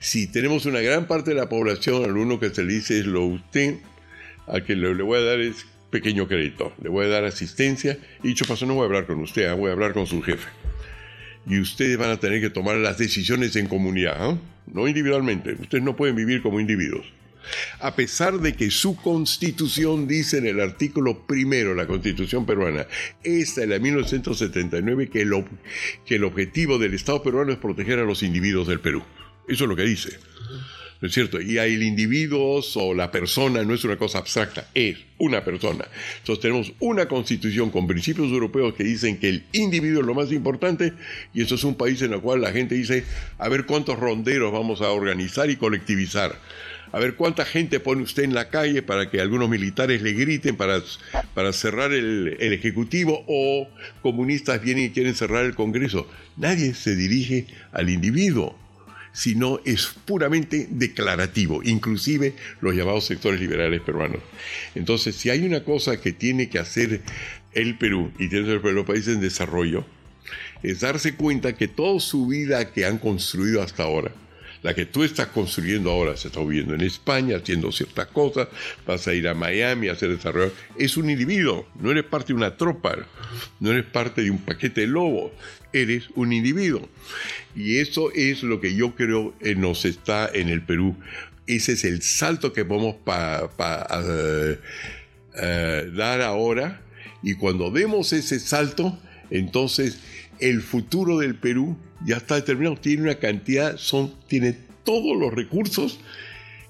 Si 0.01 0.27
tenemos 0.27 0.67
una 0.67 0.81
gran 0.81 1.07
parte 1.07 1.31
de 1.31 1.37
la 1.37 1.49
población, 1.49 2.05
al 2.05 2.17
uno 2.17 2.41
que 2.41 2.51
se 2.51 2.65
le 2.65 2.75
dice 2.75 2.99
es 2.99 3.07
lo 3.07 3.25
usted, 3.25 3.77
al 4.47 4.65
que 4.65 4.77
le, 4.77 4.95
le 4.95 5.03
voy 5.03 5.19
a 5.19 5.23
dar 5.23 5.41
es 5.41 5.67
pequeño 5.91 6.27
crédito, 6.27 6.73
le 6.83 6.89
voy 6.89 7.05
a 7.05 7.09
dar 7.09 7.25
asistencia 7.25 7.99
y 8.23 8.29
dicho 8.29 8.47
paso 8.47 8.65
no 8.67 8.75
voy 8.75 8.83
a 8.83 8.87
hablar 8.87 9.07
con 9.07 9.21
usted, 9.21 9.47
ah, 9.47 9.55
voy 9.55 9.69
a 9.69 9.73
hablar 9.73 9.93
con 9.93 10.07
su 10.07 10.23
jefe. 10.23 10.49
Y 11.47 11.61
ustedes 11.61 11.99
van 11.99 12.11
a 12.11 12.19
tener 12.19 12.41
que 12.41 12.51
tomar 12.51 12.77
las 12.77 12.99
decisiones 12.99 13.57
en 13.57 13.67
comunidad, 13.67 14.17
¿ah? 14.19 14.39
no 14.67 14.89
individualmente. 14.89 15.53
Ustedes 15.53 15.85
no 15.85 15.97
pueden 15.97 16.17
vivir 16.17 16.41
como 16.41 16.61
individuos. 16.61 17.05
A 17.81 17.97
pesar 17.97 18.39
de 18.39 18.55
que 18.55 18.71
su 18.71 18.97
constitución 18.97 20.07
dice 20.07 20.39
en 20.39 20.47
el 20.47 20.61
artículo 20.61 21.27
primero, 21.27 21.75
la 21.75 21.87
constitución 21.87 22.47
peruana, 22.47 22.87
esta 23.25 23.63
de 23.63 23.67
la 23.67 23.79
1979, 23.79 25.09
que 25.09 25.23
el, 25.23 25.45
que 26.07 26.17
el 26.17 26.25
objetivo 26.25 26.79
del 26.79 26.95
Estado 26.95 27.23
peruano 27.23 27.53
es 27.53 27.59
proteger 27.59 27.99
a 27.99 28.05
los 28.05 28.23
individuos 28.23 28.69
del 28.69 28.81
Perú. 28.81 29.03
Eso 29.49 29.65
es 29.65 29.69
lo 29.69 29.77
que 29.77 29.83
dice. 29.83 30.19
¿No 31.03 31.09
es 31.09 31.15
cierto? 31.15 31.41
Y 31.41 31.59
el 31.59 31.83
individuo 31.83 32.63
o 32.77 32.95
la 32.95 33.11
persona 33.11 33.65
no 33.65 33.75
es 33.75 33.83
una 33.83 33.97
cosa 33.97 34.19
abstracta, 34.19 34.69
es 34.73 34.99
una 35.19 35.45
persona. 35.45 35.85
Entonces 36.19 36.41
tenemos 36.41 36.73
una 36.79 37.09
constitución 37.09 37.71
con 37.71 37.89
principios 37.89 38.29
europeos 38.31 38.75
que 38.75 38.85
dicen 38.85 39.19
que 39.19 39.29
el 39.29 39.43
individuo 39.51 40.03
es 40.03 40.07
lo 40.07 40.15
más 40.15 40.31
importante 40.31 40.93
y 41.35 41.43
eso 41.43 41.57
es 41.57 41.65
un 41.65 41.75
país 41.75 42.01
en 42.03 42.13
el 42.13 42.21
cual 42.21 42.41
la 42.41 42.53
gente 42.53 42.77
dice, 42.77 43.03
a 43.39 43.49
ver 43.49 43.67
cuántos 43.67 43.99
ronderos 43.99 44.53
vamos 44.53 44.81
a 44.81 44.93
organizar 44.93 45.51
y 45.51 45.57
colectivizar. 45.57 46.39
A 46.93 47.01
ver 47.01 47.17
cuánta 47.17 47.45
gente 47.45 47.81
pone 47.81 48.03
usted 48.03 48.23
en 48.23 48.35
la 48.35 48.49
calle 48.49 48.83
para 48.83 49.11
que 49.11 49.21
algunos 49.21 49.49
militares 49.49 50.03
le 50.03 50.13
griten 50.13 50.55
para, 50.55 50.81
para 51.35 51.53
cerrar 51.53 51.93
el 51.93 52.37
Ejecutivo 52.39 53.25
o 53.27 53.67
comunistas 54.03 54.63
vienen 54.63 54.85
y 54.85 54.91
quieren 54.91 55.17
cerrar 55.17 55.47
el 55.47 55.57
Congreso. 55.57 56.07
Nadie 56.37 56.75
se 56.75 56.95
dirige 56.95 57.47
al 57.73 57.91
individuo 57.91 58.62
sino 59.13 59.61
es 59.65 59.95
puramente 60.05 60.67
declarativo, 60.71 61.63
inclusive 61.63 62.35
los 62.61 62.75
llamados 62.75 63.05
sectores 63.05 63.41
liberales 63.41 63.83
peruanos. 63.83 64.23
Entonces, 64.75 65.17
si 65.17 65.31
hay 65.31 65.45
una 65.45 65.65
cosa 65.65 66.01
que 66.01 66.13
tiene 66.13 66.49
que 66.49 66.59
hacer 66.59 67.03
el 67.53 67.77
Perú 67.77 68.11
y 68.19 68.29
tiene 68.29 68.47
que 68.47 68.57
hacer 68.57 68.73
los 68.73 68.87
países 68.87 69.15
en 69.15 69.21
desarrollo, 69.21 69.85
es 70.63 70.81
darse 70.81 71.15
cuenta 71.15 71.57
que 71.57 71.69
toda 71.69 72.01
su 72.01 72.27
vida 72.27 72.73
que 72.73 72.87
han 72.87 72.99
construido 72.99 73.63
hasta 73.63 73.83
ahora, 73.83 74.13
la 74.63 74.75
que 74.75 74.87
tú 74.87 75.03
estás 75.03 75.27
construyendo 75.29 75.91
ahora, 75.91 76.17
se 76.17 76.29
está 76.29 76.41
viviendo 76.41 76.75
en 76.75 76.83
España, 76.83 77.37
haciendo 77.37 77.73
ciertas 77.73 78.07
cosas, 78.09 78.49
vas 78.87 79.07
a 79.09 79.15
ir 79.15 79.27
a 79.29 79.35
Miami 79.35 79.89
a 79.89 79.93
hacer 79.93 80.11
desarrollo, 80.11 80.53
es 80.79 80.97
un 80.97 81.11
individuo, 81.11 81.67
no 81.81 81.91
eres 81.91 82.05
parte 82.05 82.29
de 82.29 82.35
una 82.35 82.57
tropa, 82.57 82.97
no 83.61 83.71
eres 83.73 83.85
parte 83.87 84.23
de 84.23 84.31
un 84.31 84.39
paquete 84.39 84.83
de 84.83 84.87
lobos, 84.87 85.33
eres 85.73 86.05
un 86.15 86.33
individuo. 86.33 86.89
Y 87.57 87.79
eso 87.79 88.13
es 88.13 88.43
lo 88.43 88.61
que 88.61 88.75
yo 88.75 88.95
creo 88.95 89.35
eh, 89.41 89.55
nos 89.55 89.85
está 89.85 90.31
en 90.33 90.49
el 90.49 90.63
Perú. 90.63 90.97
Ese 91.47 91.73
es 91.73 91.85
el 91.85 92.01
salto 92.03 92.53
que 92.53 92.65
podemos 92.65 92.95
pa- 93.05 93.51
pa- 93.57 93.87
eh, 94.05 94.59
eh, 95.43 95.91
dar 95.95 96.21
ahora. 96.23 96.83
Y 97.23 97.35
cuando 97.35 97.71
demos 97.71 98.13
ese 98.13 98.39
salto, 98.39 98.99
entonces 99.31 99.99
el 100.43 100.61
futuro 100.61 101.19
del 101.19 101.37
Perú 101.37 101.77
ya 102.05 102.17
está 102.17 102.35
determinado. 102.35 102.77
Tiene 102.77 103.05
una 103.05 103.15
cantidad, 103.15 103.77
son, 103.77 104.13
tiene 104.27 104.57
todos 104.85 105.17
los 105.17 105.33
recursos 105.33 106.01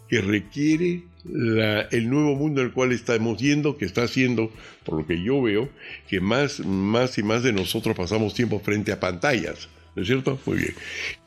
que 0.09 0.21
requiere 0.21 1.05
el 1.25 2.11
nuevo 2.11 2.35
mundo 2.37 2.61
el 2.61 2.73
cual 2.73 2.93
estamos 2.93 3.39
yendo, 3.39 3.79
que 3.79 3.87
está 3.87 4.03
haciendo, 4.03 4.53
por 4.85 4.99
lo 4.99 5.07
que 5.07 5.23
yo 5.23 5.41
veo, 5.41 5.71
que 6.09 6.21
más, 6.21 6.61
más 6.61 7.17
y 7.17 7.23
más 7.23 7.43
de 7.43 7.53
nosotros 7.53 7.97
pasamos 7.97 8.35
tiempo 8.35 8.61
frente 8.61 8.93
a 8.93 9.01
pantallas. 9.01 9.69
¿No 9.95 10.03
es 10.03 10.09
cierto? 10.09 10.39
Muy 10.47 10.59
bien. 10.59 10.75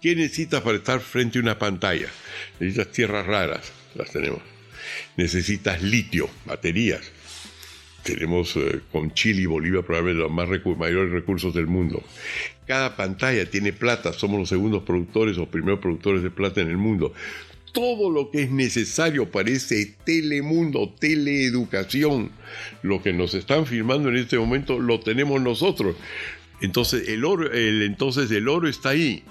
¿Qué 0.02 0.16
necesitas 0.16 0.62
para 0.62 0.78
estar 0.78 1.00
frente 1.00 1.39
a 1.39 1.41
una 1.41 1.58
pantalla? 1.58 2.08
Necesitas 2.60 2.91
tierras 2.91 3.26
raras, 3.26 3.72
las 3.96 4.12
tenemos. 4.12 4.41
Necesitas 5.18 5.82
litio, 5.82 6.30
baterías. 6.46 7.12
Tenemos 8.06 8.56
eh, 8.56 8.82
con 8.91 9.12
Chile 9.16 9.41
y 9.41 9.45
Bolivia 9.47 9.82
probablemente 9.82 10.22
los 10.22 10.32
más 10.32 10.47
mayores 10.78 11.12
recursos 11.12 11.56
del 11.56 11.66
mundo. 11.66 12.03
Cada 12.68 12.95
pantalla 12.95 13.49
tiene 13.49 13.74
plata, 13.74 14.14
somos 14.14 14.39
los 14.39 14.47
segundos 14.49 14.84
productores 14.84 15.39
o 15.39 15.47
primeros 15.47 15.80
productores 15.80 16.22
de 16.22 16.30
plata 16.30 16.62
en 16.62 16.70
el 16.70 16.78
mundo. 16.78 17.14
Todo 17.74 18.12
lo 18.12 18.30
que 18.30 18.43
es 18.43 18.51
necesario 18.51 19.32
para 19.32 19.49
ese 19.49 19.95
telemundo, 20.06 20.93
teleeducación, 20.99 22.30
lo 22.84 23.01
que 23.01 23.12
nos 23.12 23.34
están 23.34 23.66
firmando 23.66 24.10
en 24.10 24.18
este 24.18 24.38
momento, 24.38 24.80
lo 24.80 24.99
tenemos 24.99 25.41
nosotros. 25.41 25.95
Entonces 26.62 27.10
el 27.10 27.26
oro, 27.26 27.51
el, 27.51 27.82
entonces 27.82 28.30
el 28.32 28.47
oro 28.47 28.70
está 28.70 28.89
ahí. 28.89 29.24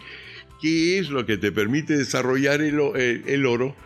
¿Qué 0.61 0.99
es 0.99 1.11
lo 1.11 1.25
que 1.27 1.37
te 1.37 1.53
permite 1.53 1.97
desarrollar 1.97 2.61
el, 2.61 2.79
el- 2.97 3.23
el 3.27 3.47
oro? 3.47 3.77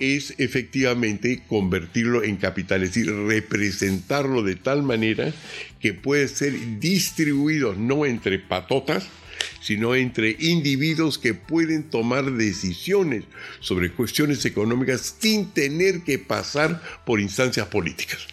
Es 0.00 0.34
efectivamente 0.38 1.42
convertirlo 1.46 2.24
en 2.24 2.36
capital, 2.36 2.82
es 2.82 2.94
decir, 2.94 3.12
representarlo 3.14 4.42
de 4.42 4.56
tal 4.56 4.82
manera 4.82 5.32
que 5.78 5.94
puede 5.94 6.26
ser 6.28 6.80
distribuido 6.80 7.74
no 7.74 8.06
entre 8.06 8.38
patotas, 8.38 9.06
sino 9.60 9.94
entre 9.94 10.36
individuos 10.38 11.18
que 11.18 11.34
pueden 11.34 11.84
tomar 11.84 12.32
decisiones 12.32 13.24
sobre 13.60 13.92
cuestiones 13.92 14.44
económicas 14.44 15.16
sin 15.18 15.50
tener 15.50 16.02
que 16.02 16.18
pasar 16.18 16.82
por 17.04 17.20
instancias 17.20 17.66
políticas. 17.68 18.26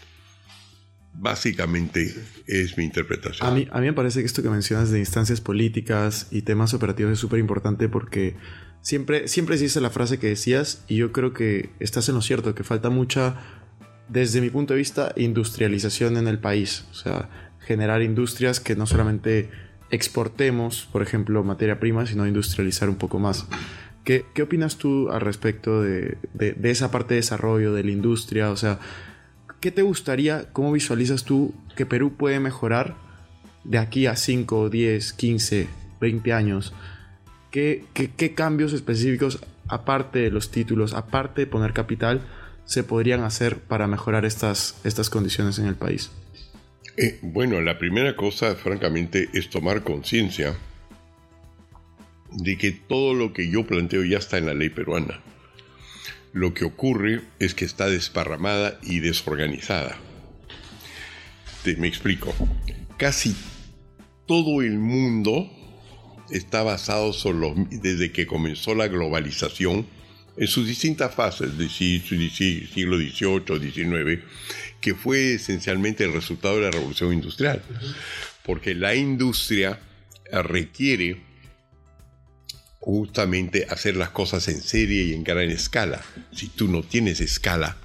Básicamente 1.19 2.13
es 2.45 2.77
mi 2.77 2.83
interpretación. 2.83 3.47
A 3.47 3.51
mí, 3.51 3.67
a 3.71 3.79
mí 3.79 3.87
me 3.87 3.93
parece 3.93 4.19
que 4.19 4.27
esto 4.27 4.43
que 4.43 4.49
mencionas 4.49 4.91
de 4.91 4.99
instancias 4.99 5.41
políticas 5.41 6.27
y 6.29 6.43
temas 6.43 6.75
operativos 6.75 7.13
es 7.13 7.19
súper 7.19 7.39
importante 7.39 7.89
porque 7.89 8.35
siempre, 8.81 9.27
siempre 9.27 9.57
dice 9.57 9.81
la 9.81 9.89
frase 9.89 10.19
que 10.19 10.27
decías 10.27 10.83
y 10.87 10.95
yo 10.97 11.11
creo 11.11 11.33
que 11.33 11.69
estás 11.79 12.07
en 12.09 12.15
lo 12.15 12.21
cierto, 12.21 12.55
que 12.55 12.63
falta 12.63 12.89
mucha, 12.89 13.35
desde 14.09 14.41
mi 14.41 14.49
punto 14.49 14.73
de 14.73 14.79
vista, 14.79 15.13
industrialización 15.17 16.17
en 16.17 16.27
el 16.27 16.39
país. 16.39 16.85
O 16.91 16.93
sea, 16.95 17.29
generar 17.59 18.01
industrias 18.01 18.59
que 18.59 18.75
no 18.75 18.85
solamente 18.85 19.49
exportemos, 19.89 20.87
por 20.91 21.01
ejemplo, 21.01 21.43
materia 21.43 21.79
prima, 21.79 22.05
sino 22.05 22.25
industrializar 22.27 22.89
un 22.89 22.95
poco 22.95 23.19
más. 23.19 23.45
¿Qué, 24.03 24.25
qué 24.33 24.43
opinas 24.43 24.77
tú 24.77 25.09
al 25.09 25.19
respecto 25.21 25.81
de, 25.81 26.17
de- 26.33 26.53
de 26.53 26.71
esa 26.71 26.91
parte 26.91 27.13
de 27.13 27.19
desarrollo, 27.19 27.73
de 27.73 27.83
la 27.83 27.91
industria? 27.91 28.51
O 28.51 28.55
sea, 28.55 28.79
¿qué 29.59 29.69
te 29.71 29.81
gustaría, 29.81 30.45
cómo 30.53 30.71
visualizas 30.71 31.25
tú 31.25 31.53
que 31.75 31.85
Perú 31.85 32.13
puede 32.15 32.39
mejorar 32.39 32.95
de 33.65 33.77
aquí 33.79 34.05
a 34.07 34.15
5, 34.15 34.69
10, 34.69 35.11
15, 35.13 35.67
20 35.99 36.31
años? 36.33 36.73
¿Qué, 37.51 37.85
cambios 38.35 38.73
específicos, 38.73 39.39
aparte 39.67 40.19
de 40.19 40.31
los 40.31 40.51
títulos, 40.51 40.93
aparte 40.93 41.41
de 41.41 41.47
poner 41.47 41.73
capital, 41.73 42.21
se 42.65 42.83
podrían 42.83 43.23
hacer 43.23 43.59
para 43.59 43.87
mejorar 43.87 44.25
estas, 44.25 44.79
estas 44.83 45.09
condiciones 45.09 45.57
en 45.59 45.65
el 45.65 45.75
país? 45.75 46.11
Eh, 46.97 47.19
bueno, 47.21 47.61
la 47.61 47.77
primera 47.77 48.15
cosa, 48.15 48.55
francamente, 48.55 49.29
es 49.33 49.49
tomar 49.49 49.83
conciencia 49.83 50.55
de 52.31 52.57
que 52.57 52.71
todo 52.71 53.13
lo 53.13 53.33
que 53.33 53.49
yo 53.49 53.65
planteo 53.65 54.03
ya 54.03 54.17
está 54.17 54.37
en 54.37 54.47
la 54.47 54.53
ley 54.53 54.69
peruana. 54.69 55.21
Lo 56.33 56.53
que 56.53 56.65
ocurre 56.65 57.21
es 57.39 57.55
que 57.55 57.65
está 57.65 57.87
desparramada 57.87 58.79
y 58.83 58.99
desorganizada. 58.99 59.97
Te, 61.63 61.75
me 61.77 61.87
explico. 61.87 62.33
Casi 62.97 63.35
todo 64.25 64.61
el 64.61 64.77
mundo 64.77 65.49
está 66.29 66.63
basado 66.63 67.13
sobre 67.13 67.39
los- 67.39 67.69
desde 67.69 68.11
que 68.11 68.25
comenzó 68.27 68.75
la 68.75 68.87
globalización 68.87 69.85
en 70.37 70.47
sus 70.47 70.67
distintas 70.67 71.15
fases, 71.15 71.57
de 71.57 71.67
si- 71.69 71.99
si- 71.99 72.29
si- 72.29 72.67
siglo 72.67 72.97
XVIII, 72.97 73.59
XIX, 73.59 74.21
que 74.81 74.93
fue 74.93 75.33
esencialmente 75.33 76.03
el 76.03 76.13
resultado 76.13 76.55
de 76.57 76.61
la 76.63 76.71
revolución 76.71 77.13
industrial. 77.13 77.61
Porque 78.45 78.75
la 78.75 78.95
industria 78.95 79.79
eh, 80.31 80.41
requiere 80.43 81.21
justamente 82.79 83.65
hacer 83.69 83.95
las 83.95 84.09
cosas 84.11 84.47
en 84.47 84.61
serie 84.61 85.03
y 85.05 85.13
en 85.13 85.23
gran 85.23 85.49
escala. 85.49 86.01
Si 86.31 86.47
tú 86.47 86.67
no 86.67 86.83
tienes 86.83 87.19
escala 87.19 87.77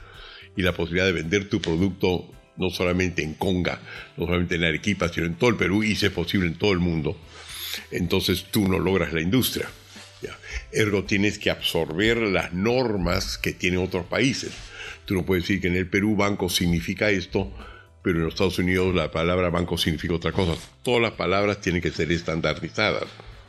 y 0.56 0.62
la 0.62 0.72
posibilidad 0.72 1.06
de 1.06 1.12
vender 1.12 1.48
tu 1.48 1.60
producto 1.60 2.30
no 2.56 2.70
solamente 2.70 3.22
en 3.22 3.34
Conga, 3.34 3.80
no 4.16 4.26
solamente 4.26 4.56
en 4.56 4.64
Arequipa, 4.64 5.08
sino 5.08 5.26
en 5.26 5.34
todo 5.36 5.50
el 5.50 5.56
Perú 5.56 5.82
y 5.82 5.96
si 5.96 6.06
es 6.06 6.12
posible 6.12 6.46
en 6.46 6.54
todo 6.54 6.72
el 6.72 6.78
mundo, 6.80 7.16
entonces 7.90 8.46
tú 8.50 8.68
no 8.68 8.78
logras 8.78 9.12
la 9.12 9.20
industria. 9.20 9.68
¿ya? 10.22 10.38
Ergo 10.72 11.04
tienes 11.04 11.38
que 11.38 11.50
absorber 11.50 12.18
las 12.18 12.52
normas 12.52 13.38
que 13.38 13.52
tienen 13.52 13.80
otros 13.80 14.06
países. 14.06 14.52
Tú 15.04 15.14
no 15.14 15.24
puedes 15.24 15.44
decir 15.44 15.60
que 15.60 15.68
en 15.68 15.76
el 15.76 15.88
Perú 15.88 16.16
banco 16.16 16.48
significa 16.48 17.10
esto, 17.10 17.52
pero 18.02 18.18
en 18.18 18.24
los 18.24 18.34
Estados 18.34 18.58
Unidos 18.58 18.94
la 18.94 19.10
palabra 19.10 19.50
banco 19.50 19.76
significa 19.76 20.14
otra 20.14 20.32
cosa. 20.32 20.54
Todas 20.82 21.02
las 21.02 21.12
palabras 21.12 21.60
tienen 21.60 21.82
que 21.82 21.90
ser 21.90 22.10
estandarizadas. 22.12 23.04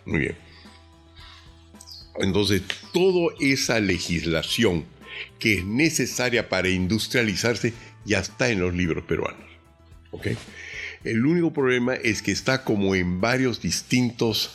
Muy 0.05 0.19
bien. 0.19 0.36
Entonces, 2.19 2.61
toda 2.91 3.34
esa 3.39 3.80
legislación 3.80 4.86
que 5.39 5.55
es 5.55 5.65
necesaria 5.65 6.49
para 6.49 6.69
industrializarse 6.69 7.74
ya 8.05 8.19
está 8.19 8.49
en 8.49 8.59
los 8.59 8.74
libros 8.74 9.03
peruanos. 9.05 9.53
¿ok? 10.13 10.28
El 11.04 11.26
único 11.26 11.51
problema 11.51 11.95
es 11.95 12.22
que 12.22 12.32
está 12.32 12.64
como 12.64 12.95
en 12.95 13.20
varios 13.20 13.62
distintos 13.62 14.51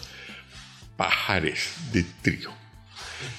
pajares 0.97 1.75
de 1.93 2.05
trigo. 2.23 2.53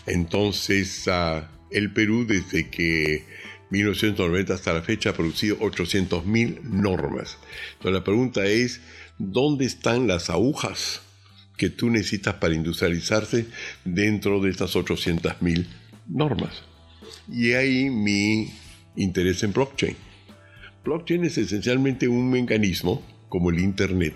Entonces, 0.05 1.07
ah, 1.07 1.49
el 1.72 1.91
Perú 1.91 2.26
desde 2.28 2.70
que 2.70 3.26
1990 3.70 4.53
hasta 4.53 4.74
la 4.74 4.82
fecha 4.82 5.12
ha 5.12 5.14
producido 5.14 5.57
800.000 5.60 6.62
normas. 6.64 7.38
Entonces 7.74 7.93
la 7.93 8.03
pregunta 8.03 8.45
es, 8.45 8.82
¿dónde 9.18 9.66
están 9.66 10.07
las 10.07 10.30
agujas 10.30 11.01
que 11.57 11.70
tú 11.70 11.89
necesitas 11.89 12.36
para 12.36 12.55
industrializarse 12.55 13.45
dentro 13.86 14.41
de 14.41 14.49
estas 14.49 14.76
800.000 14.76 15.66
normas? 16.07 16.64
Y 17.28 17.53
ahí 17.53 17.89
mi 17.89 18.53
interés 18.95 19.43
en 19.43 19.53
blockchain. 19.53 20.09
Blockchain 20.89 21.23
es 21.25 21.37
esencialmente 21.37 22.07
un 22.07 22.31
mecanismo 22.31 23.05
como 23.29 23.51
el 23.51 23.59
Internet, 23.59 24.15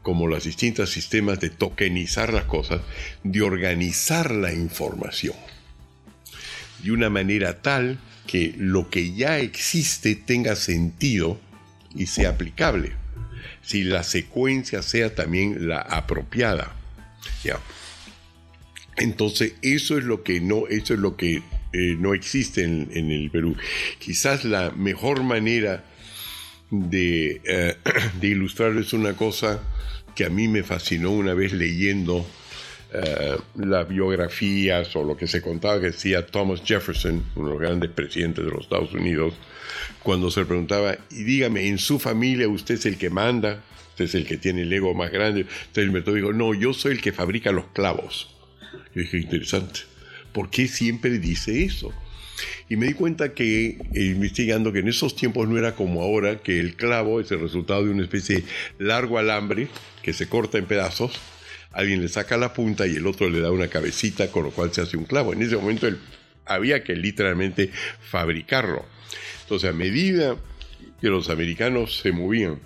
como 0.00 0.26
los 0.26 0.44
distintos 0.44 0.88
sistemas 0.88 1.38
de 1.38 1.50
tokenizar 1.50 2.32
las 2.32 2.44
cosas, 2.44 2.80
de 3.22 3.42
organizar 3.42 4.30
la 4.30 4.54
información 4.54 5.36
de 6.82 6.92
una 6.92 7.10
manera 7.10 7.60
tal 7.60 7.98
que 8.26 8.54
lo 8.56 8.88
que 8.88 9.12
ya 9.12 9.38
existe 9.38 10.14
tenga 10.14 10.56
sentido 10.56 11.38
y 11.94 12.06
sea 12.06 12.30
aplicable. 12.30 12.92
Si 13.60 13.84
la 13.84 14.02
secuencia 14.02 14.80
sea 14.80 15.14
también 15.14 15.68
la 15.68 15.80
apropiada. 15.80 16.74
¿ya? 17.44 17.60
Entonces, 18.96 19.56
eso 19.60 19.98
es 19.98 20.04
lo 20.04 20.22
que 20.22 20.40
no, 20.40 20.68
eso 20.68 20.94
es 20.94 21.00
lo 21.00 21.18
que 21.18 21.42
eh, 21.76 21.96
no 21.98 22.14
existe 22.14 22.64
en, 22.64 23.10
el 23.10 23.30
Perú. 23.30 23.54
Quizás 23.98 24.44
la 24.44 24.70
mejor 24.70 25.22
manera 25.22 25.84
de, 26.70 27.42
eh, 27.44 27.76
de 28.20 28.28
ilustrar 28.28 28.76
es 28.76 28.92
una 28.94 29.14
cosa 29.14 29.60
que 30.14 30.24
a 30.24 30.30
mí 30.30 30.48
me 30.48 30.62
fascinó 30.62 31.10
una 31.10 31.34
vez 31.34 31.52
leyendo 31.52 32.26
eh, 32.94 33.36
las 33.56 33.86
biografías 33.86 34.96
o 34.96 35.04
lo 35.04 35.18
que 35.18 35.26
se 35.26 35.42
contaba 35.42 35.80
que 35.80 35.86
decía 35.86 36.26
Thomas 36.26 36.62
Jefferson, 36.64 37.22
uno 37.34 37.48
de 37.48 37.52
los 37.52 37.60
grandes 37.60 37.90
presidentes 37.90 38.42
de 38.42 38.50
los 38.50 38.62
Estados 38.62 38.94
Unidos, 38.94 39.34
cuando 40.02 40.30
se 40.30 40.40
le 40.40 40.46
preguntaba, 40.46 40.96
y 41.10 41.24
dígame, 41.24 41.66
en 41.66 41.76
su 41.76 41.98
familia 41.98 42.48
usted 42.48 42.76
es 42.76 42.86
el 42.86 42.96
que 42.96 43.10
manda, 43.10 43.62
usted 43.90 44.06
es 44.06 44.14
el 44.14 44.26
que 44.26 44.38
tiene 44.38 44.62
el 44.62 44.72
ego 44.72 44.94
más 44.94 45.10
grande. 45.10 45.42
Entonces 45.66 45.94
el 46.06 46.14
dijo, 46.14 46.32
no, 46.32 46.54
yo 46.54 46.72
soy 46.72 46.92
el 46.92 47.02
que 47.02 47.12
fabrica 47.12 47.52
los 47.52 47.66
clavos. 47.66 48.34
Yo 48.94 49.02
dije, 49.02 49.18
interesante. 49.18 49.80
¿Por 50.36 50.50
qué 50.50 50.68
siempre 50.68 51.18
dice 51.18 51.64
eso? 51.64 51.94
Y 52.68 52.76
me 52.76 52.88
di 52.88 52.92
cuenta 52.92 53.32
que, 53.32 53.78
eh, 53.94 54.04
investigando, 54.04 54.70
que 54.70 54.80
en 54.80 54.88
esos 54.88 55.16
tiempos 55.16 55.48
no 55.48 55.56
era 55.56 55.74
como 55.74 56.02
ahora, 56.02 56.42
que 56.42 56.60
el 56.60 56.76
clavo 56.76 57.22
es 57.22 57.30
el 57.30 57.40
resultado 57.40 57.86
de 57.86 57.90
una 57.90 58.02
especie 58.02 58.44
de 58.78 58.84
largo 58.84 59.16
alambre 59.18 59.68
que 60.02 60.12
se 60.12 60.28
corta 60.28 60.58
en 60.58 60.66
pedazos, 60.66 61.18
alguien 61.72 62.02
le 62.02 62.08
saca 62.08 62.36
la 62.36 62.52
punta 62.52 62.86
y 62.86 62.96
el 62.96 63.06
otro 63.06 63.30
le 63.30 63.40
da 63.40 63.50
una 63.50 63.68
cabecita, 63.68 64.30
con 64.30 64.42
lo 64.44 64.50
cual 64.50 64.74
se 64.74 64.82
hace 64.82 64.98
un 64.98 65.04
clavo. 65.04 65.32
En 65.32 65.40
ese 65.40 65.56
momento 65.56 65.86
el- 65.86 66.00
había 66.44 66.84
que 66.84 66.94
literalmente 66.96 67.70
fabricarlo. 68.10 68.84
Entonces, 69.44 69.70
a 69.70 69.72
medida 69.72 70.36
que 71.00 71.08
los 71.08 71.30
americanos 71.30 71.96
se 71.96 72.12
movían 72.12 72.58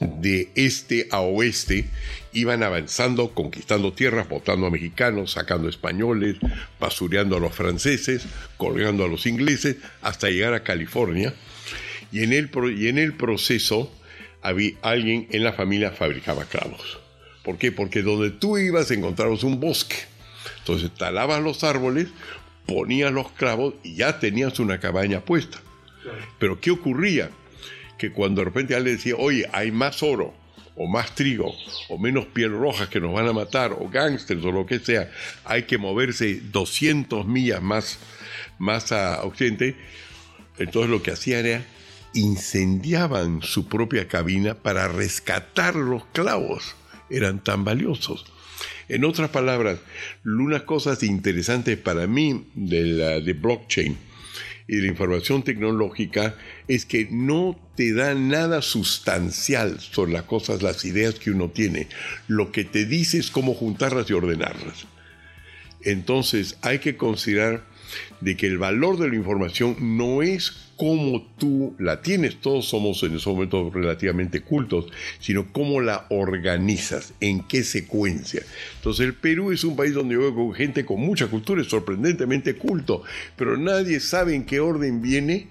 de 0.00 0.50
este 0.54 1.08
a 1.10 1.20
oeste, 1.20 1.86
iban 2.32 2.62
avanzando, 2.62 3.34
conquistando 3.34 3.92
tierras, 3.92 4.28
votando 4.28 4.66
a 4.66 4.70
mexicanos, 4.70 5.32
sacando 5.32 5.68
españoles, 5.68 6.36
basureando 6.78 7.36
a 7.36 7.40
los 7.40 7.54
franceses, 7.54 8.26
colgando 8.56 9.04
a 9.04 9.08
los 9.08 9.26
ingleses, 9.26 9.76
hasta 10.02 10.28
llegar 10.28 10.54
a 10.54 10.62
California. 10.62 11.34
Y 12.12 12.22
en 12.22 12.32
el, 12.32 12.50
y 12.76 12.88
en 12.88 12.98
el 12.98 13.14
proceso, 13.14 13.92
había 14.42 14.72
alguien 14.82 15.26
en 15.30 15.44
la 15.44 15.52
familia 15.52 15.90
fabricaba 15.90 16.44
clavos. 16.44 16.98
¿Por 17.42 17.58
qué? 17.58 17.72
Porque 17.72 18.02
donde 18.02 18.30
tú 18.30 18.58
ibas 18.58 18.90
encontrabas 18.90 19.42
un 19.42 19.60
bosque. 19.60 19.96
Entonces 20.58 20.90
talabas 20.94 21.42
los 21.42 21.64
árboles, 21.64 22.08
ponías 22.66 23.12
los 23.12 23.30
clavos 23.32 23.74
y 23.82 23.96
ya 23.96 24.20
tenías 24.20 24.58
una 24.58 24.78
cabaña 24.80 25.20
puesta. 25.20 25.58
Pero 26.38 26.60
¿qué 26.60 26.70
ocurría? 26.70 27.30
Que 27.98 28.12
cuando 28.12 28.40
de 28.40 28.46
repente 28.46 28.74
alguien 28.74 28.96
decía, 28.96 29.16
oye, 29.16 29.48
hay 29.52 29.72
más 29.72 30.02
oro, 30.02 30.32
o 30.76 30.86
más 30.86 31.14
trigo, 31.14 31.52
o 31.88 31.98
menos 31.98 32.26
piel 32.26 32.52
roja 32.52 32.88
que 32.88 33.00
nos 33.00 33.12
van 33.12 33.26
a 33.26 33.32
matar, 33.32 33.72
o 33.72 33.88
gángsters, 33.88 34.44
o 34.44 34.52
lo 34.52 34.64
que 34.64 34.78
sea, 34.78 35.10
hay 35.44 35.64
que 35.64 35.76
moverse 35.76 36.40
200 36.40 37.26
millas 37.26 37.60
más, 37.60 37.98
más 38.58 38.92
a 38.92 39.24
occidente, 39.24 39.76
entonces 40.58 40.90
lo 40.90 41.02
que 41.02 41.10
hacían 41.10 41.44
era 41.44 41.64
incendiaban 42.14 43.42
su 43.42 43.68
propia 43.68 44.08
cabina 44.08 44.54
para 44.54 44.88
rescatar 44.88 45.74
los 45.74 46.04
clavos. 46.06 46.74
Eran 47.10 47.42
tan 47.42 47.64
valiosos. 47.64 48.24
En 48.88 49.04
otras 49.04 49.30
palabras, 49.30 49.78
unas 50.24 50.62
cosas 50.62 51.02
interesantes 51.02 51.76
para 51.76 52.06
mí 52.06 52.46
de 52.54 53.32
blockchain 53.34 54.07
y 54.68 54.82
la 54.82 54.88
información 54.88 55.42
tecnológica 55.42 56.36
es 56.68 56.84
que 56.84 57.08
no 57.10 57.58
te 57.74 57.94
da 57.94 58.14
nada 58.14 58.60
sustancial 58.60 59.80
sobre 59.80 60.12
las 60.12 60.24
cosas, 60.24 60.62
las 60.62 60.84
ideas 60.84 61.14
que 61.14 61.30
uno 61.30 61.48
tiene. 61.48 61.88
Lo 62.26 62.52
que 62.52 62.64
te 62.64 62.84
dice 62.84 63.18
es 63.18 63.30
cómo 63.30 63.54
juntarlas 63.54 64.10
y 64.10 64.12
ordenarlas. 64.12 64.86
Entonces 65.80 66.58
hay 66.60 66.80
que 66.80 66.98
considerar 66.98 67.64
de 68.20 68.36
que 68.36 68.46
el 68.46 68.58
valor 68.58 68.98
de 68.98 69.08
la 69.08 69.16
información 69.16 69.76
no 69.96 70.22
es 70.22 70.68
cómo 70.76 71.26
tú 71.38 71.74
la 71.78 72.00
tienes, 72.02 72.40
todos 72.40 72.68
somos 72.68 73.02
en 73.02 73.16
ese 73.16 73.28
momento 73.28 73.68
relativamente 73.68 74.42
cultos, 74.42 74.86
sino 75.18 75.52
cómo 75.52 75.80
la 75.80 76.06
organizas, 76.08 77.14
en 77.20 77.42
qué 77.42 77.64
secuencia. 77.64 78.42
Entonces 78.76 79.06
el 79.06 79.14
Perú 79.14 79.50
es 79.50 79.64
un 79.64 79.76
país 79.76 79.92
donde 79.92 80.14
yo 80.14 80.20
veo 80.20 80.52
gente 80.52 80.84
con 80.84 81.00
mucha 81.00 81.26
cultura, 81.26 81.62
es 81.62 81.68
sorprendentemente 81.68 82.54
culto, 82.54 83.02
pero 83.36 83.56
nadie 83.56 83.98
sabe 83.98 84.34
en 84.34 84.44
qué 84.44 84.60
orden 84.60 85.02
viene 85.02 85.48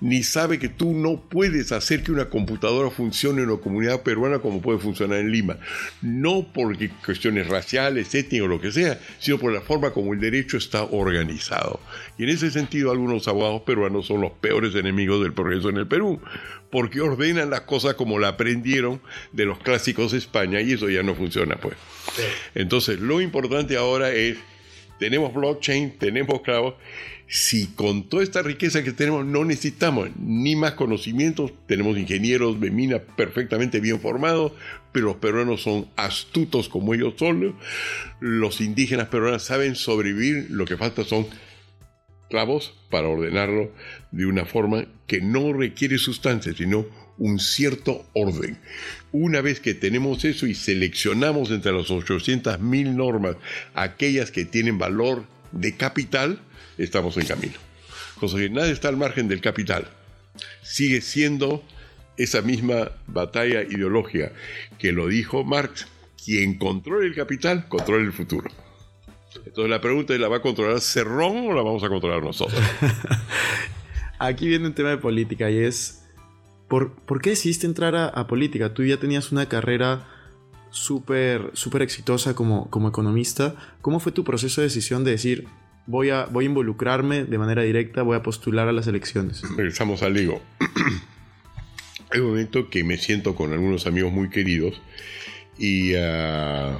ni 0.00 0.22
sabe 0.22 0.58
que 0.58 0.68
tú 0.68 0.94
no 0.94 1.20
puedes 1.20 1.72
hacer 1.72 2.02
que 2.02 2.12
una 2.12 2.26
computadora 2.26 2.90
funcione 2.90 3.42
en 3.42 3.50
la 3.50 3.56
comunidad 3.56 4.02
peruana 4.02 4.38
como 4.38 4.60
puede 4.60 4.78
funcionar 4.78 5.18
en 5.18 5.32
Lima. 5.32 5.58
No 6.02 6.46
porque 6.52 6.90
cuestiones 7.04 7.48
raciales, 7.48 8.14
étnicas 8.14 8.46
o 8.46 8.48
lo 8.48 8.60
que 8.60 8.72
sea, 8.72 9.00
sino 9.18 9.38
por 9.38 9.52
la 9.52 9.60
forma 9.60 9.90
como 9.90 10.14
el 10.14 10.20
derecho 10.20 10.56
está 10.56 10.84
organizado. 10.84 11.80
Y 12.16 12.24
en 12.24 12.30
ese 12.30 12.50
sentido, 12.50 12.90
algunos 12.90 13.26
abogados 13.26 13.62
peruanos 13.62 14.06
son 14.06 14.20
los 14.20 14.32
peores 14.32 14.74
enemigos 14.74 15.22
del 15.22 15.32
progreso 15.32 15.68
en 15.70 15.78
el 15.78 15.86
Perú, 15.86 16.20
porque 16.70 17.00
ordenan 17.00 17.50
las 17.50 17.62
cosas 17.62 17.94
como 17.94 18.18
la 18.18 18.28
aprendieron 18.28 19.00
de 19.32 19.46
los 19.46 19.58
clásicos 19.58 20.12
de 20.12 20.18
España 20.18 20.60
y 20.60 20.72
eso 20.72 20.88
ya 20.88 21.02
no 21.02 21.14
funciona, 21.14 21.56
pues. 21.56 21.76
Entonces, 22.54 23.00
lo 23.00 23.20
importante 23.20 23.76
ahora 23.76 24.12
es 24.12 24.36
tenemos 24.98 25.32
blockchain, 25.32 25.98
tenemos 25.98 26.42
clavos. 26.42 26.74
Si 27.30 27.66
con 27.66 28.08
toda 28.08 28.22
esta 28.22 28.40
riqueza 28.40 28.82
que 28.82 28.92
tenemos 28.92 29.26
no 29.26 29.44
necesitamos 29.44 30.08
ni 30.18 30.56
más 30.56 30.72
conocimientos, 30.72 31.52
tenemos 31.66 31.98
ingenieros 31.98 32.58
de 32.58 32.70
mina 32.70 33.00
perfectamente 33.00 33.80
bien 33.80 34.00
formados, 34.00 34.52
pero 34.92 35.08
los 35.08 35.16
peruanos 35.16 35.62
son 35.62 35.88
astutos 35.96 36.70
como 36.70 36.94
ellos 36.94 37.14
son. 37.18 37.54
Los 38.20 38.62
indígenas 38.62 39.08
peruanos 39.08 39.42
saben 39.42 39.76
sobrevivir, 39.76 40.46
lo 40.48 40.64
que 40.64 40.78
falta 40.78 41.04
son 41.04 41.26
clavos 42.30 42.74
para 42.90 43.08
ordenarlo 43.08 43.72
de 44.10 44.24
una 44.24 44.46
forma 44.46 44.86
que 45.06 45.20
no 45.20 45.52
requiere 45.52 45.98
sustancia, 45.98 46.54
sino 46.54 46.86
un 47.18 47.40
cierto 47.40 48.06
orden. 48.14 48.58
Una 49.12 49.42
vez 49.42 49.60
que 49.60 49.74
tenemos 49.74 50.24
eso 50.24 50.46
y 50.46 50.54
seleccionamos 50.54 51.50
entre 51.50 51.72
las 51.72 51.90
800 51.90 52.58
mil 52.60 52.96
normas 52.96 53.36
aquellas 53.74 54.30
que 54.30 54.46
tienen 54.46 54.78
valor 54.78 55.26
de 55.52 55.76
capital, 55.76 56.40
estamos 56.78 57.16
en 57.16 57.26
camino. 57.26 57.54
Cosa 58.18 58.38
que 58.38 58.50
nada 58.50 58.68
está 58.68 58.88
al 58.88 58.96
margen 58.96 59.28
del 59.28 59.40
capital. 59.40 59.88
Sigue 60.62 61.00
siendo 61.00 61.62
esa 62.16 62.42
misma 62.42 62.90
batalla 63.06 63.62
ideológica 63.62 64.32
que 64.78 64.92
lo 64.92 65.08
dijo 65.08 65.44
Marx. 65.44 65.86
Quien 66.24 66.58
controla 66.58 67.06
el 67.06 67.14
capital, 67.14 67.68
controla 67.68 68.04
el 68.04 68.12
futuro. 68.12 68.50
Entonces 69.46 69.70
la 69.70 69.80
pregunta 69.80 70.14
es, 70.14 70.20
¿la 70.20 70.28
va 70.28 70.38
a 70.38 70.42
controlar 70.42 70.80
Cerrón 70.80 71.48
o 71.48 71.52
la 71.54 71.62
vamos 71.62 71.82
a 71.84 71.88
controlar 71.88 72.22
nosotros? 72.22 72.60
Aquí 74.18 74.48
viene 74.48 74.66
un 74.66 74.74
tema 74.74 74.90
de 74.90 74.98
política 74.98 75.50
y 75.50 75.58
es, 75.58 76.04
¿por, 76.66 76.92
¿por 76.92 77.20
qué 77.20 77.30
decidiste 77.30 77.66
entrar 77.66 77.94
a, 77.96 78.26
política? 78.26 78.74
Tú 78.74 78.84
ya 78.84 78.98
tenías 78.98 79.30
una 79.32 79.48
carrera 79.48 80.08
súper 80.70 81.50
súper 81.54 81.82
exitosa 81.82 82.34
como, 82.34 82.68
como 82.68 82.88
economista. 82.88 83.54
¿Cómo 83.80 84.00
fue 84.00 84.12
tu 84.12 84.24
proceso 84.24 84.60
de 84.60 84.66
decisión 84.66 85.04
de 85.04 85.12
decir, 85.12 85.46
voy 85.88 86.10
a, 86.10 86.26
voy 86.26 86.44
a 86.44 86.48
involucrarme 86.48 87.24
de 87.24 87.38
manera 87.38 87.62
directa, 87.62 88.02
voy 88.02 88.16
a 88.16 88.22
postular 88.22 88.68
a 88.68 88.72
las 88.72 88.86
elecciones? 88.86 89.42
Regresamos 89.56 90.02
al 90.02 90.12
Ligo. 90.14 90.40
Hay 92.10 92.20
un 92.20 92.28
momento 92.28 92.70
que 92.70 92.84
me 92.84 92.98
siento 92.98 93.34
con 93.34 93.52
algunos 93.52 93.86
amigos 93.86 94.12
muy 94.12 94.28
queridos 94.28 94.80
y, 95.58 95.94
ah, 95.96 96.78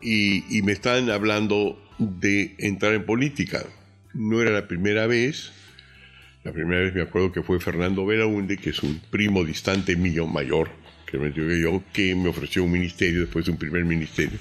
y, 0.00 0.58
y 0.58 0.62
me 0.62 0.72
están 0.72 1.08
hablando 1.10 1.80
de 1.98 2.54
entrar 2.58 2.94
en 2.94 3.06
política. 3.06 3.64
No 4.12 4.42
era 4.42 4.50
la 4.50 4.66
primera 4.66 5.06
vez. 5.06 5.52
La 6.42 6.52
primera 6.52 6.80
vez 6.80 6.94
me 6.94 7.02
acuerdo 7.02 7.30
que 7.30 7.42
fue 7.42 7.60
Fernando 7.60 8.04
Belaunde, 8.04 8.56
que 8.56 8.70
es 8.70 8.82
un 8.82 9.00
primo 9.10 9.44
distante 9.44 9.94
mío, 9.94 10.26
mayor, 10.26 10.70
que 11.06 11.16
me 11.16 11.32
yo, 11.32 11.82
que 11.92 12.14
me 12.16 12.28
ofreció 12.28 12.64
un 12.64 12.72
ministerio 12.72 13.20
después 13.20 13.44
de 13.44 13.52
un 13.52 13.58
primer 13.58 13.84
ministerio. 13.84 14.38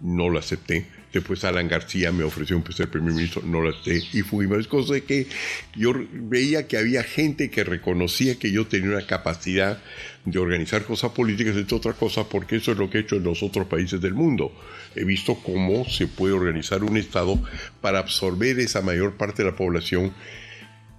No 0.00 0.30
lo 0.30 0.38
acepté. 0.38 0.86
Después 1.16 1.44
Alan 1.44 1.66
García 1.66 2.12
me 2.12 2.24
ofreció 2.24 2.58
un 2.58 2.62
primer 2.62 3.00
ministro, 3.00 3.40
no 3.42 3.62
lo 3.62 3.70
acepté. 3.70 4.02
Y 4.12 4.20
fui 4.20 4.46
más 4.46 4.66
cosas 4.66 4.90
de 4.90 5.04
que 5.04 5.26
yo 5.74 5.94
veía 6.12 6.68
que 6.68 6.76
había 6.76 7.02
gente 7.02 7.50
que 7.50 7.64
reconocía 7.64 8.38
que 8.38 8.52
yo 8.52 8.66
tenía 8.66 8.90
una 8.90 9.06
capacidad 9.06 9.82
de 10.26 10.38
organizar 10.38 10.84
cosas 10.84 11.12
políticas, 11.12 11.56
entre 11.56 11.74
otras 11.74 11.94
cosas, 11.94 12.26
porque 12.30 12.56
eso 12.56 12.72
es 12.72 12.76
lo 12.76 12.90
que 12.90 12.98
he 12.98 13.00
hecho 13.00 13.16
en 13.16 13.22
los 13.22 13.42
otros 13.42 13.66
países 13.66 13.98
del 14.02 14.12
mundo. 14.12 14.52
He 14.94 15.04
visto 15.04 15.36
cómo 15.36 15.88
se 15.88 16.06
puede 16.06 16.34
organizar 16.34 16.84
un 16.84 16.98
Estado 16.98 17.42
para 17.80 18.00
absorber 18.00 18.60
esa 18.60 18.82
mayor 18.82 19.16
parte 19.16 19.42
de 19.42 19.50
la 19.50 19.56
población 19.56 20.12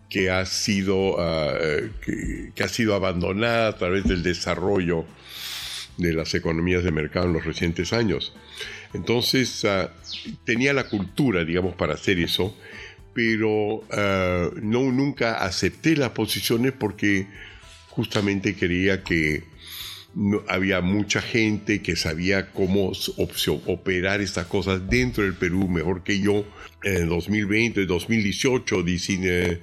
que 0.10 0.32
ha 0.32 0.48
sido, 0.48 1.20
ah, 1.20 1.54
que 2.56 2.64
ha 2.64 2.70
sido 2.70 2.96
abandonada 2.96 3.68
a 3.68 3.78
través 3.78 4.06
del 4.06 4.24
desarrollo 4.24 5.06
de 5.98 6.14
las 6.14 6.34
economías 6.34 6.84
de 6.84 6.92
mercado 6.92 7.28
en 7.28 7.34
los 7.34 7.46
recientes 7.46 7.94
años. 7.94 8.34
Entonces, 8.94 9.66
ah, 9.66 9.92
tenía 10.46 10.74
la 10.74 10.86
cultura, 10.88 11.44
digamos, 11.46 11.76
para 11.76 11.94
hacer 11.96 12.20
eso, 12.20 12.56
pero 13.14 13.84
ah, 13.92 14.50
no 14.62 14.92
nunca 14.92 15.44
acepté 15.44 15.96
las 15.96 16.12
posiciones 16.12 16.74
porque 16.74 17.28
justamente 17.90 18.56
creía 18.56 19.04
que 19.04 19.44
no- 20.16 20.44
había 20.48 20.82
mucha 20.82 21.22
gente 21.22 21.82
que 21.82 21.96
sabía 21.96 22.52
cómo 22.52 22.92
operar 23.66 24.22
estas 24.22 24.48
cosas 24.48 24.90
dentro 24.90 25.24
del 25.24 25.34
Perú 25.36 25.68
mejor 25.68 26.04
que 26.04 26.20
yo. 26.20 26.46
En 26.84 27.10
2020, 27.10 27.86
2018, 27.86 28.84
19, 28.84 29.62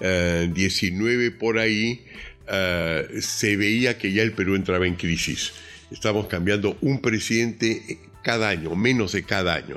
eh, 0.00 0.50
19 0.52 1.30
por 1.30 1.58
ahí, 1.58 2.04
eh, 2.48 3.06
se 3.20 3.56
veía 3.56 3.98
que 3.98 4.12
ya 4.12 4.22
el 4.22 4.32
Perú 4.32 4.54
entraba 4.54 4.86
en 4.86 4.94
crisis. 4.96 5.52
Estamos 5.90 6.26
cambiando 6.26 6.76
un 6.80 7.00
presidente 7.00 7.98
cada 8.26 8.48
año, 8.48 8.74
menos 8.74 9.12
de 9.12 9.22
cada 9.22 9.54
año. 9.54 9.76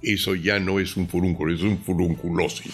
Eso 0.00 0.36
ya 0.36 0.60
no 0.60 0.78
es 0.78 0.96
un 0.96 1.08
furúnculo, 1.08 1.52
es 1.52 1.62
un 1.62 1.82
furunculosis. 1.82 2.72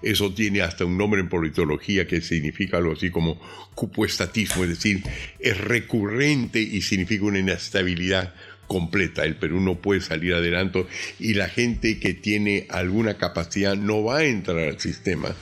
Eso 0.00 0.32
tiene 0.32 0.62
hasta 0.62 0.86
un 0.86 0.96
nombre 0.96 1.20
en 1.20 1.28
politología 1.28 2.06
que 2.06 2.22
significa 2.22 2.78
algo 2.78 2.92
así 2.92 3.10
como 3.10 3.38
cupoestatismo, 3.74 4.64
es 4.64 4.70
decir, 4.70 5.02
es 5.40 5.58
recurrente 5.58 6.58
y 6.58 6.80
significa 6.80 7.26
una 7.26 7.38
inestabilidad 7.38 8.32
completa. 8.66 9.26
El 9.26 9.36
Perú 9.36 9.60
no 9.60 9.74
puede 9.74 10.00
salir 10.00 10.32
adelante 10.32 10.86
y 11.18 11.34
la 11.34 11.50
gente 11.50 12.00
que 12.00 12.14
tiene 12.14 12.66
alguna 12.70 13.18
capacidad 13.18 13.76
no 13.76 14.04
va 14.04 14.20
a 14.20 14.24
entrar 14.24 14.60
al 14.60 14.80
sistema 14.80 15.36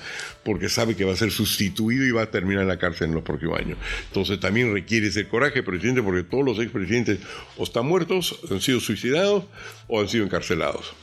porque 0.45 0.69
sabe 0.69 0.95
que 0.95 1.05
va 1.05 1.13
a 1.13 1.17
ser 1.17 1.31
sustituido 1.31 2.05
y 2.05 2.11
va 2.11 2.23
a 2.23 2.31
terminar 2.31 2.63
en 2.63 2.69
la 2.69 2.79
cárcel 2.79 3.09
en 3.09 3.15
los 3.15 3.25
próximos 3.25 3.59
años. 3.59 3.79
Entonces 4.09 4.39
también 4.41 4.73
requiere 4.73 5.09
ese 5.09 5.27
coraje, 5.27 5.63
presidente, 5.63 6.03
porque 6.03 6.23
todos 6.23 6.45
los 6.45 6.59
expresidentes 6.59 7.19
o 7.57 7.65
están 7.65 7.87
muertos, 7.87 8.39
han 8.51 8.61
sido 8.61 8.81
suicidados 8.81 9.45
o 9.89 10.01
han 10.01 10.09
sido 10.09 10.25
encarcelados. 10.25 10.95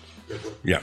Ya. 0.63 0.81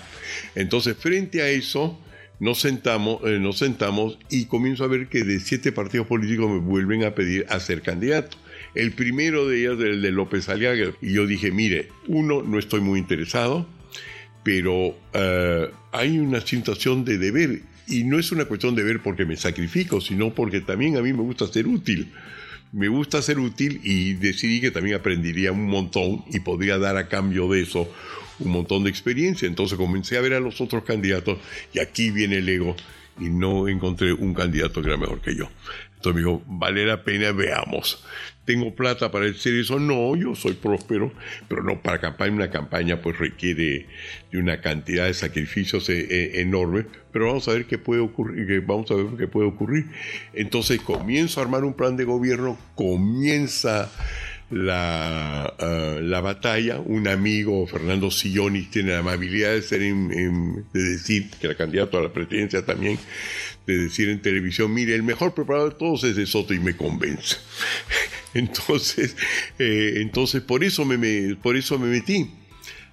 Entonces, 0.55 0.97
frente 0.97 1.43
a 1.43 1.49
eso, 1.49 1.99
nos 2.41 2.61
sentamos, 2.61 3.21
eh, 3.25 3.39
nos 3.41 3.59
sentamos 3.59 4.19
y 4.31 4.47
comienzo 4.47 4.85
a 4.85 4.89
ver 4.89 5.09
que 5.09 5.25
de 5.25 5.41
siete 5.41 5.73
partidos 5.73 6.07
políticos 6.07 6.51
me 6.51 6.59
vuelven 6.59 7.05
a 7.05 7.15
pedir 7.15 7.47
a 7.49 7.59
ser 7.61 7.83
candidato. 7.83 8.37
El 8.75 8.93
primero 8.93 9.49
de 9.49 9.61
ellos, 9.61 9.81
el 9.81 10.03
de 10.03 10.13
López 10.13 10.49
Aliaga, 10.49 10.93
y 11.01 11.13
yo 11.13 11.27
dije, 11.27 11.51
mire, 11.51 11.89
uno, 12.07 12.43
no 12.43 12.59
estoy 12.59 12.81
muy 12.81 12.99
interesado, 12.99 13.67
pero 14.45 14.97
eh, 15.15 15.71
hay 15.93 16.19
una 16.19 16.41
situación 16.41 17.05
de 17.05 17.19
deber, 17.19 17.63
y 17.89 18.05
no 18.05 18.19
es 18.19 18.33
una 18.33 18.45
cuestión 18.45 18.75
de 18.75 18.83
deber 18.83 19.03
porque 19.03 19.25
me 19.25 19.37
sacrifico, 19.37 20.01
sino 20.01 20.35
porque 20.35 20.61
también 20.61 20.97
a 20.97 21.03
mí 21.03 21.13
me 21.13 21.23
gusta 21.23 21.47
ser 21.47 21.67
útil. 21.67 22.13
Me 22.73 22.89
gusta 22.89 23.23
ser 23.23 23.39
útil 23.39 23.81
y 23.83 24.15
decidí 24.15 24.61
que 24.61 24.71
también 24.71 24.97
aprendería 24.97 25.53
un 25.53 25.67
montón 25.67 26.25
y 26.31 26.41
podría 26.41 26.79
dar 26.79 26.97
a 26.99 27.09
cambio 27.09 27.49
de 27.49 27.63
eso 27.63 27.91
un 28.41 28.53
montón 28.53 28.85
de 28.85 28.91
experiencia. 28.91 29.49
Entonces 29.49 29.79
comencé 29.79 30.19
a 30.19 30.21
ver 30.21 30.35
a 30.35 30.41
los 30.41 30.61
otros 30.61 30.85
candidatos 30.85 31.39
y 31.73 31.79
aquí 31.79 32.11
viene 32.11 32.37
el 32.37 32.49
ego 32.49 32.77
y 33.19 33.31
no 33.31 33.69
encontré 33.69 34.13
un 34.13 34.35
candidato 34.35 34.83
que 34.83 34.89
era 34.89 34.97
mejor 34.97 35.21
que 35.21 35.35
yo. 35.35 35.49
Entonces 35.99 36.15
me 36.15 36.21
dijo, 36.21 36.43
vale 36.47 36.87
la 36.87 37.03
pena, 37.03 37.33
veamos. 37.33 38.05
¿Tengo 38.45 38.73
plata 38.73 39.11
para 39.11 39.27
hacer 39.27 39.55
eso? 39.55 39.81
No, 39.81 40.15
yo 40.15 40.37
soy 40.37 40.55
próspero, 40.55 41.13
pero 41.49 41.65
no, 41.65 41.83
para 41.83 42.01
campaña, 42.01 42.35
una 42.35 42.51
campaña 42.51 43.03
pues 43.03 43.19
requiere 43.19 43.87
de 44.31 44.39
una 44.39 44.61
cantidad 44.61 45.07
de 45.07 45.13
sacrificios 45.13 45.89
eh, 45.91 46.07
eh, 46.09 46.41
enorme, 46.41 46.87
pero 47.13 47.27
vamos 47.27 47.49
a 47.49 47.53
ver 47.53 47.67
qué 47.67 47.79
puede 47.79 48.01
ocurrir, 48.01 48.63
vamos 48.65 48.91
a 48.93 48.95
ver 48.95 49.07
qué 49.19 49.27
puede 49.27 49.49
ocurrir. 49.49 49.87
Entonces 50.33 50.81
comienzo 50.81 51.41
a 51.41 51.43
armar 51.43 51.65
un 51.65 51.75
plan 51.75 51.97
de 51.97 52.05
gobierno, 52.05 52.57
comienza 52.77 53.91
la, 54.51 55.55
ah, 55.59 55.99
la 56.01 56.21
batalla. 56.21 56.79
Un 56.79 57.09
amigo, 57.09 57.67
Fernando 57.67 58.11
Sillonis, 58.11 58.71
tiene 58.71 58.93
la 58.93 59.01
amabilidad 59.01 59.53
de, 59.53 59.63
ser 59.63 59.81
decir, 60.73 61.31
que 61.41 61.49
era 61.49 61.57
candidato 61.57 61.99
a 61.99 62.03
la 62.03 62.13
presidencia 62.13 62.65
también, 62.65 62.99
de 63.69 63.77
decir 63.77 64.09
en 64.09 64.23
televisión, 64.23 64.73
mire, 64.73 64.95
el 64.95 65.03
mejor 65.03 65.35
preparado 65.35 65.69
de 65.69 65.77
todos 65.77 66.03
es 66.05 66.17
de 66.17 66.25
Soto 66.25 66.55
y 66.55 66.59
me 66.59 66.75
convence. 66.75 67.37
entonces, 68.35 69.15
eh, 69.59 69.97
entonces 69.97 70.41
por 70.41 70.65
eso 70.65 70.87
me, 70.87 71.37
por 71.37 71.55
eso 71.55 71.79
me 71.79 71.89
metí. 71.89 72.31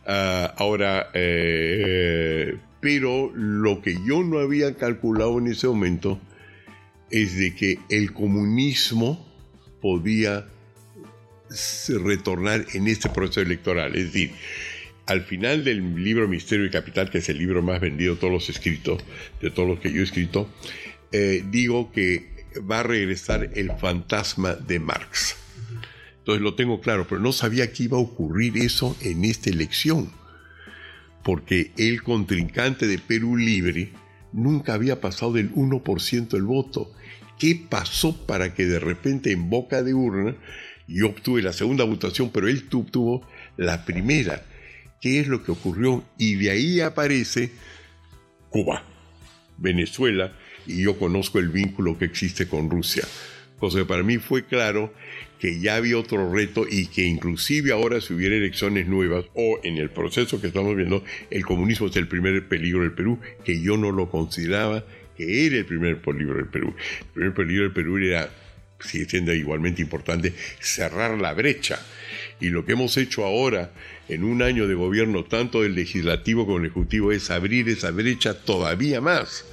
Ah, 0.06 0.54
ahora, 0.58 1.12
eh, 1.14 2.58
pero 2.82 3.32
lo 3.34 3.82
que 3.82 3.98
yo 4.06 4.22
no 4.22 4.40
había 4.40 4.76
calculado 4.76 5.40
en 5.40 5.48
ese 5.48 5.66
momento 5.68 6.20
es 7.10 7.38
de 7.38 7.56
que 7.56 7.80
el 7.90 8.12
comunismo 8.12 9.26
podía 9.82 10.46
retornar 12.04 12.66
en 12.74 12.88
este 12.88 13.10
proceso 13.10 13.40
electoral. 13.40 13.96
Es 13.96 14.12
decir, 14.12 14.34
al 15.06 15.22
final 15.22 15.64
del 15.64 16.04
libro 16.04 16.28
Misterio 16.28 16.66
y 16.66 16.70
Capital, 16.72 17.10
que 17.10 17.20
es 17.20 17.30
el 17.30 17.38
libro 17.38 17.62
más 17.62 17.80
vendido 17.80 18.16
de 18.16 18.20
todos 18.20 18.34
los 18.34 18.50
escritos, 18.50 19.04
de 19.42 19.52
todos 19.52 19.68
los 19.70 19.80
que 19.80 19.92
yo 19.92 20.02
he 20.02 20.04
escrito, 20.04 20.50
eh, 21.12 21.44
digo 21.52 21.92
que 21.92 22.30
va 22.70 22.80
a 22.80 22.84
regresar 22.84 23.52
el 23.56 23.72
fantasma 23.74 24.56
de 24.56 24.80
Marx. 24.80 25.36
Entonces 26.20 26.42
lo 26.42 26.56
tengo 26.56 26.82
claro, 26.82 27.06
pero 27.08 27.22
no 27.22 27.32
sabía 27.32 27.72
que 27.72 27.84
iba 27.84 27.98
a 27.98 28.02
ocurrir 28.02 28.58
eso 28.58 28.98
en 29.02 29.26
esta 29.26 29.50
elección, 29.52 30.10
porque 31.24 31.72
el 31.78 32.02
contrincante 32.04 32.88
de 32.88 32.98
Perú 33.00 33.38
Libre 33.38 33.92
nunca 34.32 34.74
había 34.74 35.02
pasado 35.02 35.34
del 35.34 35.52
1% 35.54 36.30
del 36.30 36.44
voto. 36.44 36.92
¿Qué 37.40 37.60
pasó 37.70 38.26
para 38.26 38.54
que 38.54 38.66
de 38.66 38.80
repente 38.80 39.32
en 39.32 39.50
boca 39.50 39.84
de 39.84 39.94
urna 39.94 40.36
yo 40.88 41.08
obtuve 41.08 41.42
la 41.42 41.54
segunda 41.54 41.84
votación, 41.84 42.32
pero 42.32 42.48
él 42.48 42.70
tu- 42.70 42.86
tuvo 42.86 43.28
la 43.58 43.86
primera? 43.86 44.46
¿Qué 45.06 45.20
es 45.20 45.28
lo 45.28 45.44
que 45.44 45.52
ocurrió? 45.52 46.04
Y 46.18 46.34
de 46.34 46.50
ahí 46.50 46.80
aparece 46.80 47.52
Cuba, 48.50 48.84
Venezuela, 49.56 50.34
y 50.66 50.82
yo 50.82 50.98
conozco 50.98 51.38
el 51.38 51.50
vínculo 51.50 51.96
que 52.00 52.06
existe 52.06 52.48
con 52.48 52.72
Rusia. 52.72 53.04
Cosa 53.60 53.78
que 53.78 53.86
para 53.86 54.02
mí 54.02 54.18
fue 54.18 54.46
claro 54.46 54.92
que 55.38 55.60
ya 55.60 55.76
había 55.76 56.00
otro 56.00 56.34
reto 56.34 56.66
y 56.68 56.88
que 56.88 57.06
inclusive 57.06 57.72
ahora 57.72 58.02
si 58.02 58.16
hubiera 58.16 58.36
elecciones 58.36 58.88
nuevas 58.88 59.26
o 59.36 59.60
en 59.62 59.78
el 59.78 59.92
proceso 59.92 60.42
que 60.42 60.48
estamos 60.48 60.76
viendo, 60.76 61.04
el 61.30 61.46
comunismo 61.46 61.86
es 61.86 61.96
el 61.98 62.08
primer 62.08 62.48
peligro 62.48 62.82
del 62.82 62.94
Perú, 62.94 63.20
que 63.44 63.62
yo 63.62 63.78
no 63.78 63.92
lo 63.92 64.10
consideraba 64.10 64.86
que 65.16 65.46
era 65.46 65.58
el 65.58 65.66
primer 65.68 66.02
peligro 66.02 66.38
del 66.38 66.48
Perú. 66.48 66.74
El 67.02 67.06
primer 67.14 67.34
peligro 67.36 67.64
del 67.66 67.74
Perú 67.74 67.98
era, 68.00 68.28
sigue 68.80 69.06
siendo 69.06 69.34
igualmente 69.34 69.82
importante, 69.82 70.34
cerrar 70.60 71.18
la 71.20 71.34
brecha. 71.34 71.80
Y 72.40 72.50
lo 72.50 72.66
que 72.66 72.74
hemos 72.74 72.98
hecho 72.98 73.24
ahora, 73.24 73.72
en 74.10 74.24
un 74.24 74.42
año 74.42 74.68
de 74.68 74.76
gobierno, 74.76 75.24
tanto 75.24 75.62
del 75.62 75.76
legislativo 75.76 76.46
como 76.46 76.58
del 76.58 76.68
ejecutivo, 76.68 77.12
es 77.12 77.32
abrir 77.32 77.70
esa 77.70 77.92
brecha 77.92 78.34
todavía 78.34 79.02
más. 79.02 79.46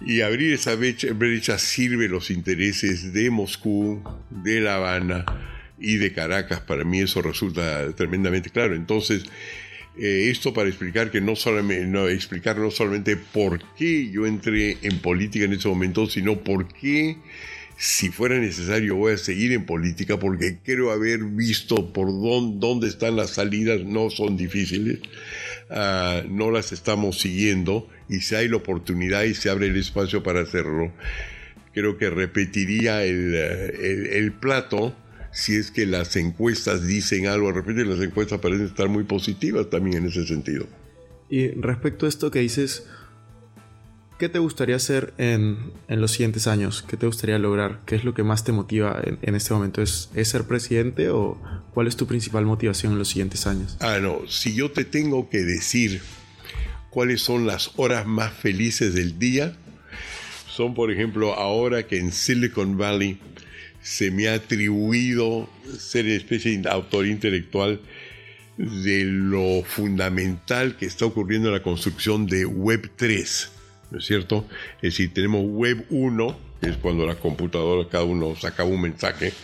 Y 0.00 0.20
abrir 0.20 0.52
esa 0.52 0.74
brecha, 0.74 1.12
brecha 1.12 1.58
sirve 1.58 2.08
los 2.08 2.30
intereses 2.30 3.12
de 3.12 3.30
Moscú, 3.30 4.02
de 4.30 4.60
La 4.60 4.76
Habana 4.76 5.24
y 5.78 5.96
de 5.96 6.12
Caracas. 6.12 6.60
Para 6.60 6.84
mí 6.84 7.00
eso 7.00 7.22
resulta 7.22 7.92
tremendamente 7.94 8.50
claro. 8.50 8.74
Entonces, 8.74 9.24
eh, 9.96 10.28
esto 10.30 10.52
para 10.52 10.68
explicar 10.68 11.10
que 11.10 11.20
no 11.20 11.36
solamente, 11.36 12.12
explicar 12.12 12.58
no 12.58 12.70
solamente 12.70 13.16
por 13.16 13.60
qué 13.76 14.10
yo 14.10 14.26
entré 14.26 14.78
en 14.82 14.98
política 14.98 15.44
en 15.44 15.52
ese 15.52 15.68
momento, 15.68 16.08
sino 16.08 16.40
por 16.40 16.66
qué, 16.66 17.18
si 17.76 18.10
fuera 18.10 18.38
necesario, 18.38 18.96
voy 18.96 19.12
a 19.12 19.18
seguir 19.18 19.52
en 19.52 19.66
política, 19.66 20.18
porque 20.18 20.58
creo 20.64 20.90
haber 20.90 21.22
visto 21.22 21.92
por 21.92 22.08
dónde, 22.08 22.88
están 22.88 23.14
las 23.14 23.30
salidas, 23.30 23.84
no 23.84 24.10
son 24.10 24.36
difíciles, 24.36 24.98
ah, 25.70 26.22
no 26.28 26.50
las 26.50 26.72
estamos 26.72 27.20
siguiendo, 27.20 27.88
y 28.08 28.20
si 28.20 28.34
hay 28.34 28.48
la 28.48 28.56
oportunidad 28.56 29.22
y 29.22 29.34
se 29.34 29.48
abre 29.48 29.66
el 29.66 29.76
espacio 29.76 30.24
para 30.24 30.40
hacerlo, 30.40 30.92
creo 31.72 31.98
que 31.98 32.10
repetiría 32.10 33.04
el, 33.04 33.32
eh, 33.34 34.30
plato 34.40 34.96
si 35.34 35.56
es 35.56 35.70
que 35.70 35.84
las 35.84 36.16
encuestas 36.16 36.86
dicen 36.86 37.26
algo, 37.26 37.48
de 37.48 37.54
repente 37.54 37.84
las 37.84 38.00
encuestas 38.00 38.40
parecen 38.40 38.66
estar 38.66 38.88
muy 38.88 39.04
positivas 39.04 39.68
también 39.68 39.98
en 39.98 40.08
ese 40.08 40.26
sentido. 40.26 40.66
Y 41.28 41.48
respecto 41.48 42.06
a 42.06 42.08
esto 42.08 42.30
que 42.30 42.38
dices, 42.38 42.86
¿qué 44.18 44.28
te 44.28 44.38
gustaría 44.38 44.76
hacer 44.76 45.12
en, 45.18 45.72
en 45.88 46.00
los 46.00 46.12
siguientes 46.12 46.46
años? 46.46 46.84
¿Qué 46.86 46.96
te 46.96 47.06
gustaría 47.06 47.38
lograr? 47.38 47.80
¿Qué 47.84 47.96
es 47.96 48.04
lo 48.04 48.14
que 48.14 48.22
más 48.22 48.44
te 48.44 48.52
motiva 48.52 49.00
en, 49.02 49.18
en 49.22 49.34
este 49.34 49.52
momento? 49.52 49.82
¿Es, 49.82 50.08
¿Es 50.14 50.28
ser 50.28 50.44
presidente 50.44 51.10
o 51.10 51.40
cuál 51.72 51.88
es 51.88 51.96
tu 51.96 52.06
principal 52.06 52.46
motivación 52.46 52.92
en 52.92 52.98
los 52.98 53.08
siguientes 53.08 53.46
años? 53.48 53.76
Ah, 53.80 53.98
no, 54.00 54.20
si 54.28 54.54
yo 54.54 54.70
te 54.70 54.84
tengo 54.84 55.28
que 55.28 55.42
decir 55.42 56.00
cuáles 56.90 57.22
son 57.22 57.44
las 57.44 57.72
horas 57.74 58.06
más 58.06 58.32
felices 58.32 58.94
del 58.94 59.18
día, 59.18 59.56
son 60.48 60.74
por 60.74 60.92
ejemplo 60.92 61.34
ahora 61.34 61.88
que 61.88 61.98
en 61.98 62.12
Silicon 62.12 62.78
Valley 62.78 63.18
se 63.84 64.10
me 64.10 64.28
ha 64.28 64.34
atribuido 64.34 65.46
ser 65.78 66.06
especie 66.06 66.56
de 66.58 66.70
autor 66.70 67.06
intelectual 67.06 67.82
de 68.56 69.04
lo 69.04 69.62
fundamental 69.62 70.76
que 70.78 70.86
está 70.86 71.04
ocurriendo 71.04 71.48
en 71.48 71.54
la 71.54 71.62
construcción 71.62 72.26
de 72.26 72.46
Web 72.46 72.92
3, 72.96 73.52
¿no 73.90 73.98
es 73.98 74.06
cierto? 74.06 74.48
Es 74.76 74.94
decir, 74.94 75.12
tenemos 75.12 75.44
Web 75.44 75.84
1, 75.90 76.38
que 76.62 76.70
es 76.70 76.78
cuando 76.78 77.06
la 77.06 77.16
computadora 77.16 77.86
cada 77.90 78.04
uno 78.04 78.34
saca 78.36 78.64
un 78.64 78.80
mensaje 78.80 79.34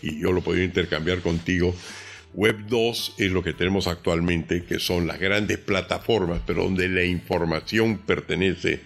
y 0.00 0.20
yo 0.20 0.30
lo 0.30 0.42
podría 0.42 0.64
intercambiar 0.64 1.18
contigo. 1.18 1.74
Web 2.34 2.68
2 2.68 3.14
es 3.18 3.32
lo 3.32 3.42
que 3.42 3.52
tenemos 3.52 3.88
actualmente, 3.88 4.62
que 4.62 4.78
son 4.78 5.08
las 5.08 5.18
grandes 5.18 5.58
plataformas, 5.58 6.40
pero 6.46 6.62
donde 6.62 6.88
la 6.88 7.02
información 7.02 7.98
pertenece 7.98 8.80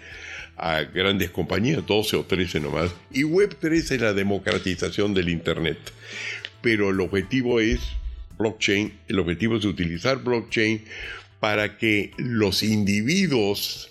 a 0.62 0.84
grandes 0.84 1.30
compañías, 1.30 1.84
12 1.84 2.16
o 2.16 2.24
13 2.24 2.60
nomás. 2.60 2.94
Y 3.10 3.24
Web 3.24 3.56
3 3.58 3.90
es 3.90 4.00
la 4.00 4.12
democratización 4.12 5.12
del 5.12 5.28
Internet. 5.28 5.78
Pero 6.60 6.90
el 6.90 7.00
objetivo 7.00 7.58
es 7.58 7.80
blockchain, 8.38 8.92
el 9.08 9.18
objetivo 9.18 9.56
es 9.56 9.64
utilizar 9.64 10.22
blockchain 10.22 10.84
para 11.40 11.76
que 11.76 12.12
los 12.16 12.62
individuos 12.62 13.88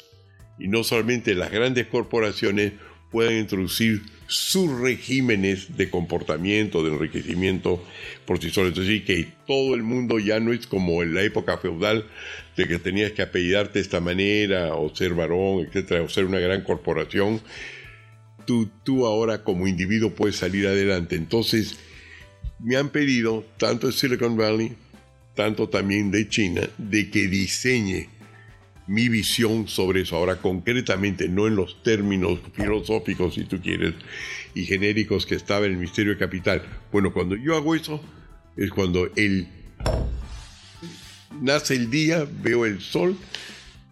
y 0.60 0.70
no 0.70 0.86
solamente 0.86 1.36
las 1.36 1.52
grandes 1.52 1.88
corporaciones 1.88 2.72
puedan 3.12 3.36
introducir 3.36 4.02
sus 4.28 4.80
regímenes 4.80 5.76
de 5.76 5.90
comportamiento, 5.90 6.84
de 6.84 6.94
enriquecimiento 6.94 7.84
por 8.26 8.40
sí 8.40 8.50
solos. 8.50 8.72
Es 8.72 8.88
decir, 8.88 9.04
que 9.04 9.28
todo 9.46 9.76
el 9.76 9.84
mundo 9.84 10.20
ya 10.20 10.40
no 10.40 10.54
es 10.54 10.66
como 10.68 11.04
en 11.04 11.14
la 11.14 11.22
época 11.22 11.58
feudal, 11.58 12.06
de 12.56 12.68
que 12.68 12.80
tenías 12.80 13.12
que 13.12 13.22
apellidarte 13.22 13.74
de 13.74 13.82
esta 13.82 14.00
manera, 14.00 14.74
o 14.76 14.96
ser 14.96 15.14
varón, 15.14 15.66
etcétera, 15.66 16.02
o 16.02 16.10
ser 16.10 16.26
una 16.26 16.40
gran 16.40 16.64
corporación. 16.64 17.42
Tú, 18.46 18.70
tú 18.84 19.06
ahora 19.06 19.44
como 19.44 19.68
individuo 19.68 20.12
puedes 20.12 20.38
salir 20.38 20.66
adelante. 20.66 21.18
Entonces, 21.18 21.78
me 22.60 22.78
han 22.78 22.90
pedido, 22.90 23.46
tanto 23.58 23.88
de 23.88 23.94
Silicon 23.94 24.38
Valley, 24.38 24.74
tanto 25.36 25.68
también 25.68 26.10
de 26.10 26.30
China, 26.30 26.62
de 26.78 27.10
que 27.10 27.28
diseñe 27.28 28.08
mi 28.92 29.08
visión 29.08 29.70
sobre 29.70 30.02
eso. 30.02 30.18
Ahora, 30.18 30.36
concretamente, 30.36 31.30
no 31.30 31.48
en 31.48 31.56
los 31.56 31.82
términos 31.82 32.40
filosóficos, 32.54 33.36
si 33.36 33.46
tú 33.46 33.62
quieres, 33.62 33.94
y 34.54 34.66
genéricos 34.66 35.26
que 35.26 35.36
estaba 35.36 35.66
en 35.66 35.72
el 35.74 35.78
Misterio 35.78 36.18
Capital. 36.18 36.62
Bueno, 36.92 37.14
cuando 37.14 37.38
yo 37.38 37.56
hago 37.56 37.74
eso, 37.74 38.04
es 38.58 38.70
cuando 38.70 39.10
el 39.16 39.48
nace 41.42 41.76
el 41.76 41.90
día, 41.90 42.28
veo 42.44 42.66
el 42.66 42.82
sol 42.82 43.16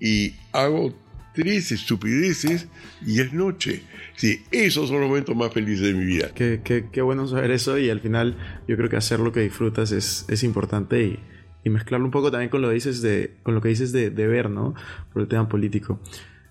y 0.02 0.34
hago 0.52 0.94
tres 1.34 1.72
estupideces 1.72 2.68
y 3.06 3.22
es 3.22 3.32
noche. 3.32 3.84
Sí, 4.18 4.44
esos 4.52 4.90
son 4.90 5.00
los 5.00 5.10
momentos 5.10 5.34
más 5.34 5.54
felices 5.54 5.88
de 5.88 5.94
mi 5.94 6.04
vida. 6.04 6.32
Qué, 6.36 6.62
qué 6.92 7.02
bueno 7.02 7.26
saber 7.26 7.52
eso 7.52 7.78
y 7.78 7.90
al 7.90 8.02
final 8.02 8.36
yo 8.68 8.76
creo 8.76 8.90
que 8.90 8.98
hacer 8.98 9.22
lo 9.22 9.32
que 9.32 9.40
disfrutas 9.40 9.94
es, 9.94 10.26
es 10.28 10.44
importante 10.44 11.02
y, 11.02 11.20
y 11.64 11.70
mezclarlo 11.70 12.06
un 12.06 12.12
poco 12.12 12.32
también 12.32 12.50
con 12.50 12.62
lo, 12.62 12.70
que 12.70 12.76
dices 12.76 13.02
de, 13.02 13.36
con 13.44 13.56
lo 13.56 13.62
que 13.62 13.70
dices 13.70 13.92
de, 13.92 14.10
de 14.10 14.28
ver, 14.28 14.50
¿no? 14.50 14.76
Por 15.14 15.22
el 15.22 15.28
tema 15.28 15.50
político. 15.50 16.00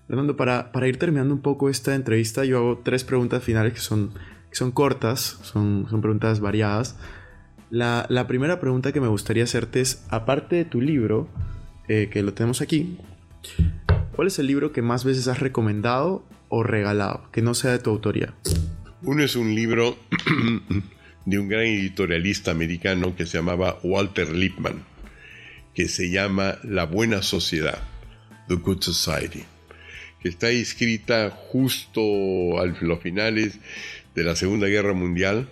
Fernando, 0.07 0.35
para, 0.35 0.71
para 0.71 0.87
ir 0.87 0.97
terminando 0.97 1.33
un 1.33 1.41
poco 1.41 1.69
esta 1.69 1.93
entrevista, 1.93 2.43
yo 2.43 2.57
hago 2.57 2.81
tres 2.83 3.03
preguntas 3.03 3.43
finales 3.43 3.73
que 3.73 3.79
son, 3.79 4.11
que 4.49 4.55
son 4.55 4.71
cortas, 4.71 5.39
son, 5.43 5.85
son 5.89 6.01
preguntas 6.01 6.39
variadas. 6.39 6.97
La, 7.69 8.07
la 8.09 8.25
primera 8.25 8.59
pregunta 8.59 8.91
que 8.91 9.01
me 9.01 9.07
gustaría 9.07 9.43
hacerte 9.43 9.81
es, 9.81 10.03
aparte 10.09 10.55
de 10.55 10.65
tu 10.65 10.81
libro, 10.81 11.29
eh, 11.87 12.09
que 12.11 12.23
lo 12.23 12.33
tenemos 12.33 12.61
aquí, 12.61 12.97
¿cuál 14.15 14.27
es 14.27 14.39
el 14.39 14.47
libro 14.47 14.71
que 14.71 14.81
más 14.81 15.05
veces 15.05 15.27
has 15.27 15.39
recomendado 15.39 16.25
o 16.47 16.63
regalado, 16.63 17.29
que 17.31 17.43
no 17.43 17.53
sea 17.53 17.71
de 17.71 17.79
tu 17.79 17.91
autoría? 17.91 18.33
Uno 19.03 19.23
es 19.23 19.35
un 19.35 19.53
libro 19.53 19.95
de 21.25 21.39
un 21.39 21.47
gran 21.47 21.63
editorialista 21.63 22.49
americano 22.51 23.15
que 23.15 23.27
se 23.27 23.37
llamaba 23.37 23.77
Walter 23.83 24.33
Lippmann, 24.35 24.83
que 25.79 25.87
se 25.87 26.09
llama 26.09 26.59
La 26.63 26.83
Buena 26.83 27.21
Sociedad, 27.21 27.81
The 28.49 28.55
Good 28.55 28.81
Society, 28.81 29.45
que 30.21 30.27
está 30.27 30.49
escrita 30.49 31.29
justo 31.29 32.59
a 32.59 32.65
los 32.65 32.99
finales 32.99 33.59
de 34.13 34.23
la 34.25 34.35
Segunda 34.35 34.67
Guerra 34.67 34.91
Mundial, 34.91 35.47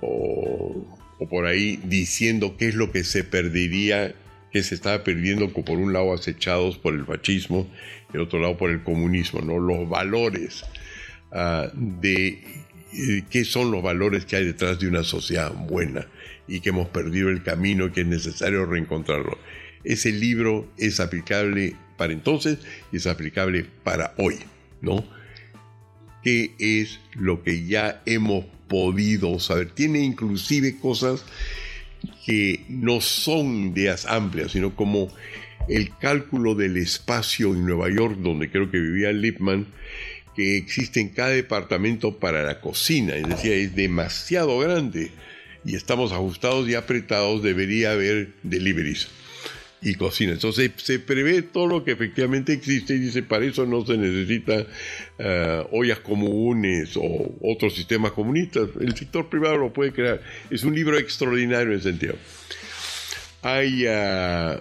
o, 0.00 0.86
por 1.28 1.44
ahí 1.44 1.78
diciendo 1.84 2.56
qué 2.56 2.68
es 2.68 2.74
lo 2.74 2.92
que 2.92 3.04
se 3.04 3.22
perdería, 3.22 4.14
que 4.54 4.62
se 4.62 4.74
estaba 4.74 5.04
perdiendo 5.04 5.52
por 5.52 5.76
un 5.76 5.92
lado 5.92 6.14
acechados 6.14 6.78
por 6.78 6.94
el 6.94 7.04
fascismo 7.04 7.68
y 8.08 8.12
por 8.12 8.20
otro 8.22 8.40
lado 8.40 8.56
por 8.56 8.70
el 8.70 8.82
comunismo, 8.82 9.42
¿no? 9.42 9.58
los 9.58 9.86
valores 9.86 10.64
uh, 11.32 11.68
de 11.74 12.28
eh, 12.94 13.24
qué 13.28 13.44
son 13.44 13.70
los 13.70 13.82
valores 13.82 14.24
que 14.24 14.36
hay 14.36 14.46
detrás 14.46 14.78
de 14.78 14.88
una 14.88 15.02
sociedad 15.02 15.52
buena 15.52 16.06
y 16.50 16.60
que 16.60 16.70
hemos 16.70 16.88
perdido 16.88 17.30
el 17.30 17.42
camino 17.42 17.92
que 17.92 18.00
es 18.02 18.06
necesario 18.06 18.66
reencontrarlo. 18.66 19.38
Ese 19.84 20.12
libro 20.12 20.68
es 20.76 21.00
aplicable 21.00 21.76
para 21.96 22.12
entonces 22.12 22.58
y 22.92 22.96
es 22.96 23.06
aplicable 23.06 23.64
para 23.84 24.14
hoy, 24.18 24.40
¿no? 24.82 25.04
¿Qué 26.22 26.52
es 26.58 26.98
lo 27.14 27.42
que 27.42 27.64
ya 27.64 28.02
hemos 28.04 28.44
podido 28.68 29.38
saber? 29.38 29.70
Tiene 29.70 30.00
inclusive 30.00 30.76
cosas 30.78 31.24
que 32.26 32.64
no 32.68 33.00
son 33.00 33.72
ideas 33.76 34.04
amplias, 34.06 34.52
sino 34.52 34.74
como 34.74 35.08
el 35.68 35.96
cálculo 35.98 36.56
del 36.56 36.76
espacio 36.76 37.54
en 37.54 37.64
Nueva 37.64 37.88
York, 37.90 38.16
donde 38.18 38.50
creo 38.50 38.70
que 38.70 38.78
vivía 38.78 39.12
Lippmann, 39.12 39.68
que 40.34 40.56
existe 40.56 41.00
en 41.00 41.10
cada 41.10 41.30
departamento 41.30 42.18
para 42.18 42.42
la 42.42 42.60
cocina, 42.60 43.14
es 43.14 43.28
decir, 43.28 43.52
es 43.52 43.74
demasiado 43.76 44.58
grande 44.58 45.12
y 45.64 45.76
estamos 45.76 46.12
ajustados 46.12 46.68
y 46.68 46.74
apretados, 46.74 47.42
debería 47.42 47.92
haber 47.92 48.30
deliveries 48.42 49.08
y 49.82 49.94
cocina. 49.94 50.32
Entonces 50.32 50.70
se 50.76 50.98
prevé 50.98 51.42
todo 51.42 51.66
lo 51.66 51.84
que 51.84 51.92
efectivamente 51.92 52.52
existe 52.52 52.94
y 52.94 52.98
dice, 52.98 53.22
para 53.22 53.44
eso 53.44 53.66
no 53.66 53.84
se 53.84 53.96
necesita 53.96 54.66
uh, 55.18 55.76
ollas 55.76 56.00
comunes 56.00 56.96
o 56.96 57.34
otros 57.40 57.74
sistemas 57.74 58.12
comunistas. 58.12 58.68
El 58.80 58.94
sector 58.94 59.28
privado 59.28 59.56
lo 59.56 59.72
puede 59.72 59.92
crear. 59.92 60.20
Es 60.50 60.64
un 60.64 60.74
libro 60.74 60.98
extraordinario 60.98 61.72
en 61.72 61.78
ese 61.78 61.90
sentido. 61.90 62.14
Hay, 63.42 63.86
uh, 63.86 64.60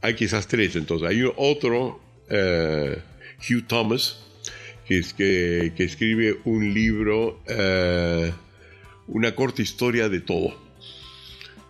hay 0.00 0.14
quizás 0.14 0.46
tres, 0.46 0.76
entonces. 0.76 1.08
Hay 1.08 1.22
otro, 1.36 2.00
uh, 2.30 2.96
Hugh 3.48 3.66
Thomas, 3.66 4.18
que, 4.86 4.98
es 4.98 5.12
que, 5.12 5.72
que 5.76 5.84
escribe 5.84 6.36
un 6.44 6.72
libro, 6.72 7.42
una 9.08 9.34
corta 9.34 9.62
historia 9.62 10.08
de 10.08 10.20
todo 10.20 10.66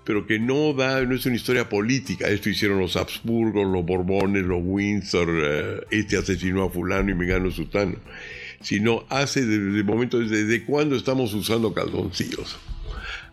pero 0.07 0.25
que 0.25 0.39
no 0.39 0.73
da, 0.73 1.05
no 1.05 1.17
es 1.17 1.27
una 1.27 1.35
historia 1.35 1.69
política. 1.69 2.29
Esto 2.29 2.49
hicieron 2.49 2.79
los 2.79 2.95
Habsburgos, 2.95 3.67
los 3.67 3.85
Borbones, 3.85 4.45
los 4.45 4.61
Windsor, 4.63 5.29
eh, 5.29 5.81
este 5.91 6.17
asesinó 6.17 6.63
a 6.63 6.71
fulano 6.71 7.11
y 7.11 7.15
me 7.15 7.27
ganó 7.27 7.51
sutano. 7.51 7.97
Sino 8.61 9.05
hace 9.09 9.45
desde 9.45 9.79
el 9.79 9.85
momento, 9.85 10.21
desde 10.21 10.65
cuándo 10.65 10.95
estamos 10.95 11.35
usando 11.35 11.75
calzoncillos, 11.75 12.57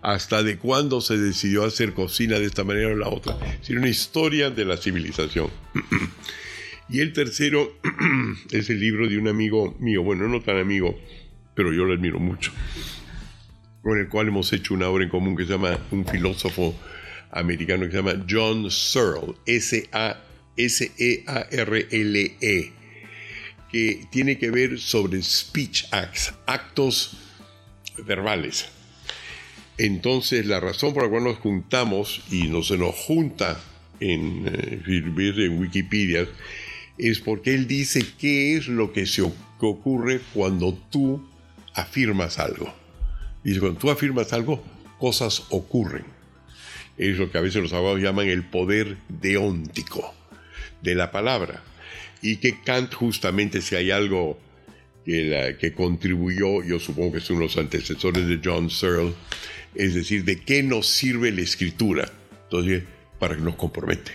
hasta 0.01 0.41
de 0.41 0.58
cuándo 0.58 0.99
se 0.99 1.18
decidió 1.18 1.64
hacer 1.64 1.93
cocina 1.93 2.39
de 2.39 2.45
esta 2.45 2.64
manera 2.64 2.89
o 2.89 2.95
la 2.95 3.08
otra. 3.08 3.38
Sino 3.62 3.80
una 3.80 3.89
historia 3.89 4.49
de 4.49 4.66
la 4.66 4.76
civilización. 4.76 5.51
y 6.89 7.01
el 7.01 7.14
tercero 7.14 7.72
es 8.51 8.72
el 8.72 8.80
libro 8.80 9.08
de 9.08 9.20
un 9.20 9.28
amigo 9.28 9.78
mío, 9.80 10.01
bueno, 10.01 10.28
no 10.28 10.41
tan 10.41 10.58
amigo, 10.58 10.99
pero 11.54 11.72
yo 11.72 11.86
lo 11.86 11.93
admiro 11.93 12.20
mucho 12.20 12.51
con 13.84 13.99
el 13.99 14.07
cual 14.07 14.29
hemos 14.29 14.51
hecho 14.53 14.73
una 14.73 14.88
obra 14.88 15.03
en 15.03 15.09
común 15.09 15.36
que 15.36 15.43
se 15.43 15.51
llama 15.51 15.77
un 15.91 16.05
filósofo 16.05 16.73
americano 17.31 17.86
que 17.86 17.91
se 17.91 17.97
llama 17.97 18.25
John 18.29 18.71
Searle, 18.71 19.34
S-A-S-E-A-R-L-E, 19.45 20.21
que 23.69 24.07
tiene 24.09 24.38
que 24.38 24.51
ver 24.51 24.79
sobre 24.79 25.21
speech 25.21 25.86
acts, 25.91 26.34
actos 26.45 27.17
verbales. 28.05 28.69
Entonces, 29.77 30.45
la 30.45 30.61
razón 30.61 30.93
por 30.93 31.03
la 31.03 31.09
cual 31.09 31.25
nos 31.25 31.38
juntamos 31.39 32.23
y 32.31 32.47
no 32.47 32.63
se 32.63 32.77
nos 32.77 32.95
junta 32.95 33.59
en, 33.99 34.47
eh, 34.47 34.81
en 34.88 35.59
Wikipedia 35.59 36.27
es 36.97 37.19
porque 37.19 37.53
él 37.53 37.67
dice 37.67 38.05
qué 38.17 38.55
es 38.55 38.67
lo 38.67 38.93
que 38.93 39.05
se 39.07 39.23
ocurre 39.59 40.21
cuando 40.34 40.73
tú 40.91 41.27
afirmas 41.73 42.39
algo. 42.39 42.82
Dice, 43.43 43.59
cuando 43.59 43.79
tú 43.79 43.89
afirmas 43.89 44.31
algo, 44.33 44.63
cosas 44.99 45.43
ocurren. 45.49 46.05
Es 46.97 47.17
lo 47.17 47.31
que 47.31 47.37
a 47.37 47.41
veces 47.41 47.61
los 47.61 47.73
abogados 47.73 48.01
llaman 48.01 48.27
el 48.27 48.43
poder 48.43 48.97
deóntico 49.09 50.13
de 50.81 50.95
la 50.95 51.11
palabra. 51.11 51.63
Y 52.21 52.37
que 52.37 52.61
Kant 52.61 52.93
justamente, 52.93 53.61
si 53.61 53.75
hay 53.75 53.91
algo 53.91 54.39
que, 55.05 55.57
que 55.59 55.73
contribuyó, 55.73 56.63
yo 56.63 56.79
supongo 56.79 57.13
que 57.13 57.19
de 57.19 57.39
los 57.39 57.57
antecesores 57.57 58.27
de 58.27 58.39
John 58.43 58.69
Searle, 58.69 59.13
es 59.75 59.93
decir, 59.93 60.23
de 60.23 60.39
qué 60.39 60.63
nos 60.63 60.87
sirve 60.87 61.31
la 61.31 61.41
escritura. 61.41 62.09
Entonces, 62.43 62.83
para 63.19 63.35
que 63.35 63.41
nos 63.41 63.55
compromete. 63.55 64.11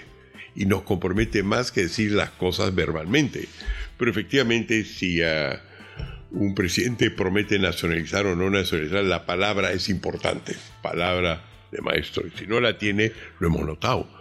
Y 0.54 0.66
nos 0.66 0.82
compromete 0.82 1.42
más 1.42 1.70
que 1.70 1.82
decir 1.82 2.12
las 2.12 2.30
cosas 2.30 2.74
verbalmente. 2.74 3.48
Pero 3.96 4.10
efectivamente, 4.10 4.84
si 4.84 5.20
un 6.30 6.54
presidente 6.54 7.10
promete 7.10 7.58
nacionalizar 7.58 8.26
o 8.26 8.36
no 8.36 8.50
nacionalizar, 8.50 9.04
la 9.04 9.26
palabra 9.26 9.72
es 9.72 9.88
importante. 9.88 10.56
Palabra 10.82 11.44
de 11.70 11.80
maestro. 11.80 12.26
Y 12.26 12.38
si 12.38 12.46
no 12.46 12.60
la 12.60 12.78
tiene, 12.78 13.12
lo 13.38 13.48
hemos 13.48 13.66
notado 13.66 14.18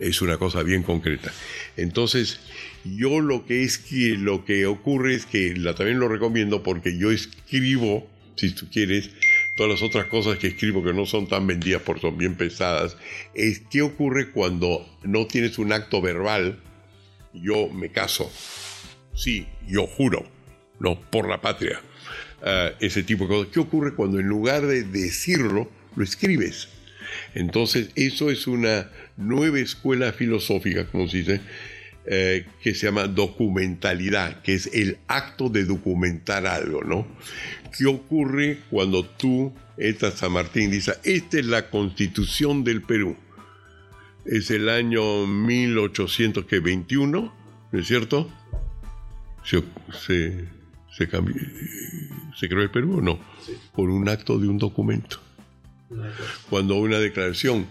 es 0.00 0.22
una 0.22 0.38
cosa 0.38 0.62
bien 0.62 0.82
concreta. 0.82 1.30
Entonces, 1.76 2.40
yo 2.84 3.20
lo 3.20 3.46
que 3.46 3.62
es 3.62 3.78
que 3.78 4.16
lo 4.18 4.44
que 4.44 4.66
ocurre 4.66 5.14
es 5.14 5.26
que 5.26 5.54
la, 5.56 5.74
también 5.74 6.00
lo 6.00 6.08
recomiendo 6.08 6.62
porque 6.62 6.98
yo 6.98 7.10
escribo, 7.10 8.08
si 8.34 8.52
tú 8.52 8.68
quieres, 8.70 9.10
todas 9.54 9.70
las 9.70 9.82
otras 9.82 10.06
cosas 10.06 10.38
que 10.38 10.48
escribo 10.48 10.82
que 10.82 10.94
no 10.94 11.04
son 11.04 11.28
tan 11.28 11.46
vendidas 11.46 11.82
porque 11.82 12.00
son 12.00 12.16
bien 12.16 12.34
pesadas, 12.34 12.96
es 13.34 13.60
qué 13.70 13.82
ocurre 13.82 14.30
cuando 14.30 14.88
no 15.04 15.26
tienes 15.26 15.58
un 15.58 15.72
acto 15.72 16.00
verbal, 16.00 16.58
yo 17.34 17.68
me 17.68 17.92
caso, 17.92 18.32
sí, 19.14 19.46
yo 19.68 19.86
juro, 19.86 20.26
no, 20.80 21.00
por 21.00 21.28
la 21.28 21.40
patria, 21.40 21.80
Ah, 22.42 22.70
ese 22.80 23.02
tipo 23.02 23.24
de 23.24 23.28
cosas. 23.28 23.52
¿Qué 23.52 23.60
ocurre 23.60 23.94
cuando 23.94 24.18
en 24.18 24.26
lugar 24.26 24.66
de 24.66 24.82
decirlo, 24.82 25.70
lo 25.94 26.04
escribes? 26.04 26.68
Entonces, 27.34 27.90
eso 27.96 28.30
es 28.30 28.46
una 28.46 28.90
nueva 29.16 29.58
escuela 29.58 30.12
filosófica, 30.12 30.86
como 30.86 31.08
se 31.08 31.18
dice, 31.18 31.40
eh, 32.06 32.46
que 32.62 32.74
se 32.74 32.86
llama 32.86 33.08
documentalidad, 33.08 34.40
que 34.42 34.54
es 34.54 34.70
el 34.72 34.98
acto 35.06 35.50
de 35.50 35.64
documentar 35.64 36.46
algo, 36.46 36.82
¿no? 36.82 37.06
¿Qué 37.76 37.86
ocurre 37.86 38.60
cuando 38.70 39.04
tú, 39.04 39.52
esta 39.76 40.10
San 40.10 40.32
Martín, 40.32 40.70
dice, 40.70 40.94
esta 41.04 41.38
es 41.38 41.46
la 41.46 41.68
constitución 41.68 42.64
del 42.64 42.82
Perú? 42.82 43.16
Es 44.24 44.50
el 44.50 44.68
año 44.68 45.26
1821, 45.26 47.34
¿no 47.72 47.78
es 47.78 47.86
cierto? 47.86 48.32
Se 50.96 51.08
cambió, 51.08 51.34
¿Se 52.38 52.48
creó 52.48 52.62
el 52.62 52.70
Perú 52.70 52.98
o 52.98 53.00
no? 53.02 53.18
Por 53.74 53.90
un 53.90 54.08
acto 54.08 54.38
de 54.38 54.48
un 54.48 54.58
documento 54.58 55.20
cuando 56.48 56.76
una 56.76 56.98
declaración, 57.00 57.66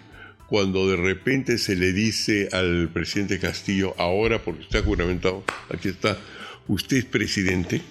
cuando 0.48 0.90
de 0.90 0.98
repente 0.98 1.58
se 1.58 1.76
le 1.78 1.94
dice 1.94 2.50
al 2.52 2.90
presidente 2.92 3.40
Castillo, 3.40 3.96
ahora 3.98 4.44
porque 4.44 4.64
está 4.64 4.82
juramentado, 4.82 5.44
aquí 5.74 5.88
está, 5.90 6.18
usted 6.68 6.98
es 6.98 7.06
presidente, 7.06 7.82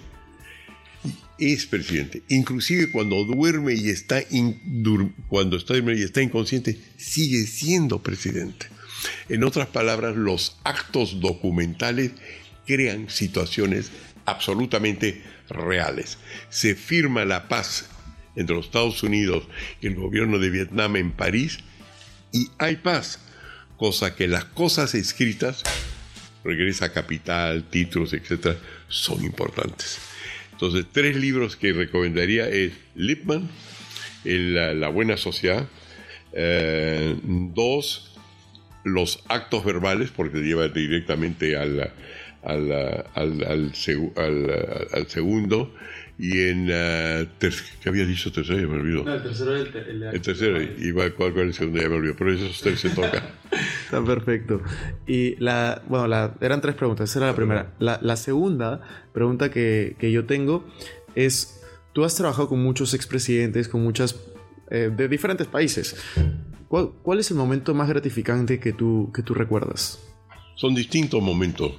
es 1.39 1.65
presidente, 1.65 2.21
inclusive 2.27 2.91
cuando 2.91 3.23
duerme 3.23 3.73
y 3.73 3.89
está, 3.89 4.21
in- 4.29 4.59
dur- 4.83 5.13
cuando 5.29 5.57
está 5.57 5.75
y 5.77 6.01
está 6.03 6.21
inconsciente, 6.21 6.77
sigue 6.97 7.47
siendo 7.47 8.03
presidente. 8.03 8.67
En 9.29 9.43
otras 9.45 9.67
palabras, 9.67 10.15
los 10.17 10.57
actos 10.63 11.21
documentales 11.21 12.11
crean 12.67 13.09
situaciones 13.09 13.89
absolutamente 14.29 15.23
reales. 15.49 16.17
Se 16.49 16.75
firma 16.75 17.25
la 17.25 17.47
paz 17.47 17.89
entre 18.35 18.55
los 18.55 18.65
Estados 18.65 19.03
Unidos 19.03 19.47
y 19.81 19.87
el 19.87 19.95
gobierno 19.95 20.39
de 20.39 20.49
Vietnam 20.49 20.95
en 20.95 21.11
París 21.11 21.59
y 22.31 22.47
hay 22.57 22.77
paz, 22.77 23.19
cosa 23.77 24.15
que 24.15 24.27
las 24.27 24.45
cosas 24.45 24.93
escritas, 24.95 25.63
regresa 26.43 26.93
capital, 26.93 27.63
títulos, 27.69 28.13
etcétera, 28.13 28.57
son 28.87 29.23
importantes. 29.23 29.99
Entonces, 30.51 30.85
tres 30.91 31.15
libros 31.15 31.55
que 31.55 31.73
recomendaría 31.73 32.47
es 32.49 32.73
Lippmann, 32.95 33.49
el- 34.25 34.53
la, 34.53 34.73
La 34.73 34.89
buena 34.89 35.17
sociedad, 35.17 35.67
eh, 36.33 37.15
dos, 37.23 38.15
los 38.83 39.23
actos 39.27 39.63
verbales, 39.65 40.09
porque 40.15 40.39
te 40.39 40.45
lleva 40.45 40.67
directamente 40.67 41.55
al, 41.57 41.91
al, 42.43 42.71
al, 43.15 43.43
al 43.43 43.71
segu- 43.73 44.17
al- 44.17 44.87
al 44.93 45.07
segundo, 45.07 45.73
y 46.17 46.49
en, 46.49 46.67
ter- 47.37 47.53
¿qué 47.81 47.89
había 47.89 48.05
dicho 48.05 48.31
tercero? 48.31 48.59
Ya 48.59 48.67
me 48.67 48.75
olvidó. 48.79 49.13
el 49.13 49.23
tercero 49.23 49.55
el, 49.55 49.75
el, 49.75 50.03
El 50.03 50.21
tercero, 50.21 50.61
y 50.61 50.91
va, 50.91 51.09
¿cuál, 51.11 51.33
cuál 51.33 51.45
es 51.45 51.47
el 51.49 51.53
segundo? 51.55 51.81
Ya 51.81 51.89
me 51.89 51.95
olvidó, 51.95 52.15
pero 52.17 52.33
esos 52.33 52.59
tres 52.61 52.79
se 52.81 52.89
tocan. 52.89 53.23
Está 53.85 54.03
perfecto. 54.03 54.61
Y 55.07 55.35
la, 55.37 55.81
bueno, 55.87 56.07
la, 56.07 56.35
eran 56.41 56.61
tres 56.61 56.75
preguntas. 56.75 57.09
Esa 57.09 57.19
era 57.19 57.27
la 57.27 57.35
primera. 57.35 57.73
La, 57.79 57.99
la 58.01 58.15
segunda 58.17 58.81
pregunta 59.13 59.49
que, 59.49 59.95
que 59.97 60.11
yo 60.11 60.25
tengo 60.25 60.67
es, 61.15 61.61
tú 61.93 62.03
has 62.03 62.15
trabajado 62.15 62.49
con 62.49 62.61
muchos 62.61 62.93
expresidentes, 62.93 63.67
con 63.69 63.81
muchas, 63.81 64.19
eh, 64.69 64.91
de 64.95 65.07
diferentes 65.07 65.47
países. 65.47 65.95
¿Cuál, 66.67 66.91
cuál 67.01 67.19
es 67.19 67.31
el 67.31 67.37
momento 67.37 67.73
más 67.73 67.87
gratificante 67.89 68.59
que 68.59 68.73
tú, 68.73 69.11
que 69.15 69.23
tú 69.23 69.33
recuerdas? 69.33 69.99
Son 70.55 70.75
distintos 70.75 71.21
momentos. 71.23 71.71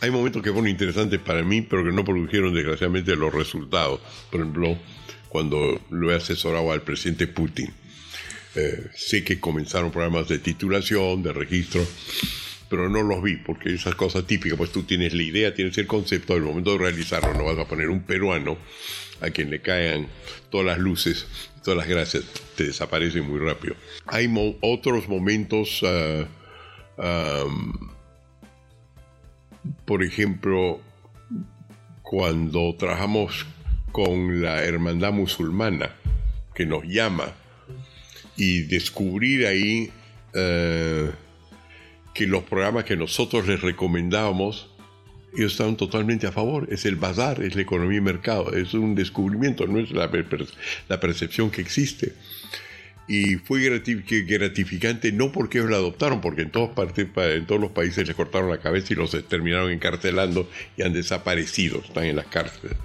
Hay 0.00 0.10
momentos 0.10 0.42
que 0.42 0.50
fueron 0.50 0.68
interesantes 0.68 1.18
para 1.20 1.42
mí, 1.42 1.62
pero 1.62 1.84
que 1.84 1.90
no 1.92 2.04
produjeron 2.04 2.54
desgraciadamente 2.54 3.16
los 3.16 3.34
resultados. 3.34 4.00
Por 4.30 4.40
ejemplo, 4.40 4.78
cuando 5.28 5.80
lo 5.90 6.12
he 6.12 6.14
asesorado 6.14 6.70
al 6.72 6.82
presidente 6.82 7.26
Putin. 7.26 7.70
Eh, 8.54 8.86
sé 8.94 9.24
que 9.24 9.38
comenzaron 9.38 9.90
programas 9.90 10.26
de 10.28 10.38
titulación, 10.38 11.22
de 11.22 11.32
registro, 11.32 11.84
pero 12.70 12.88
no 12.88 13.02
los 13.02 13.22
vi, 13.22 13.36
porque 13.36 13.72
esas 13.74 13.94
cosas 13.94 14.26
típicas, 14.26 14.56
pues 14.58 14.72
tú 14.72 14.82
tienes 14.84 15.12
la 15.14 15.22
idea, 15.22 15.54
tienes 15.54 15.76
el 15.78 15.86
concepto, 15.86 16.32
al 16.34 16.40
momento 16.42 16.72
de 16.72 16.78
realizarlo 16.78 17.34
no 17.34 17.44
vas 17.44 17.58
a 17.58 17.68
poner 17.68 17.88
un 17.88 18.02
peruano 18.02 18.56
a 19.20 19.30
quien 19.30 19.50
le 19.50 19.60
caen 19.60 20.08
todas 20.50 20.66
las 20.66 20.78
luces, 20.78 21.26
todas 21.62 21.76
las 21.78 21.88
gracias, 21.88 22.24
te 22.56 22.64
desaparecen 22.64 23.28
muy 23.28 23.38
rápido. 23.38 23.74
Hay 24.06 24.28
mo- 24.28 24.56
otros 24.60 25.08
momentos, 25.08 25.82
am, 26.96 27.90
por 29.84 30.02
ejemplo, 30.02 30.80
cuando 32.02 32.74
trabajamos 32.76 33.46
con 33.92 34.42
la 34.42 34.62
hermandad 34.64 35.12
musulmana, 35.12 35.90
que 36.54 36.66
nos 36.66 36.84
llama, 36.84 37.32
y 38.36 38.62
descubrir 38.62 39.46
ahí 39.46 39.90
eh, 40.34 41.10
que 42.14 42.26
los 42.26 42.44
programas 42.44 42.84
que 42.84 42.96
nosotros 42.96 43.46
les 43.46 43.60
recomendábamos, 43.60 44.70
ellos 45.36 45.52
estaban 45.52 45.76
totalmente 45.76 46.26
a 46.26 46.32
favor. 46.32 46.68
Es 46.70 46.86
el 46.86 46.96
bazar, 46.96 47.42
es 47.42 47.54
la 47.54 47.62
economía 47.62 47.98
y 47.98 48.00
mercado, 48.00 48.52
es 48.54 48.74
un 48.74 48.94
descubrimiento, 48.94 49.66
no 49.66 49.78
es 49.78 49.90
la, 49.90 50.10
per- 50.10 50.46
la 50.88 51.00
percepción 51.00 51.50
que 51.50 51.60
existe. 51.60 52.14
Y 53.10 53.36
fue 53.36 53.60
gratif- 53.60 54.26
gratificante 54.26 55.12
no 55.12 55.32
porque 55.32 55.58
ellos 55.58 55.70
la 55.70 55.78
adoptaron, 55.78 56.20
porque 56.20 56.42
en, 56.42 56.50
todas 56.50 56.74
partes, 56.74 57.06
pa- 57.06 57.32
en 57.32 57.46
todos 57.46 57.60
los 57.60 57.70
países 57.70 58.06
les 58.06 58.14
cortaron 58.14 58.50
la 58.50 58.58
cabeza 58.60 58.92
y 58.92 58.96
los 58.96 59.10
terminaron 59.28 59.70
encarcelando 59.72 60.48
y 60.76 60.82
han 60.82 60.92
desaparecido, 60.92 61.80
están 61.82 62.04
en 62.04 62.16
las 62.16 62.26
cárceles. 62.26 62.76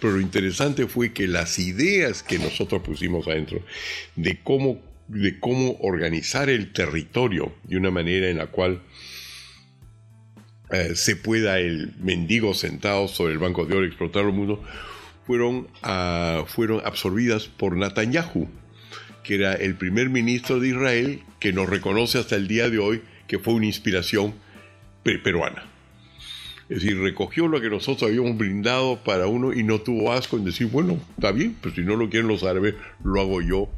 Pero 0.00 0.14
lo 0.14 0.20
interesante 0.20 0.86
fue 0.86 1.12
que 1.12 1.28
las 1.28 1.58
ideas 1.58 2.22
que 2.22 2.38
nosotros 2.38 2.80
pusimos 2.82 3.28
adentro 3.28 3.62
de 4.16 4.40
cómo, 4.42 4.80
de 5.08 5.38
cómo 5.38 5.76
organizar 5.82 6.48
el 6.48 6.72
territorio 6.72 7.54
de 7.64 7.76
una 7.76 7.90
manera 7.90 8.28
en 8.30 8.38
la 8.38 8.46
cual 8.46 8.80
eh, 10.70 10.94
se 10.94 11.16
pueda 11.16 11.58
el 11.60 11.94
mendigo 12.00 12.54
sentado 12.54 13.08
sobre 13.08 13.32
el 13.34 13.38
banco 13.38 13.66
de 13.66 13.76
oro 13.76 13.86
explotar 13.86 14.24
el 14.24 14.32
mundo, 14.32 14.62
fueron, 15.26 15.68
ah, 15.82 16.44
fueron 16.46 16.80
absorbidas 16.84 17.48
por 17.48 17.76
Netanyahu, 17.76 18.48
que 19.28 19.34
era 19.34 19.52
el 19.52 19.74
primer 19.74 20.08
ministro 20.08 20.58
de 20.58 20.68
Israel 20.68 21.20
que 21.38 21.52
nos 21.52 21.68
reconoce 21.68 22.16
hasta 22.18 22.34
el 22.34 22.48
día 22.48 22.70
de 22.70 22.78
hoy 22.78 23.02
que 23.26 23.38
fue 23.38 23.52
una 23.52 23.66
inspiración 23.66 24.32
pe- 25.02 25.18
peruana. 25.18 25.66
Es 26.70 26.80
decir, 26.80 26.98
recogió 26.98 27.46
lo 27.46 27.60
que 27.60 27.68
nosotros 27.68 28.08
habíamos 28.08 28.38
brindado 28.38 29.04
para 29.04 29.26
uno 29.26 29.52
y 29.52 29.62
no 29.64 29.82
tuvo 29.82 30.12
asco 30.14 30.38
en 30.38 30.46
decir, 30.46 30.68
bueno, 30.68 30.98
está 31.10 31.30
bien, 31.30 31.54
pues 31.60 31.74
si 31.74 31.82
no 31.82 31.94
lo 31.94 32.08
quieren 32.08 32.26
los 32.26 32.42
árabes, 32.42 32.74
lo 33.04 33.20
hago 33.20 33.42
yo 33.42 33.68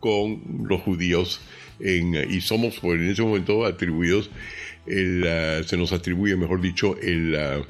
con 0.00 0.42
los 0.66 0.80
judíos. 0.80 1.42
Y 1.78 2.40
somos 2.40 2.78
pues, 2.80 2.98
en 2.98 3.10
ese 3.10 3.20
momento 3.20 3.66
atribuidos, 3.66 4.30
ah, 4.88 5.60
se 5.66 5.76
nos 5.76 5.92
atribuye, 5.92 6.36
mejor 6.36 6.62
dicho, 6.62 6.96
el, 7.02 7.36
ah, 7.36 7.60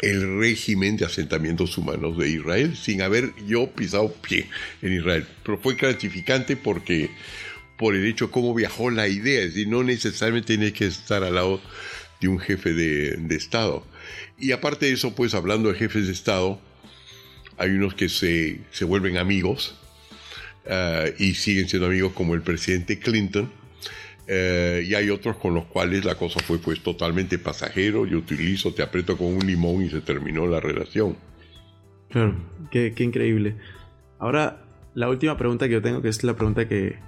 el 0.00 0.38
régimen 0.38 0.96
de 0.96 1.06
asentamientos 1.06 1.78
humanos 1.78 2.18
de 2.18 2.28
Israel 2.28 2.76
sin 2.76 3.02
haber 3.02 3.32
yo 3.46 3.70
pisado 3.70 4.12
pie 4.12 4.48
en 4.82 4.92
Israel. 4.92 5.26
Pero 5.42 5.58
fue 5.58 5.74
gratificante 5.74 6.56
porque 6.56 7.10
por 7.76 7.94
el 7.94 8.06
hecho 8.06 8.30
cómo 8.30 8.54
viajó 8.54 8.90
la 8.90 9.08
idea, 9.08 9.42
es 9.42 9.54
decir, 9.54 9.68
no 9.68 9.82
necesariamente 9.82 10.56
tiene 10.56 10.72
que 10.72 10.86
estar 10.86 11.22
al 11.22 11.34
lado 11.34 11.60
de 12.20 12.28
un 12.28 12.38
jefe 12.38 12.72
de, 12.72 13.34
Estado. 13.34 13.86
Y 14.38 14.52
aparte 14.52 14.86
de 14.86 14.92
eso, 14.92 15.14
pues 15.14 15.34
hablando 15.34 15.70
de 15.70 15.78
jefes 15.78 16.06
de 16.06 16.12
Estado, 16.12 16.60
hay 17.58 17.70
unos 17.70 17.94
que 17.94 18.08
se, 18.08 18.60
se 18.70 18.84
vuelven 18.84 19.18
amigos 19.18 19.76
eh, 20.64 21.14
y 21.18 21.34
siguen 21.34 21.68
siendo 21.68 21.86
amigos 21.86 22.12
como 22.12 22.34
el 22.34 22.42
presidente 22.42 22.98
Clinton. 22.98 23.50
Eh, 24.28 24.84
y 24.88 24.94
hay 24.94 25.10
otros 25.10 25.36
con 25.36 25.54
los 25.54 25.66
cuales 25.66 26.04
la 26.04 26.16
cosa 26.16 26.40
fue 26.40 26.58
pues 26.58 26.82
totalmente 26.82 27.38
pasajero, 27.38 28.06
yo 28.06 28.18
utilizo, 28.18 28.74
te 28.74 28.82
aprieto 28.82 29.16
con 29.16 29.28
un 29.28 29.46
limón 29.46 29.82
y 29.82 29.88
se 29.88 30.00
terminó 30.00 30.46
la 30.46 30.60
relación. 30.60 31.16
Claro, 32.10 32.34
qué, 32.70 32.92
qué 32.94 33.04
increíble. 33.04 33.56
Ahora, 34.18 34.64
la 34.94 35.08
última 35.08 35.36
pregunta 35.36 35.66
que 35.66 35.74
yo 35.74 35.82
tengo, 35.82 36.02
que 36.02 36.08
es 36.08 36.24
la 36.24 36.34
pregunta 36.34 36.66
que, 36.66 36.98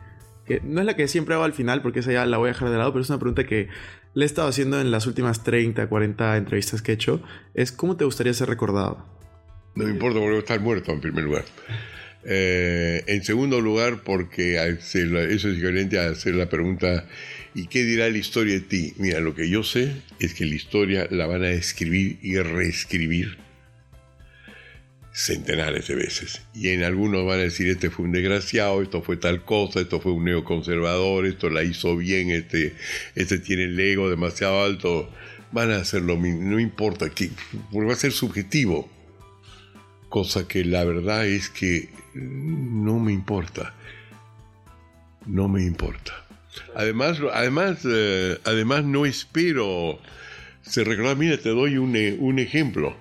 que 0.46 0.60
no 0.62 0.80
es 0.80 0.86
la 0.86 0.94
que 0.94 1.08
siempre 1.08 1.34
hago 1.34 1.44
al 1.44 1.54
final, 1.54 1.82
porque 1.82 2.00
esa 2.00 2.12
ya 2.12 2.26
la 2.26 2.38
voy 2.38 2.50
a 2.50 2.52
dejar 2.52 2.70
de 2.70 2.78
lado, 2.78 2.92
pero 2.92 3.02
es 3.02 3.10
una 3.10 3.18
pregunta 3.18 3.44
que 3.44 3.68
le 4.14 4.24
he 4.24 4.26
estado 4.26 4.48
haciendo 4.48 4.80
en 4.80 4.90
las 4.90 5.06
últimas 5.06 5.42
30, 5.42 5.88
40 5.88 6.36
entrevistas 6.36 6.82
que 6.82 6.92
he 6.92 6.94
hecho, 6.94 7.22
es 7.54 7.72
¿cómo 7.72 7.96
te 7.96 8.04
gustaría 8.04 8.32
ser 8.32 8.48
recordado? 8.48 9.04
No 9.74 9.84
me 9.84 9.90
importa 9.90 10.18
porque 10.18 10.28
voy 10.28 10.36
a 10.36 10.40
estar 10.40 10.60
muerto 10.60 10.92
en 10.92 11.00
primer 11.00 11.24
lugar. 11.24 11.44
Eh, 12.24 13.04
en 13.06 13.24
segundo 13.24 13.60
lugar, 13.60 14.02
porque 14.02 14.56
eso 14.56 14.88
es 14.88 15.44
equivalente 15.44 15.98
a 15.98 16.08
hacer 16.08 16.34
la 16.34 16.48
pregunta 16.48 17.06
¿y 17.54 17.66
qué 17.66 17.84
dirá 17.84 18.08
la 18.08 18.18
historia 18.18 18.54
de 18.54 18.60
ti? 18.60 18.94
Mira, 18.98 19.20
lo 19.20 19.34
que 19.34 19.48
yo 19.48 19.64
sé 19.64 19.92
es 20.20 20.34
que 20.34 20.44
la 20.46 20.54
historia 20.54 21.08
la 21.10 21.26
van 21.26 21.42
a 21.42 21.50
escribir 21.50 22.18
y 22.22 22.38
reescribir 22.38 23.38
centenares 25.12 25.88
de 25.88 25.96
veces. 25.96 26.42
Y 26.54 26.68
en 26.68 26.84
algunos 26.84 27.26
van 27.26 27.40
a 27.40 27.42
decir, 27.42 27.68
este 27.68 27.90
fue 27.90 28.04
un 28.04 28.12
desgraciado, 28.12 28.80
esto 28.80 29.02
fue 29.02 29.16
tal 29.16 29.44
cosa, 29.44 29.80
esto 29.80 30.00
fue 30.00 30.12
un 30.12 30.24
neoconservador, 30.24 31.26
esto 31.26 31.50
la 31.50 31.64
hizo 31.64 31.96
bien, 31.96 32.30
este, 32.30 32.74
este 33.16 33.40
tiene 33.40 33.64
el 33.64 33.80
ego 33.80 34.08
demasiado 34.08 34.62
alto. 34.62 35.10
Van 35.50 35.72
a 35.72 35.78
hacer 35.78 36.02
lo 36.02 36.16
mismo, 36.16 36.42
no 36.42 36.60
importa, 36.60 37.10
que, 37.10 37.30
porque 37.72 37.88
va 37.88 37.94
a 37.94 37.96
ser 37.96 38.12
subjetivo. 38.12 38.88
Cosa 40.08 40.48
que 40.48 40.64
la 40.64 40.84
verdad 40.84 41.26
es 41.26 41.50
que 41.50 41.90
no 42.14 42.98
me 42.98 43.12
importa. 43.12 43.74
No 45.26 45.48
me 45.48 45.62
importa. 45.64 46.12
Además, 46.74 47.18
además, 47.32 47.80
eh, 47.84 48.38
además 48.44 48.84
no 48.84 49.06
espero 49.06 49.98
se 50.62 50.84
recordar. 50.84 51.16
Mira, 51.16 51.36
te 51.38 51.50
doy 51.50 51.78
un, 51.78 51.94
eh, 51.96 52.16
un 52.18 52.38
ejemplo. 52.38 52.96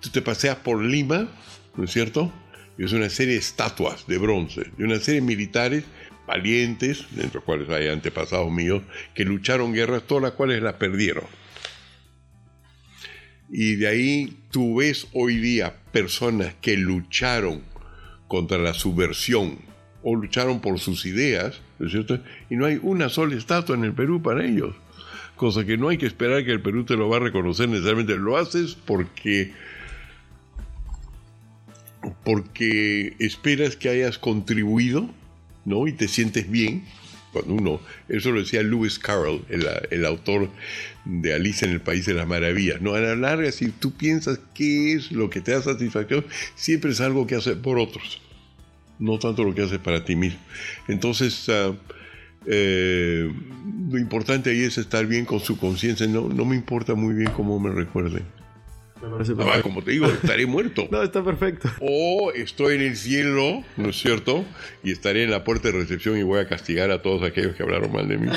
Tú 0.00 0.10
te 0.10 0.22
paseas 0.22 0.56
por 0.56 0.82
Lima, 0.82 1.28
¿no 1.76 1.84
es 1.84 1.92
cierto? 1.92 2.32
Y 2.78 2.84
es 2.84 2.92
una 2.92 3.10
serie 3.10 3.34
de 3.34 3.40
estatuas 3.40 4.06
de 4.06 4.18
bronce, 4.18 4.64
de 4.76 4.84
una 4.84 4.98
serie 4.98 5.20
de 5.20 5.26
militares 5.26 5.84
valientes, 6.26 7.04
entre 7.16 7.34
los 7.34 7.44
cuales 7.44 7.68
hay 7.68 7.88
antepasados 7.88 8.50
míos, 8.50 8.82
que 9.14 9.24
lucharon 9.24 9.72
guerras, 9.72 10.04
todas 10.06 10.22
las 10.22 10.32
cuales 10.32 10.62
las 10.62 10.74
perdieron. 10.74 11.24
Y 13.50 13.76
de 13.76 13.88
ahí 13.88 14.36
tú 14.50 14.76
ves 14.76 15.08
hoy 15.12 15.36
día 15.36 15.74
personas 15.92 16.54
que 16.60 16.76
lucharon 16.76 17.62
contra 18.28 18.58
la 18.58 18.74
subversión 18.74 19.58
o 20.02 20.14
lucharon 20.14 20.60
por 20.60 20.78
sus 20.78 21.04
ideas, 21.04 21.60
¿no 21.78 21.86
es 21.86 21.92
cierto? 21.92 22.20
Y 22.48 22.56
no 22.56 22.66
hay 22.66 22.78
una 22.82 23.08
sola 23.08 23.36
estatua 23.36 23.76
en 23.76 23.84
el 23.84 23.92
Perú 23.92 24.22
para 24.22 24.44
ellos. 24.44 24.74
Cosa 25.36 25.64
que 25.64 25.76
no 25.76 25.88
hay 25.88 25.98
que 25.98 26.06
esperar 26.06 26.44
que 26.44 26.52
el 26.52 26.60
Perú 26.60 26.84
te 26.84 26.96
lo 26.96 27.08
va 27.08 27.16
a 27.16 27.20
reconocer 27.20 27.68
necesariamente. 27.68 28.16
Lo 28.16 28.36
haces 28.36 28.74
porque 28.74 29.52
porque 32.24 33.14
esperas 33.18 33.76
que 33.76 33.88
hayas 33.88 34.18
contribuido, 34.18 35.10
¿no? 35.64 35.86
Y 35.86 35.92
te 35.92 36.08
sientes 36.08 36.50
bien. 36.50 36.84
Cuando 37.32 37.54
uno, 37.54 37.80
eso 38.08 38.32
lo 38.32 38.40
decía 38.40 38.62
Lewis 38.62 38.98
Carroll, 38.98 39.44
el, 39.48 40.04
autor 40.04 40.50
de 41.04 41.32
Alicia 41.34 41.66
en 41.66 41.72
el 41.72 41.80
País 41.80 42.06
de 42.06 42.14
las 42.14 42.26
Maravillas, 42.26 42.80
¿no? 42.80 42.94
A 42.94 43.00
la 43.00 43.14
larga, 43.14 43.52
si 43.52 43.68
tú 43.68 43.92
piensas 43.92 44.40
qué 44.54 44.94
es 44.94 45.12
lo 45.12 45.30
que 45.30 45.40
te 45.40 45.52
da 45.52 45.62
satisfacción, 45.62 46.24
siempre 46.56 46.90
es 46.90 47.00
algo 47.00 47.26
que 47.26 47.36
haces 47.36 47.56
por 47.56 47.78
otros, 47.78 48.20
no 48.98 49.18
tanto 49.18 49.44
lo 49.44 49.54
que 49.54 49.62
haces 49.62 49.78
para 49.78 50.04
ti 50.04 50.16
mismo. 50.16 50.40
Entonces, 50.88 51.48
ah, 51.48 51.72
eh, 52.46 53.32
lo 53.90 53.98
importante 53.98 54.50
ahí 54.50 54.62
es 54.62 54.78
estar 54.78 55.06
bien 55.06 55.24
con 55.24 55.38
su 55.40 55.56
conciencia, 55.56 56.06
no, 56.08 56.28
no 56.28 56.44
me 56.44 56.56
importa 56.56 56.94
muy 56.94 57.14
bien 57.14 57.30
cómo 57.30 57.60
me 57.60 57.70
recuerden. 57.70 58.39
Me 59.02 59.08
parece 59.08 59.32
Además, 59.32 59.46
perfecto. 59.46 59.68
como 59.68 59.82
te 59.82 59.90
digo, 59.92 60.06
estaré 60.06 60.46
muerto. 60.46 60.88
No, 60.90 61.02
está 61.02 61.24
perfecto. 61.24 61.68
O 61.80 62.32
estoy 62.34 62.74
en 62.76 62.82
el 62.82 62.96
cielo, 62.96 63.62
¿no 63.76 63.90
es 63.90 63.98
cierto? 64.00 64.44
Y 64.82 64.92
estaré 64.92 65.24
en 65.24 65.30
la 65.30 65.44
puerta 65.44 65.68
de 65.68 65.78
recepción 65.78 66.18
y 66.18 66.22
voy 66.22 66.40
a 66.40 66.48
castigar 66.48 66.90
a 66.90 67.00
todos 67.02 67.22
aquellos 67.22 67.54
que 67.54 67.62
hablaron 67.62 67.92
mal 67.92 68.08
de 68.08 68.18
mí. 68.18 68.28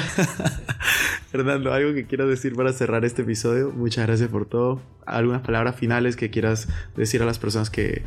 Fernando, 1.31 1.73
algo 1.73 1.93
que 1.93 2.05
quieras 2.05 2.27
decir 2.29 2.53
para 2.55 2.71
cerrar 2.73 3.05
este 3.05 3.23
episodio. 3.23 3.71
Muchas 3.71 4.05
gracias 4.07 4.29
por 4.29 4.45
todo. 4.45 4.81
Algunas 5.05 5.41
palabras 5.41 5.75
finales 5.75 6.15
que 6.15 6.29
quieras 6.29 6.67
decir 6.95 7.21
a 7.21 7.25
las 7.25 7.39
personas 7.39 7.69
que, 7.69 8.03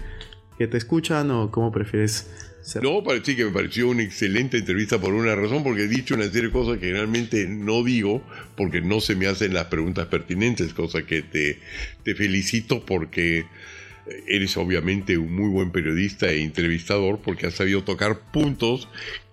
que 0.59 0.67
te 0.67 0.77
escuchan 0.77 1.31
o 1.31 1.51
cómo 1.51 1.73
prefieres 1.73 2.31
No, 2.83 3.03
parecí 3.05 3.37
que 3.37 3.45
me 3.45 3.53
pareció 3.53 3.89
una 3.89 4.03
excelente 4.03 4.59
entrevista 4.59 4.99
por 5.01 5.15
una 5.15 5.35
razón, 5.37 5.63
porque 5.63 5.83
he 5.85 5.89
dicho 5.89 6.15
una 6.15 6.25
serie 6.25 6.49
de 6.49 6.51
cosas 6.51 6.79
que 6.79 6.91
realmente 6.93 7.47
no 7.47 7.85
digo, 7.85 8.23
porque 8.57 8.81
no 8.81 9.01
se 9.01 9.15
me 9.15 9.27
hacen 9.29 9.55
las 9.55 9.67
preguntas 9.67 10.07
pertinentes, 10.07 10.75
cosa 10.75 11.07
que 11.07 11.23
te, 11.23 11.61
te 12.03 12.15
felicito 12.15 12.85
porque 12.85 13.45
eres 14.29 14.57
obviamente 14.57 15.17
un 15.19 15.35
muy 15.35 15.49
buen 15.51 15.71
periodista 15.71 16.29
e 16.31 16.43
entrevistador, 16.43 17.21
porque 17.21 17.47
has 17.47 17.55
sabido 17.55 17.83
tocar 17.85 18.31
puntos 18.33 18.89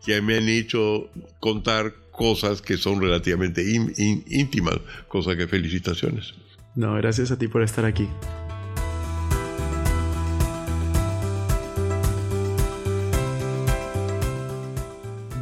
que 0.05 0.21
me 0.21 0.38
han 0.38 0.49
hecho 0.49 1.09
contar 1.39 1.93
cosas 2.11 2.61
que 2.61 2.77
son 2.77 3.01
relativamente 3.01 3.63
ín- 3.63 3.93
ín- 3.97 4.23
íntimas, 4.27 4.77
cosa 5.07 5.36
que 5.36 5.47
felicitaciones. 5.47 6.34
No, 6.75 6.93
gracias 6.95 7.31
a 7.31 7.38
ti 7.38 7.47
por 7.47 7.61
estar 7.63 7.86
aquí. 7.86 8.07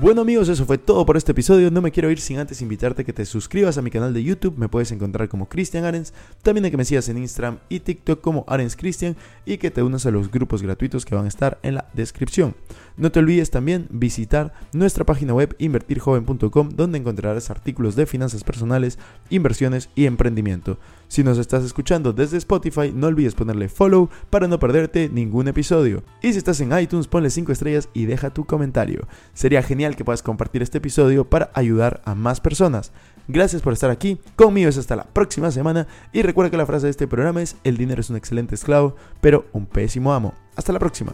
Bueno 0.01 0.21
amigos, 0.21 0.49
eso 0.49 0.65
fue 0.65 0.79
todo 0.79 1.05
por 1.05 1.15
este 1.15 1.31
episodio. 1.31 1.69
No 1.69 1.79
me 1.79 1.91
quiero 1.91 2.09
ir 2.09 2.19
sin 2.19 2.39
antes 2.39 2.63
invitarte 2.63 3.03
a 3.03 3.05
que 3.05 3.13
te 3.13 3.23
suscribas 3.23 3.77
a 3.77 3.83
mi 3.83 3.91
canal 3.91 4.15
de 4.15 4.23
YouTube. 4.23 4.57
Me 4.57 4.67
puedes 4.67 4.91
encontrar 4.91 5.29
como 5.29 5.47
Cristian 5.47 5.85
Arens. 5.85 6.11
También 6.41 6.65
a 6.65 6.71
que 6.71 6.77
me 6.77 6.85
sigas 6.85 7.07
en 7.09 7.19
Instagram 7.19 7.59
y 7.69 7.81
TikTok 7.81 8.19
como 8.19 8.43
Arens 8.47 8.75
Cristian 8.75 9.15
y 9.45 9.59
que 9.59 9.69
te 9.69 9.83
unas 9.83 10.07
a 10.07 10.09
los 10.09 10.31
grupos 10.31 10.63
gratuitos 10.63 11.05
que 11.05 11.13
van 11.13 11.25
a 11.25 11.27
estar 11.27 11.59
en 11.61 11.75
la 11.75 11.87
descripción. 11.93 12.55
No 12.97 13.11
te 13.11 13.19
olvides 13.19 13.51
también 13.51 13.87
visitar 13.89 14.53
nuestra 14.73 15.05
página 15.05 15.33
web 15.33 15.55
invertirjoven.com 15.59 16.69
donde 16.69 16.97
encontrarás 16.97 17.49
artículos 17.49 17.95
de 17.95 18.05
finanzas 18.05 18.43
personales, 18.43 18.99
inversiones 19.29 19.89
y 19.95 20.05
emprendimiento. 20.05 20.77
Si 21.07 21.23
nos 21.23 21.37
estás 21.37 21.63
escuchando 21.63 22.13
desde 22.13 22.37
Spotify, 22.37 22.91
no 22.93 23.07
olvides 23.07 23.35
ponerle 23.35 23.69
follow 23.69 24.09
para 24.29 24.47
no 24.47 24.59
perderte 24.59 25.09
ningún 25.09 25.47
episodio. 25.47 26.03
Y 26.21 26.31
si 26.31 26.37
estás 26.37 26.61
en 26.61 26.77
iTunes, 26.77 27.07
ponle 27.07 27.29
5 27.29 27.51
estrellas 27.51 27.89
y 27.93 28.05
deja 28.05 28.29
tu 28.29 28.45
comentario. 28.45 29.07
Sería 29.33 29.61
genial 29.63 29.95
que 29.95 30.05
puedas 30.05 30.23
compartir 30.23 30.61
este 30.61 30.77
episodio 30.77 31.29
para 31.29 31.51
ayudar 31.53 32.01
a 32.05 32.15
más 32.15 32.39
personas. 32.39 32.91
Gracias 33.27 33.61
por 33.61 33.73
estar 33.73 33.91
aquí, 33.91 34.19
conmigo 34.35 34.69
es 34.69 34.77
hasta 34.77 34.95
la 34.95 35.05
próxima 35.05 35.51
semana 35.51 35.87
y 36.11 36.21
recuerda 36.21 36.49
que 36.51 36.57
la 36.57 36.65
frase 36.65 36.87
de 36.87 36.91
este 36.91 37.07
programa 37.07 37.41
es 37.41 37.55
el 37.63 37.77
dinero 37.77 38.01
es 38.01 38.09
un 38.09 38.17
excelente 38.17 38.55
esclavo, 38.55 38.95
pero 39.21 39.45
un 39.53 39.65
pésimo 39.65 40.13
amo. 40.13 40.33
Hasta 40.55 40.73
la 40.73 40.79
próxima. 40.79 41.13